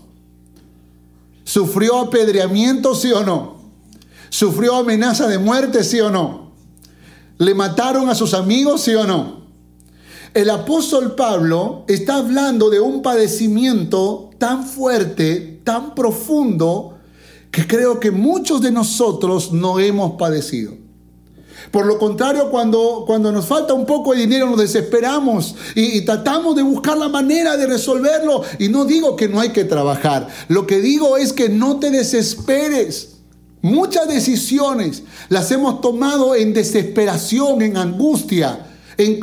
¿Sufrió 1.44 1.98
apedreamiento 1.98 2.96
sí 2.96 3.12
o 3.12 3.24
no? 3.24 3.60
¿Sufrió 4.28 4.76
amenaza 4.76 5.28
de 5.28 5.38
muerte 5.38 5.84
sí 5.84 6.00
o 6.00 6.10
no? 6.10 6.50
¿Le 7.38 7.54
mataron 7.54 8.08
a 8.08 8.16
sus 8.16 8.34
amigos, 8.34 8.82
sí 8.82 8.94
o 8.94 9.06
no? 9.06 9.40
El 10.34 10.50
apóstol 10.50 11.14
Pablo 11.14 11.84
está 11.88 12.16
hablando 12.16 12.70
de 12.70 12.80
un 12.80 13.02
padecimiento 13.02 14.30
tan 14.38 14.64
fuerte, 14.64 15.60
tan 15.64 15.94
profundo, 15.94 16.99
que 17.50 17.66
creo 17.66 17.98
que 17.98 18.10
muchos 18.10 18.60
de 18.60 18.70
nosotros 18.70 19.52
no 19.52 19.78
hemos 19.78 20.12
padecido. 20.12 20.74
Por 21.70 21.86
lo 21.86 21.98
contrario, 21.98 22.50
cuando, 22.50 23.04
cuando 23.06 23.30
nos 23.30 23.46
falta 23.46 23.74
un 23.74 23.86
poco 23.86 24.12
de 24.12 24.20
dinero 24.20 24.48
nos 24.48 24.58
desesperamos 24.58 25.54
y, 25.74 26.00
tratamos 26.02 26.56
de 26.56 26.62
buscar 26.62 26.96
la 26.98 27.08
manera 27.08 27.56
de 27.56 27.66
resolverlo. 27.66 28.42
Y 28.58 28.68
no 28.68 28.84
digo 28.84 29.14
que 29.14 29.28
no 29.28 29.40
hay 29.40 29.50
que 29.50 29.64
trabajar, 29.64 30.26
lo 30.48 30.66
que 30.66 30.80
digo 30.80 31.16
es 31.16 31.32
que 31.32 31.48
no 31.48 31.78
te 31.78 31.90
desesperes. 31.90 33.16
Muchas 33.62 34.08
decisiones 34.08 35.02
las 35.28 35.50
hemos 35.52 35.80
tomado 35.82 36.34
en 36.34 36.54
desesperación, 36.54 37.60
en 37.60 37.76
angustia, 37.76 38.66
en, 38.96 39.20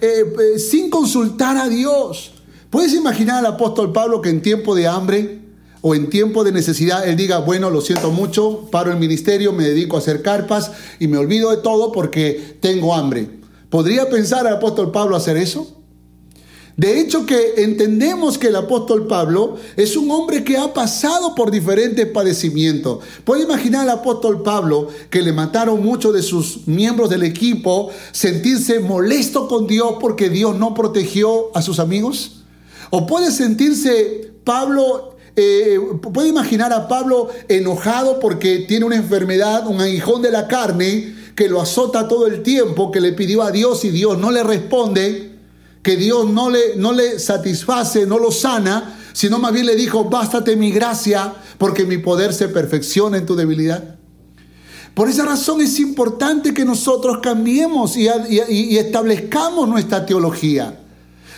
eh, 0.00 0.58
sin 0.58 0.88
consultar 0.88 1.58
a 1.58 1.68
Dios. 1.68 2.32
¿Puedes 2.70 2.94
imaginar 2.94 3.38
al 3.38 3.52
apóstol 3.52 3.92
Pablo 3.92 4.22
que 4.22 4.30
en 4.30 4.40
tiempo 4.40 4.74
de 4.74 4.88
hambre 4.88 5.45
o 5.88 5.94
en 5.94 6.10
tiempo 6.10 6.42
de 6.42 6.50
necesidad 6.50 7.08
él 7.08 7.14
diga, 7.14 7.38
bueno, 7.38 7.70
lo 7.70 7.80
siento 7.80 8.10
mucho, 8.10 8.68
paro 8.72 8.90
el 8.90 8.98
ministerio, 8.98 9.52
me 9.52 9.62
dedico 9.62 9.94
a 9.94 10.00
hacer 10.00 10.20
carpas 10.20 10.72
y 10.98 11.06
me 11.06 11.16
olvido 11.16 11.52
de 11.52 11.58
todo 11.58 11.92
porque 11.92 12.58
tengo 12.58 12.92
hambre? 12.92 13.30
¿Podría 13.70 14.10
pensar 14.10 14.48
el 14.48 14.54
apóstol 14.54 14.90
Pablo 14.90 15.14
hacer 15.14 15.36
eso? 15.36 15.76
De 16.76 16.98
hecho 16.98 17.24
que 17.24 17.62
entendemos 17.62 18.36
que 18.36 18.48
el 18.48 18.56
apóstol 18.56 19.06
Pablo 19.06 19.58
es 19.76 19.96
un 19.96 20.10
hombre 20.10 20.42
que 20.42 20.56
ha 20.56 20.74
pasado 20.74 21.36
por 21.36 21.52
diferentes 21.52 22.04
padecimientos. 22.06 23.04
¿Puede 23.22 23.44
imaginar 23.44 23.82
al 23.82 24.00
apóstol 24.00 24.42
Pablo 24.42 24.88
que 25.08 25.22
le 25.22 25.32
mataron 25.32 25.80
muchos 25.84 26.12
de 26.12 26.22
sus 26.24 26.66
miembros 26.66 27.10
del 27.10 27.22
equipo, 27.22 27.90
sentirse 28.10 28.80
molesto 28.80 29.46
con 29.46 29.68
Dios 29.68 29.98
porque 30.00 30.30
Dios 30.30 30.56
no 30.56 30.74
protegió 30.74 31.56
a 31.56 31.62
sus 31.62 31.78
amigos? 31.78 32.42
¿O 32.90 33.06
puede 33.06 33.30
sentirse 33.30 34.32
Pablo 34.42 35.15
eh, 35.36 35.78
puede 36.00 36.28
imaginar 36.28 36.72
a 36.72 36.88
Pablo 36.88 37.28
enojado 37.48 38.18
porque 38.18 38.60
tiene 38.60 38.86
una 38.86 38.96
enfermedad, 38.96 39.66
un 39.66 39.80
aguijón 39.80 40.22
de 40.22 40.30
la 40.30 40.48
carne 40.48 41.14
que 41.34 41.48
lo 41.48 41.60
azota 41.60 42.08
todo 42.08 42.26
el 42.26 42.42
tiempo, 42.42 42.90
que 42.90 43.00
le 43.00 43.12
pidió 43.12 43.42
a 43.42 43.50
Dios 43.50 43.84
y 43.84 43.90
Dios 43.90 44.18
no 44.18 44.30
le 44.30 44.42
responde 44.42 45.36
que 45.86 45.96
Dios 45.96 46.28
no 46.28 46.50
le, 46.50 46.74
no 46.76 46.92
le 46.92 47.20
satisface, 47.20 48.06
no 48.06 48.18
lo 48.18 48.32
sana, 48.32 48.98
sino 49.12 49.38
más 49.38 49.52
bien 49.52 49.66
le 49.66 49.76
dijo, 49.76 50.06
bástate 50.06 50.56
mi 50.56 50.72
gracia, 50.72 51.32
porque 51.58 51.84
mi 51.84 51.98
poder 51.98 52.34
se 52.34 52.48
perfecciona 52.48 53.18
en 53.18 53.24
tu 53.24 53.36
debilidad. 53.36 53.96
Por 54.94 55.08
esa 55.08 55.24
razón 55.24 55.60
es 55.60 55.78
importante 55.78 56.52
que 56.52 56.64
nosotros 56.64 57.18
cambiemos 57.22 57.96
y, 57.96 58.08
y, 58.48 58.78
establezcamos 58.78 59.68
nuestra 59.68 60.04
teología. 60.06 60.85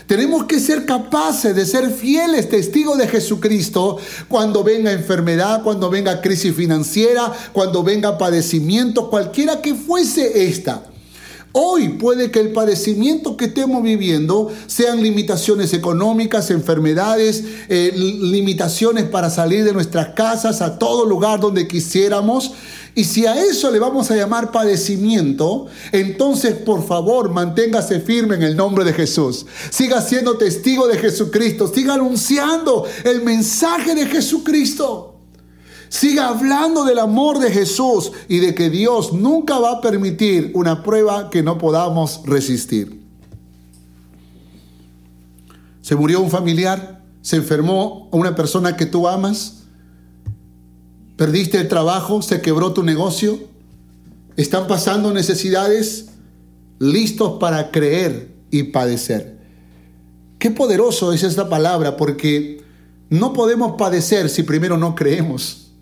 Tenemos 0.09 0.45
que 0.45 0.59
ser 0.59 0.87
capaces 0.87 1.55
de 1.55 1.67
ser 1.67 1.91
fieles 1.91 2.49
testigos 2.49 2.97
de 2.97 3.07
Jesucristo 3.07 3.99
cuando 4.27 4.65
venga 4.65 4.91
enfermedad, 4.91 5.63
cuando 5.63 5.91
venga 5.91 6.23
crisis 6.23 6.55
financiera, 6.57 7.31
cuando 7.53 7.83
venga 7.83 8.17
padecimiento, 8.17 9.11
cualquiera 9.11 9.61
que 9.61 9.75
fuese 9.75 10.49
esta. 10.49 10.83
Hoy 11.53 11.91
puede 11.91 12.31
que 12.31 12.41
el 12.41 12.53
padecimiento 12.53 13.37
que 13.37 13.47
estemos 13.47 13.83
viviendo 13.83 14.51
sean 14.67 15.03
limitaciones 15.03 15.75
económicas, 15.75 16.51
enfermedades, 16.51 17.45
eh, 17.69 17.93
limitaciones 17.95 19.05
para 19.05 19.29
salir 19.29 19.63
de 19.65 19.75
nuestras 19.75 20.15
casas 20.15 20.63
a 20.63 20.79
todo 20.79 21.05
lugar 21.05 21.39
donde 21.39 21.69
quisiéramos. 21.69 22.53
Y 22.99 23.05
si 23.05 23.27
a 23.27 23.41
eso 23.41 23.71
le 23.71 23.79
vamos 23.79 24.11
a 24.11 24.17
llamar 24.17 24.51
padecimiento, 24.51 25.67
entonces 25.93 26.55
por 26.57 26.85
favor 26.85 27.31
manténgase 27.31 28.01
firme 28.01 28.35
en 28.35 28.43
el 28.43 28.57
nombre 28.57 28.85
de 28.85 28.93
Jesús. 28.93 29.47
Siga 29.71 30.03
siendo 30.03 30.37
testigo 30.37 30.89
de 30.89 30.99
Jesucristo. 30.99 31.73
Siga 31.73 31.95
anunciando 31.95 32.85
el 33.05 33.23
mensaje 33.23 33.95
de 33.95 34.05
Jesucristo. 34.07 35.15
Siga 35.89 36.27
hablando 36.27 36.85
del 36.85 36.99
amor 36.99 37.39
de 37.39 37.53
Jesús 37.53 38.11
y 38.27 38.39
de 38.39 38.53
que 38.53 38.69
Dios 38.69 39.13
nunca 39.13 39.61
va 39.61 39.75
a 39.75 39.81
permitir 39.81 40.51
una 40.57 40.83
prueba 40.83 41.31
que 41.31 41.41
no 41.41 41.57
podamos 41.57 42.23
resistir. 42.25 43.01
Se 45.83 45.95
murió 45.95 46.21
un 46.21 46.31
familiar, 46.31 47.05
se 47.23 47.37
enfermó 47.37 48.09
una 48.11 48.35
persona 48.35 48.77
que 48.77 48.87
tú 48.87 49.07
amas, 49.07 49.58
perdiste 51.19 51.59
el 51.59 51.67
trabajo, 51.67 52.23
se 52.23 52.41
quebró 52.41 52.73
tu 52.73 52.85
negocio, 52.85 53.41
están 54.37 54.69
pasando 54.69 55.13
necesidades, 55.13 56.11
listos 56.79 57.39
para 57.41 57.73
creer 57.73 58.29
y 58.53 58.63
padecer. 58.63 59.37
Qué 60.39 60.53
poderoso 60.53 61.13
es 61.13 61.25
esta 61.25 61.49
palabra 61.49 61.97
porque 61.97 62.63
no 63.11 63.33
podemos 63.33 63.73
padecer 63.77 64.31
si 64.31 64.45
primero 64.45 64.79
no 64.79 64.95
creemos. 64.95 65.73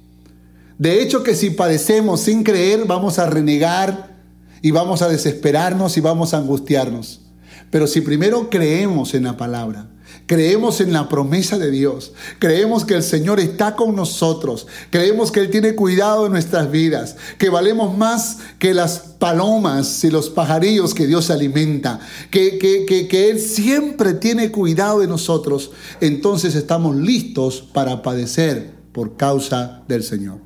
De 0.78 1.02
hecho 1.02 1.22
que 1.22 1.34
si 1.34 1.50
padecemos 1.50 2.22
sin 2.22 2.42
creer, 2.42 2.86
vamos 2.86 3.18
a 3.18 3.26
renegar 3.26 4.16
y 4.62 4.70
vamos 4.70 5.02
a 5.02 5.08
desesperarnos 5.08 5.98
y 5.98 6.00
vamos 6.00 6.32
a 6.32 6.38
angustiarnos. 6.38 7.20
Pero 7.70 7.86
si 7.86 8.00
primero 8.00 8.48
creemos 8.48 9.12
en 9.12 9.24
la 9.24 9.36
palabra, 9.36 9.90
creemos 10.26 10.80
en 10.80 10.92
la 10.92 11.08
promesa 11.08 11.58
de 11.58 11.70
Dios, 11.70 12.12
creemos 12.38 12.84
que 12.84 12.94
el 12.94 13.02
Señor 13.02 13.40
está 13.40 13.76
con 13.76 13.94
nosotros, 13.94 14.66
creemos 14.90 15.30
que 15.30 15.40
Él 15.40 15.50
tiene 15.50 15.74
cuidado 15.74 16.24
de 16.24 16.30
nuestras 16.30 16.70
vidas, 16.70 17.16
que 17.38 17.48
valemos 17.48 17.96
más 17.96 18.38
que 18.58 18.74
las 18.74 18.98
palomas 18.98 20.02
y 20.04 20.10
los 20.10 20.28
pajarillos 20.28 20.94
que 20.94 21.06
Dios 21.06 21.30
alimenta, 21.30 22.00
que, 22.30 22.58
que, 22.58 23.06
que 23.08 23.30
Él 23.30 23.40
siempre 23.40 24.14
tiene 24.14 24.50
cuidado 24.50 25.00
de 25.00 25.06
nosotros, 25.06 25.70
entonces 26.00 26.54
estamos 26.54 26.96
listos 26.96 27.64
para 27.72 28.02
padecer 28.02 28.72
por 28.92 29.16
causa 29.16 29.82
del 29.88 30.02
Señor. 30.02 30.38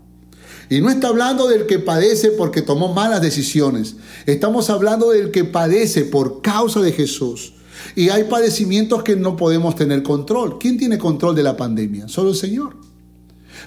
Y 0.69 0.81
no 0.81 0.89
está 0.89 1.09
hablando 1.09 1.49
del 1.49 1.67
que 1.67 1.81
padece 1.81 2.31
porque 2.31 2.63
tomó 2.63 2.95
malas 2.95 3.21
decisiones. 3.21 3.97
Estamos 4.27 4.71
hablando 4.71 5.11
del 5.11 5.33
que 5.33 5.43
padece 5.43 6.05
por 6.05 6.43
causa 6.43 6.81
de 6.81 6.93
Jesús. 6.93 7.55
Y 7.95 8.09
hay 8.09 8.25
padecimientos 8.25 9.03
que 9.03 9.17
no 9.17 9.37
podemos 9.37 9.75
tener 9.75 10.03
control. 10.03 10.59
¿Quién 10.59 10.79
tiene 10.79 10.99
control 10.99 11.35
de 11.35 11.43
la 11.43 11.57
pandemia? 11.57 12.09
Solo 12.09 12.31
el 12.31 12.37
Señor. 12.37 12.77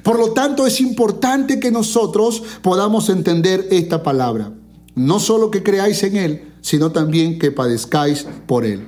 Por 0.01 0.18
lo 0.18 0.32
tanto, 0.32 0.66
es 0.66 0.82
importante 0.82 1.59
que 1.59 1.72
nosotros 1.72 2.41
podamos 2.61 3.09
entender 3.09 3.68
esta 3.72 4.01
palabra. 4.01 4.53
No 4.95 5.20
solo 5.20 5.51
que 5.51 5.64
creáis 5.64 6.01
en 6.03 6.18
Él, 6.18 6.53
sino 6.61 6.91
también 6.91 7.38
que 7.38 7.51
padezcáis 7.51 8.26
por 8.47 8.66
Él. 8.66 8.88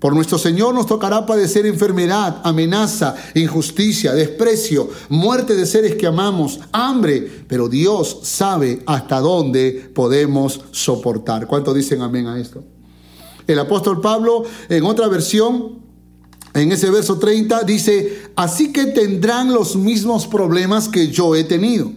Por 0.00 0.14
nuestro 0.14 0.38
Señor 0.38 0.74
nos 0.74 0.86
tocará 0.86 1.26
padecer 1.26 1.66
enfermedad, 1.66 2.40
amenaza, 2.42 3.14
injusticia, 3.34 4.14
desprecio, 4.14 4.88
muerte 5.10 5.54
de 5.54 5.66
seres 5.66 5.94
que 5.94 6.06
amamos, 6.06 6.58
hambre, 6.72 7.44
pero 7.46 7.68
Dios 7.68 8.20
sabe 8.22 8.82
hasta 8.86 9.20
dónde 9.20 9.90
podemos 9.94 10.62
soportar. 10.70 11.46
¿Cuántos 11.46 11.74
dicen 11.74 12.00
amén 12.00 12.26
a 12.26 12.40
esto? 12.40 12.64
El 13.50 13.58
apóstol 13.58 14.00
Pablo, 14.00 14.44
en 14.68 14.84
otra 14.84 15.08
versión, 15.08 15.80
en 16.54 16.70
ese 16.70 16.88
verso 16.88 17.18
30, 17.18 17.64
dice, 17.64 18.22
así 18.36 18.72
que 18.72 18.86
tendrán 18.86 19.52
los 19.52 19.74
mismos 19.74 20.28
problemas 20.28 20.88
que 20.88 21.08
yo 21.08 21.34
he 21.34 21.42
tenido. 21.42 21.90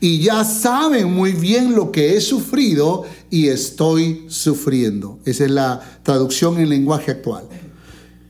Y 0.00 0.20
ya 0.20 0.44
saben 0.44 1.12
muy 1.12 1.32
bien 1.32 1.74
lo 1.74 1.92
que 1.92 2.16
he 2.16 2.22
sufrido 2.22 3.04
y 3.28 3.48
estoy 3.48 4.24
sufriendo. 4.28 5.18
Esa 5.26 5.44
es 5.44 5.50
la 5.50 6.00
traducción 6.02 6.58
en 6.58 6.70
lenguaje 6.70 7.10
actual. 7.10 7.44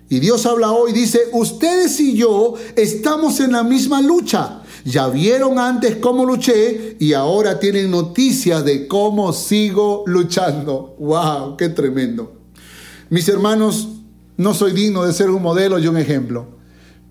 Y 0.08 0.18
Dios 0.18 0.44
habla 0.44 0.72
hoy, 0.72 0.92
dice, 0.92 1.20
ustedes 1.32 2.00
y 2.00 2.16
yo 2.16 2.54
estamos 2.74 3.38
en 3.38 3.52
la 3.52 3.62
misma 3.62 4.02
lucha. 4.02 4.62
Ya 4.84 5.06
vieron 5.06 5.60
antes 5.60 5.96
cómo 5.96 6.24
luché 6.24 6.96
y 6.98 7.12
ahora 7.12 7.60
tienen 7.60 7.92
noticias 7.92 8.64
de 8.64 8.88
cómo 8.88 9.32
sigo 9.32 10.02
luchando. 10.06 10.96
¡Wow! 10.98 11.56
¡Qué 11.56 11.68
tremendo! 11.68 12.33
Mis 13.14 13.28
hermanos, 13.28 13.86
no 14.36 14.54
soy 14.54 14.72
digno 14.72 15.04
de 15.04 15.12
ser 15.12 15.30
un 15.30 15.40
modelo 15.40 15.78
y 15.78 15.86
un 15.86 15.96
ejemplo. 15.96 16.46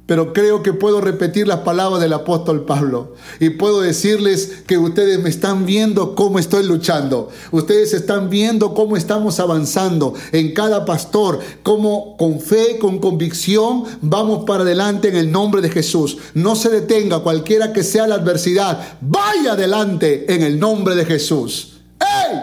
Pero 0.05 0.33
creo 0.33 0.61
que 0.61 0.73
puedo 0.73 0.99
repetir 0.99 1.47
las 1.47 1.59
palabras 1.59 2.01
del 2.01 2.11
apóstol 2.11 2.65
Pablo 2.65 3.13
y 3.39 3.51
puedo 3.51 3.79
decirles 3.79 4.63
que 4.67 4.77
ustedes 4.77 5.23
me 5.23 5.29
están 5.29 5.65
viendo 5.65 6.13
cómo 6.13 6.39
estoy 6.39 6.65
luchando. 6.65 7.29
Ustedes 7.51 7.93
están 7.93 8.29
viendo 8.29 8.73
cómo 8.73 8.97
estamos 8.97 9.39
avanzando 9.39 10.13
en 10.33 10.53
cada 10.53 10.83
pastor, 10.83 11.39
cómo 11.63 12.17
con 12.17 12.41
fe, 12.41 12.79
con 12.79 12.99
convicción 12.99 13.85
vamos 14.01 14.43
para 14.43 14.63
adelante 14.63 15.07
en 15.07 15.15
el 15.15 15.31
nombre 15.31 15.61
de 15.61 15.69
Jesús. 15.69 16.17
No 16.33 16.57
se 16.57 16.67
detenga 16.67 17.19
cualquiera 17.19 17.71
que 17.71 17.81
sea 17.81 18.07
la 18.07 18.15
adversidad. 18.15 18.97
Vaya 18.99 19.53
adelante 19.53 20.25
en 20.35 20.43
el 20.43 20.59
nombre 20.59 20.95
de 20.95 21.05
Jesús. 21.05 21.79
¡Ey! 22.01 22.39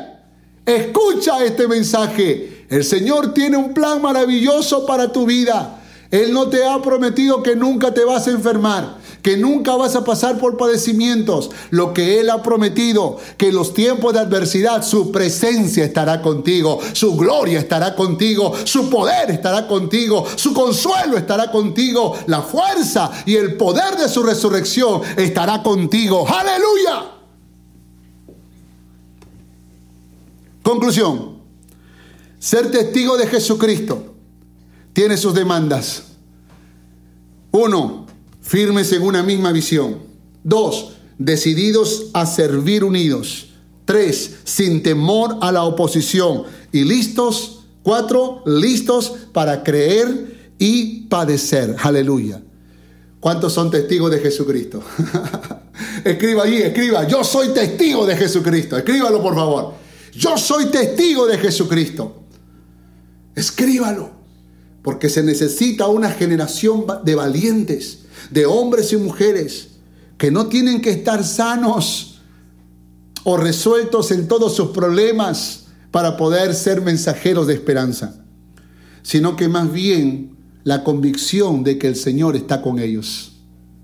Escucha 0.64 1.44
este 1.44 1.68
mensaje. 1.68 2.59
El 2.70 2.84
Señor 2.84 3.34
tiene 3.34 3.56
un 3.56 3.74
plan 3.74 4.00
maravilloso 4.00 4.86
para 4.86 5.10
tu 5.10 5.26
vida. 5.26 5.76
Él 6.12 6.32
no 6.32 6.48
te 6.48 6.64
ha 6.64 6.80
prometido 6.80 7.42
que 7.42 7.56
nunca 7.56 7.92
te 7.92 8.04
vas 8.04 8.28
a 8.28 8.30
enfermar, 8.30 8.96
que 9.22 9.36
nunca 9.36 9.74
vas 9.74 9.96
a 9.96 10.04
pasar 10.04 10.38
por 10.38 10.56
padecimientos. 10.56 11.50
Lo 11.70 11.92
que 11.92 12.20
Él 12.20 12.30
ha 12.30 12.42
prometido, 12.42 13.18
que 13.36 13.48
en 13.48 13.56
los 13.56 13.74
tiempos 13.74 14.12
de 14.12 14.20
adversidad 14.20 14.84
su 14.84 15.10
presencia 15.10 15.84
estará 15.84 16.22
contigo, 16.22 16.78
su 16.92 17.16
gloria 17.16 17.58
estará 17.58 17.96
contigo, 17.96 18.54
su 18.64 18.88
poder 18.88 19.32
estará 19.32 19.66
contigo, 19.66 20.24
su 20.36 20.54
consuelo 20.54 21.16
estará 21.16 21.50
contigo, 21.50 22.16
la 22.26 22.42
fuerza 22.42 23.10
y 23.26 23.34
el 23.34 23.56
poder 23.56 23.96
de 23.96 24.08
su 24.08 24.22
resurrección 24.22 25.02
estará 25.16 25.60
contigo. 25.60 26.24
Aleluya. 26.28 27.16
Conclusión. 30.62 31.39
Ser 32.40 32.70
testigo 32.70 33.18
de 33.18 33.26
Jesucristo 33.26 34.14
tiene 34.94 35.18
sus 35.18 35.34
demandas. 35.34 36.04
Uno, 37.50 38.06
firmes 38.40 38.90
en 38.92 39.02
una 39.02 39.22
misma 39.22 39.52
visión. 39.52 39.98
Dos, 40.42 40.92
decididos 41.18 42.06
a 42.14 42.24
servir 42.24 42.82
unidos. 42.82 43.50
Tres, 43.84 44.36
sin 44.44 44.82
temor 44.82 45.36
a 45.42 45.52
la 45.52 45.64
oposición. 45.64 46.44
Y 46.72 46.84
listos, 46.84 47.66
cuatro, 47.82 48.42
listos 48.46 49.12
para 49.34 49.62
creer 49.62 50.54
y 50.58 51.02
padecer. 51.08 51.76
Aleluya. 51.82 52.42
¿Cuántos 53.20 53.52
son 53.52 53.70
testigos 53.70 54.10
de 54.10 54.18
Jesucristo? 54.18 54.82
escriba 56.06 56.44
allí, 56.44 56.56
escriba. 56.56 57.06
Yo 57.06 57.22
soy 57.22 57.48
testigo 57.48 58.06
de 58.06 58.16
Jesucristo. 58.16 58.78
Escríbalo, 58.78 59.20
por 59.22 59.34
favor. 59.34 59.74
Yo 60.14 60.38
soy 60.38 60.66
testigo 60.66 61.26
de 61.26 61.36
Jesucristo. 61.36 62.19
Escríbalo. 63.34 64.10
Porque 64.82 65.08
se 65.10 65.22
necesita 65.22 65.88
una 65.88 66.10
generación 66.10 66.86
de 67.04 67.14
valientes, 67.14 68.06
de 68.30 68.46
hombres 68.46 68.92
y 68.92 68.96
mujeres, 68.96 69.68
que 70.16 70.30
no 70.30 70.46
tienen 70.46 70.80
que 70.80 70.90
estar 70.90 71.24
sanos 71.24 72.20
o 73.24 73.36
resueltos 73.36 74.10
en 74.10 74.28
todos 74.28 74.54
sus 74.54 74.70
problemas 74.70 75.66
para 75.90 76.16
poder 76.16 76.54
ser 76.54 76.80
mensajeros 76.80 77.46
de 77.46 77.54
esperanza, 77.54 78.24
sino 79.02 79.36
que 79.36 79.48
más 79.48 79.72
bien 79.72 80.36
la 80.64 80.84
convicción 80.84 81.64
de 81.64 81.78
que 81.78 81.88
el 81.88 81.96
Señor 81.96 82.36
está 82.36 82.62
con 82.62 82.78
ellos. 82.78 83.32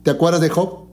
¿Te 0.03 0.11
acuerdas 0.11 0.41
de 0.41 0.51
Job? 0.51 0.87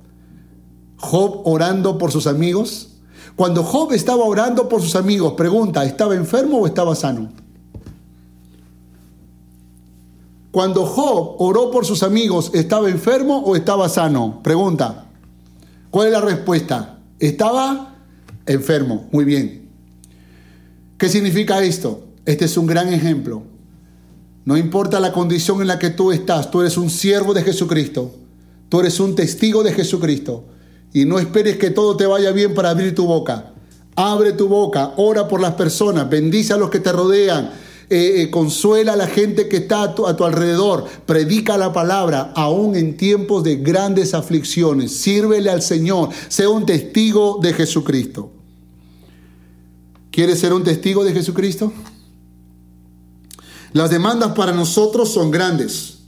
Job 0.98 1.42
orando 1.46 1.98
por 1.98 2.12
sus 2.12 2.28
amigos. 2.28 2.90
Cuando 3.36 3.64
Job 3.64 3.94
estaba 3.94 4.24
orando 4.24 4.70
por 4.70 4.82
sus 4.82 4.96
amigos, 4.96 5.34
pregunta, 5.34 5.86
¿estaba 5.86 6.16
enfermo 6.16 6.60
o 6.60 6.68
estaba 6.68 6.96
sano? 6.96 7.32
Cuando 10.54 10.86
Job 10.86 11.38
oró 11.40 11.72
por 11.72 11.84
sus 11.84 12.04
amigos, 12.04 12.52
¿estaba 12.54 12.88
enfermo 12.88 13.40
o 13.40 13.56
estaba 13.56 13.90
sano? 13.90 14.40
Pregunta. 14.44 15.08
¿Cuál 15.90 16.10
es 16.10 16.14
la 16.14 16.22
respuesta? 16.22 17.00
Estaba 17.18 17.96
enfermo. 18.46 19.08
Muy 19.12 19.26
bien. 19.26 19.68
¿Qué 21.00 21.10
significa 21.10 21.64
esto? 21.64 22.04
Este 22.28 22.46
es 22.46 22.56
un 22.56 22.68
gran 22.68 22.94
ejemplo. 22.94 23.42
No 24.46 24.56
importa 24.56 25.00
la 25.00 25.12
condición 25.12 25.60
en 25.60 25.70
la 25.70 25.80
que 25.80 25.90
tú 25.90 26.12
estás, 26.12 26.52
tú 26.52 26.62
eres 26.62 26.78
un 26.78 26.92
siervo 26.92 27.34
de 27.34 27.42
Jesucristo. 27.42 28.12
Tú 28.70 28.80
eres 28.80 29.00
un 29.00 29.16
testigo 29.16 29.64
de 29.64 29.74
Jesucristo. 29.74 30.46
Y 30.94 31.06
no 31.06 31.18
esperes 31.18 31.58
que 31.58 31.72
todo 31.72 31.98
te 31.98 32.06
vaya 32.06 32.32
bien 32.32 32.54
para 32.54 32.70
abrir 32.70 32.94
tu 32.94 33.08
boca. 33.08 33.54
Abre 33.96 34.34
tu 34.34 34.48
boca, 34.48 34.94
ora 34.98 35.28
por 35.28 35.42
las 35.42 35.56
personas, 35.56 36.08
bendice 36.08 36.54
a 36.54 36.58
los 36.58 36.70
que 36.70 36.80
te 36.80 36.92
rodean, 36.92 37.50
eh, 37.90 38.22
eh, 38.22 38.30
consuela 38.30 38.94
a 38.94 38.96
la 38.96 39.08
gente 39.08 39.48
que 39.48 39.58
está 39.58 39.84
a 39.84 39.96
tu, 39.96 40.08
a 40.08 40.16
tu 40.16 40.24
alrededor, 40.24 40.86
predica 41.06 41.58
la 41.58 41.74
palabra, 41.74 42.32
aún 42.36 42.76
en 42.76 42.98
tiempos 42.98 43.44
de 43.44 43.58
grandes 43.58 44.14
aflicciones. 44.14 44.96
Sírvele 44.96 45.50
al 45.50 45.62
Señor, 45.62 46.10
sea 46.30 46.50
un 46.50 46.66
testigo 46.66 47.40
de 47.42 47.54
Jesucristo. 47.54 48.32
¿Quieres 50.12 50.40
ser 50.40 50.54
un 50.54 50.64
testigo 50.64 51.04
de 51.04 51.14
Jesucristo? 51.14 51.74
Las 53.74 53.90
demandas 53.90 54.34
para 54.34 54.52
nosotros 54.52 55.12
son 55.12 55.32
grandes, 55.32 56.00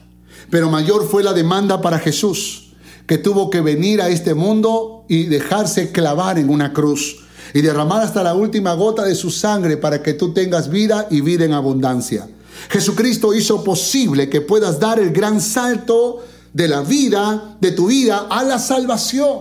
pero 0.49 0.69
mayor 0.69 1.07
fue 1.09 1.23
la 1.23 1.33
demanda 1.33 1.81
para 1.81 1.99
Jesús, 1.99 2.73
que 3.07 3.17
tuvo 3.17 3.49
que 3.49 3.61
venir 3.61 4.01
a 4.01 4.09
este 4.09 4.33
mundo 4.33 5.05
y 5.09 5.23
dejarse 5.23 5.91
clavar 5.91 6.37
en 6.37 6.49
una 6.49 6.71
cruz 6.73 7.24
y 7.55 7.61
derramar 7.61 8.01
hasta 8.01 8.21
la 8.21 8.33
última 8.35 8.73
gota 8.73 9.05
de 9.05 9.15
su 9.15 9.31
sangre 9.31 9.77
para 9.77 10.03
que 10.03 10.13
tú 10.13 10.33
tengas 10.33 10.69
vida 10.69 11.07
y 11.09 11.21
vida 11.21 11.45
en 11.45 11.53
abundancia. 11.53 12.27
Jesucristo 12.69 13.33
hizo 13.33 13.63
posible 13.63 14.27
que 14.27 14.41
puedas 14.41 14.77
dar 14.77 14.99
el 14.99 15.13
gran 15.13 15.39
salto 15.39 16.21
de 16.51 16.67
la 16.67 16.81
vida, 16.81 17.55
de 17.61 17.71
tu 17.71 17.87
vida, 17.87 18.27
a 18.29 18.43
la 18.43 18.59
salvación. 18.59 19.39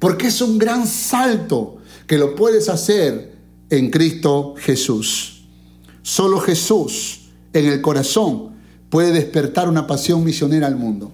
Porque 0.00 0.26
es 0.26 0.40
un 0.40 0.58
gran 0.58 0.88
salto 0.88 1.76
que 2.08 2.18
lo 2.18 2.34
puedes 2.34 2.68
hacer 2.68 3.36
en 3.70 3.90
Cristo 3.90 4.56
Jesús. 4.58 5.44
Solo 6.02 6.40
Jesús 6.40 7.28
en 7.52 7.66
el 7.66 7.80
corazón 7.80 8.56
puede 8.90 9.12
despertar 9.12 9.68
una 9.68 9.86
pasión 9.86 10.24
misionera 10.24 10.66
al 10.66 10.74
mundo. 10.74 11.12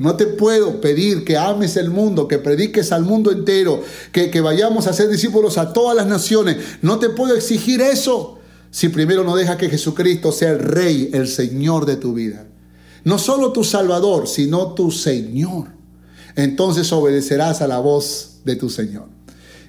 No 0.00 0.16
te 0.16 0.24
puedo 0.24 0.80
pedir 0.80 1.24
que 1.24 1.36
ames 1.36 1.76
el 1.76 1.90
mundo, 1.90 2.26
que 2.26 2.38
prediques 2.38 2.90
al 2.90 3.04
mundo 3.04 3.30
entero, 3.30 3.82
que, 4.12 4.30
que 4.30 4.40
vayamos 4.40 4.86
a 4.86 4.94
ser 4.94 5.10
discípulos 5.10 5.58
a 5.58 5.74
todas 5.74 5.94
las 5.94 6.06
naciones. 6.06 6.56
No 6.80 6.98
te 6.98 7.10
puedo 7.10 7.36
exigir 7.36 7.82
eso 7.82 8.38
si 8.70 8.88
primero 8.88 9.24
no 9.24 9.36
dejas 9.36 9.58
que 9.58 9.68
Jesucristo 9.68 10.32
sea 10.32 10.52
el 10.52 10.60
Rey, 10.60 11.10
el 11.12 11.28
Señor 11.28 11.84
de 11.84 11.96
tu 11.96 12.14
vida. 12.14 12.46
No 13.04 13.18
solo 13.18 13.52
tu 13.52 13.62
Salvador, 13.62 14.26
sino 14.26 14.72
tu 14.72 14.90
Señor. 14.90 15.66
Entonces 16.34 16.90
obedecerás 16.94 17.60
a 17.60 17.68
la 17.68 17.78
voz 17.78 18.38
de 18.46 18.56
tu 18.56 18.70
Señor. 18.70 19.04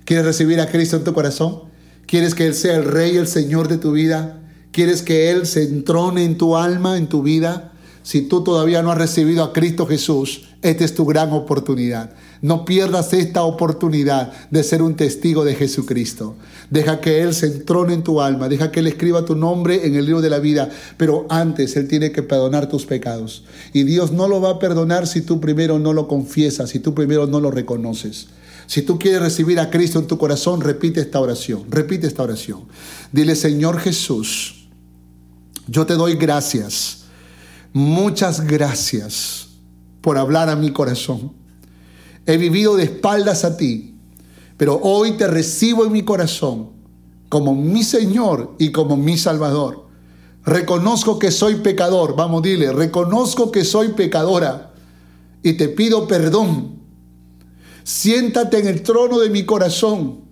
¿Quieres 0.06 0.26
recibir 0.26 0.62
a 0.62 0.72
Cristo 0.72 0.96
en 0.96 1.04
tu 1.04 1.14
corazón? 1.14 1.64
¿Quieres 2.06 2.36
que 2.36 2.46
Él 2.46 2.56
sea 2.56 2.78
el 2.78 2.86
Rey, 2.86 3.18
el 3.18 3.28
Señor 3.28 3.68
de 3.68 3.78
tu 3.78 3.92
vida? 3.92 4.42
¿Quieres 4.72 5.02
que 5.02 5.30
Él 5.30 5.46
se 5.46 5.64
entrone 5.64 6.24
en 6.24 6.38
tu 6.38 6.56
alma, 6.56 6.96
en 6.96 7.10
tu 7.10 7.22
vida? 7.22 7.71
Si 8.04 8.24
tú 8.24 8.44
todavía 8.44 8.82
no 8.82 8.92
has 8.92 8.98
recibido 8.98 9.44
a 9.44 9.54
Cristo 9.54 9.86
Jesús, 9.86 10.48
esta 10.64 10.84
es 10.84 10.96
tu 10.96 11.06
gran 11.06 11.32
oportunidad. 11.34 12.14
No 12.42 12.66
pierdas 12.66 13.14
esta 13.14 13.44
oportunidad 13.44 14.32
de 14.50 14.64
ser 14.64 14.82
un 14.82 14.96
testigo 14.96 15.46
de 15.46 15.54
Jesucristo. 15.54 16.36
Deja 16.72 17.00
que 17.00 17.22
Él 17.22 17.36
se 17.36 17.46
entrone 17.46 17.94
en 17.94 18.04
tu 18.04 18.20
alma, 18.20 18.50
deja 18.50 18.72
que 18.72 18.80
Él 18.80 18.88
escriba 18.88 19.24
tu 19.24 19.36
nombre 19.36 19.86
en 19.86 19.96
el 19.96 20.06
libro 20.06 20.22
de 20.22 20.32
la 20.32 20.40
vida, 20.40 20.70
pero 20.98 21.28
antes 21.30 21.76
Él 21.78 21.88
tiene 21.88 22.12
que 22.12 22.24
perdonar 22.24 22.68
tus 22.68 22.88
pecados. 22.88 23.44
Y 23.72 23.84
Dios 23.84 24.12
no 24.12 24.28
lo 24.28 24.42
va 24.42 24.52
a 24.52 24.60
perdonar 24.60 25.06
si 25.06 25.22
tú 25.22 25.40
primero 25.40 25.78
no 25.78 25.94
lo 25.94 26.08
confiesas, 26.08 26.72
si 26.72 26.80
tú 26.80 26.96
primero 26.96 27.28
no 27.28 27.40
lo 27.40 27.52
reconoces. 27.52 28.28
Si 28.66 28.82
tú 28.82 28.98
quieres 28.98 29.22
recibir 29.22 29.60
a 29.60 29.70
Cristo 29.70 30.00
en 30.00 30.08
tu 30.08 30.18
corazón, 30.18 30.62
repite 30.62 31.02
esta 31.02 31.20
oración, 31.20 31.66
repite 31.70 32.08
esta 32.08 32.24
oración. 32.24 32.64
Dile, 33.12 33.36
Señor 33.36 33.80
Jesús, 33.80 34.70
yo 35.68 35.86
te 35.86 35.94
doy 35.94 36.16
gracias 36.16 37.01
Muchas 37.74 38.42
gracias 38.42 39.48
por 40.02 40.18
hablar 40.18 40.50
a 40.50 40.56
mi 40.56 40.72
corazón. 40.72 41.34
He 42.26 42.38
vivido 42.38 42.76
de 42.76 42.84
espaldas 42.84 43.46
a 43.46 43.56
ti, 43.56 43.96
pero 44.58 44.80
hoy 44.84 45.14
te 45.14 45.28
recibo 45.28 45.86
en 45.86 45.92
mi 45.92 46.04
corazón 46.04 46.72
como 47.30 47.56
mi 47.56 47.84
Señor 47.84 48.56
y 48.60 48.72
como 48.74 48.98
mi 48.98 49.18
Salvador. 49.18 49.88
Reconozco 50.44 51.18
que 51.18 51.32
soy 51.32 51.56
pecador, 51.56 52.16
vamos, 52.16 52.42
dile, 52.42 52.74
reconozco 52.74 53.52
que 53.52 53.64
soy 53.64 53.90
pecadora 53.90 54.74
y 55.42 55.54
te 55.54 55.70
pido 55.70 56.08
perdón. 56.08 56.82
Siéntate 57.84 58.60
en 58.60 58.68
el 58.68 58.84
trono 58.84 59.20
de 59.20 59.30
mi 59.30 59.46
corazón. 59.46 60.26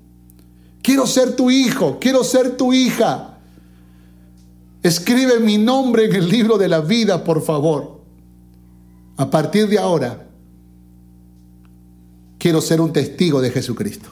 Quiero 0.81 1.07
ser 1.07 1.35
tu 1.35 1.49
hijo, 1.49 1.99
quiero 2.01 2.23
ser 2.23 2.57
tu 2.57 2.73
hija. 2.73 3.38
Escribe 4.81 5.39
mi 5.39 5.57
nombre 5.57 6.05
en 6.05 6.15
el 6.15 6.29
libro 6.29 6.57
de 6.57 6.67
la 6.67 6.79
vida, 6.79 7.23
por 7.23 7.41
favor. 7.41 7.99
A 9.17 9.29
partir 9.29 9.67
de 9.67 9.77
ahora, 9.77 10.27
quiero 12.37 12.61
ser 12.61 12.79
un 12.79 12.93
testigo 12.93 13.41
de 13.41 13.51
Jesucristo. 13.51 14.09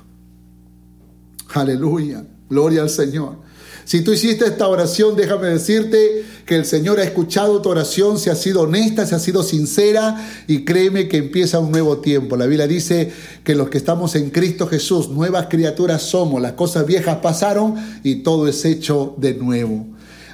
Aleluya. 1.53 2.25
Gloria 2.49 2.81
al 2.81 2.89
Señor. 2.89 3.47
Si 3.85 4.01
tú 4.01 4.11
hiciste 4.11 4.45
esta 4.45 4.67
oración, 4.67 5.15
déjame 5.15 5.47
decirte 5.47 6.25
que 6.45 6.57
el 6.57 6.65
Señor 6.65 6.99
ha 6.99 7.03
escuchado 7.03 7.61
tu 7.61 7.69
oración, 7.69 8.19
se 8.19 8.29
ha 8.29 8.35
sido 8.35 8.63
honesta, 8.63 9.05
se 9.05 9.15
ha 9.15 9.19
sido 9.19 9.43
sincera 9.43 10.29
y 10.45 10.65
créeme 10.65 11.07
que 11.07 11.15
empieza 11.15 11.59
un 11.59 11.71
nuevo 11.71 11.99
tiempo. 11.99 12.35
La 12.35 12.47
Biblia 12.47 12.67
dice 12.67 13.13
que 13.45 13.55
los 13.55 13.69
que 13.69 13.77
estamos 13.77 14.15
en 14.15 14.29
Cristo 14.29 14.67
Jesús, 14.67 15.07
nuevas 15.07 15.47
criaturas 15.47 16.01
somos, 16.01 16.41
las 16.41 16.53
cosas 16.53 16.85
viejas 16.85 17.19
pasaron 17.21 17.75
y 18.03 18.23
todo 18.23 18.49
es 18.49 18.65
hecho 18.65 19.15
de 19.17 19.35
nuevo. 19.35 19.87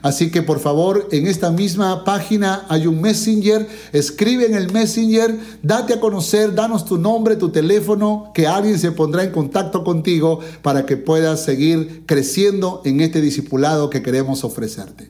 Así 0.04 0.32
que 0.32 0.41
por 0.41 0.60
favor, 0.60 1.08
en 1.12 1.28
esta 1.28 1.49
misma 1.49 2.04
página 2.04 2.66
hay 2.68 2.88
un 2.88 2.99
messenger, 2.99 3.66
escribe 3.93 4.45
en 4.45 4.54
el 4.54 4.70
messenger, 4.70 5.39
date 5.64 5.93
a 5.93 6.01
conocer, 6.01 6.54
danos 6.54 6.84
tu 6.84 6.97
nombre, 6.97 7.38
tu 7.38 7.51
teléfono, 7.51 8.30
que 8.36 8.45
alguien 8.45 8.78
se 8.78 8.91
pondrá 8.91 9.24
en 9.24 9.32
contacto 9.32 9.86
contigo 9.86 10.41
para 10.62 10.86
que 10.86 10.97
puedas 10.97 11.45
seguir 11.45 12.04
creciendo 12.06 12.82
en 12.84 12.99
este 12.99 13.22
discipulado 13.22 13.89
que 13.89 14.04
queremos 14.04 14.43
ofrecerte. 14.43 15.10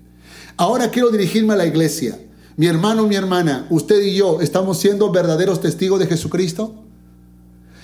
Ahora 0.58 0.92
quiero 0.92 1.10
dirigirme 1.10 1.54
a 1.54 1.58
la 1.58 1.66
iglesia. 1.66 2.20
Mi 2.56 2.68
hermano, 2.68 3.08
mi 3.08 3.16
hermana, 3.16 3.66
usted 3.72 4.00
y 4.00 4.14
yo 4.14 4.42
estamos 4.42 4.78
siendo 4.78 5.12
verdaderos 5.12 5.60
testigos 5.60 6.00
de 6.00 6.06
Jesucristo. 6.06 6.76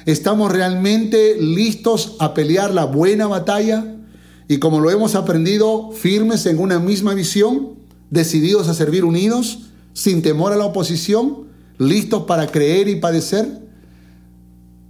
¿Estamos 0.05 0.51
realmente 0.51 1.37
listos 1.41 2.17
a 2.19 2.35
pelear 2.35 2.71
la 2.71 2.85
buena 2.85 3.25
batalla? 3.25 3.95
Y 4.49 4.57
como 4.57 4.79
lo 4.79 4.89
hemos 4.89 5.13
aprendido, 5.13 5.91
firmes 5.91 6.47
en 6.47 6.57
una 6.57 6.79
misma 6.79 7.13
visión, 7.13 7.75
decididos 8.09 8.67
a 8.67 8.73
servir 8.73 9.05
unidos, 9.05 9.69
sin 9.93 10.23
temor 10.23 10.51
a 10.51 10.57
la 10.57 10.65
oposición, 10.65 11.47
listos 11.77 12.23
para 12.23 12.47
creer 12.47 12.87
y 12.87 12.95
padecer. 12.95 13.47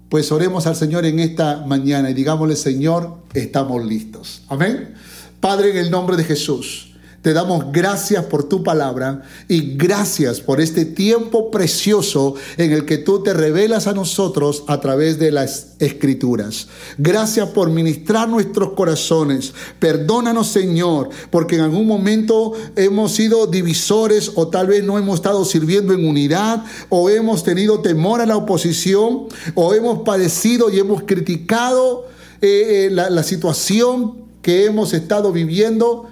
Pues 0.07 0.31
oremos 0.31 0.65
al 0.65 0.77
Señor 0.77 1.05
en 1.05 1.19
esta 1.19 1.65
mañana 1.65 2.09
y 2.09 2.13
digámosle, 2.13 2.55
Señor, 2.55 3.17
estamos 3.33 3.85
listos. 3.85 4.43
Amén. 4.47 4.93
Padre, 5.41 5.71
en 5.71 5.77
el 5.77 5.91
nombre 5.91 6.15
de 6.15 6.23
Jesús. 6.23 6.88
Te 7.21 7.33
damos 7.33 7.73
gracias 7.73 8.23
por 8.25 8.47
tu 8.47 8.63
palabra 8.63 9.23
y 9.49 9.75
gracias 9.75 10.39
por 10.39 10.61
este 10.61 10.85
tiempo 10.85 11.51
precioso 11.51 12.35
en 12.55 12.71
el 12.71 12.85
que 12.85 12.97
tú 12.97 13.21
te 13.23 13.33
revelas 13.33 13.87
a 13.87 13.93
nosotros 13.93 14.63
a 14.67 14.79
través 14.79 15.19
de 15.19 15.31
las 15.31 15.73
escrituras. 15.79 16.67
Gracias 16.97 17.49
por 17.49 17.71
ministrar 17.71 18.29
nuestros 18.29 18.71
corazones. 18.71 19.53
Perdónanos, 19.79 20.47
Señor, 20.47 21.09
porque 21.29 21.55
en 21.55 21.61
algún 21.61 21.87
momento 21.87 22.53
hemos 22.77 23.11
sido 23.11 23.47
divisores 23.47 24.31
o 24.35 24.47
tal 24.47 24.67
vez 24.67 24.85
no 24.85 24.97
hemos 24.97 25.15
estado 25.15 25.43
sirviendo 25.43 25.93
en 25.93 26.07
unidad 26.07 26.63
o 26.87 27.09
hemos 27.09 27.43
tenido 27.43 27.81
temor 27.81 28.21
a 28.21 28.25
la 28.25 28.37
oposición 28.37 29.27
o 29.55 29.73
hemos 29.73 30.03
padecido 30.03 30.69
y 30.69 30.79
hemos 30.79 31.03
criticado 31.03 32.07
eh, 32.41 32.87
eh, 32.87 32.89
la, 32.89 33.09
la 33.09 33.23
situación 33.23 34.29
que 34.41 34.63
hemos 34.63 34.93
estado 34.93 35.33
viviendo 35.33 36.07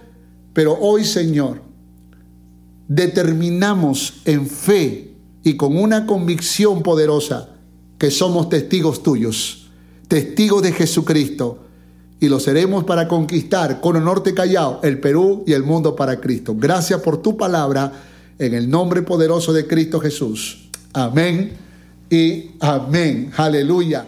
pero 0.57 0.75
hoy, 0.81 1.05
Señor, 1.05 1.61
determinamos 2.87 4.21
en 4.25 4.47
fe 4.47 5.13
y 5.43 5.55
con 5.55 5.77
una 5.77 6.07
convicción 6.07 6.81
poderosa 6.81 7.49
que 7.99 8.09
somos 8.09 8.49
testigos 8.49 9.03
tuyos, 9.03 9.67
testigos 10.07 10.63
de 10.63 10.71
Jesucristo, 10.71 11.59
y 12.19 12.27
lo 12.27 12.39
seremos 12.39 12.85
para 12.85 13.07
conquistar 13.07 13.79
con 13.81 14.03
Norte 14.03 14.33
Callao, 14.33 14.79
el 14.81 14.99
Perú 14.99 15.43
y 15.45 15.53
el 15.53 15.61
mundo 15.61 15.95
para 15.95 16.19
Cristo. 16.19 16.55
Gracias 16.57 17.01
por 17.01 17.21
tu 17.21 17.37
palabra, 17.37 17.91
en 18.39 18.55
el 18.55 18.67
nombre 18.67 19.03
poderoso 19.03 19.53
de 19.53 19.67
Cristo 19.67 19.99
Jesús. 19.99 20.71
Amén 20.91 21.51
y 22.09 22.49
amén. 22.61 23.31
Aleluya. 23.37 24.07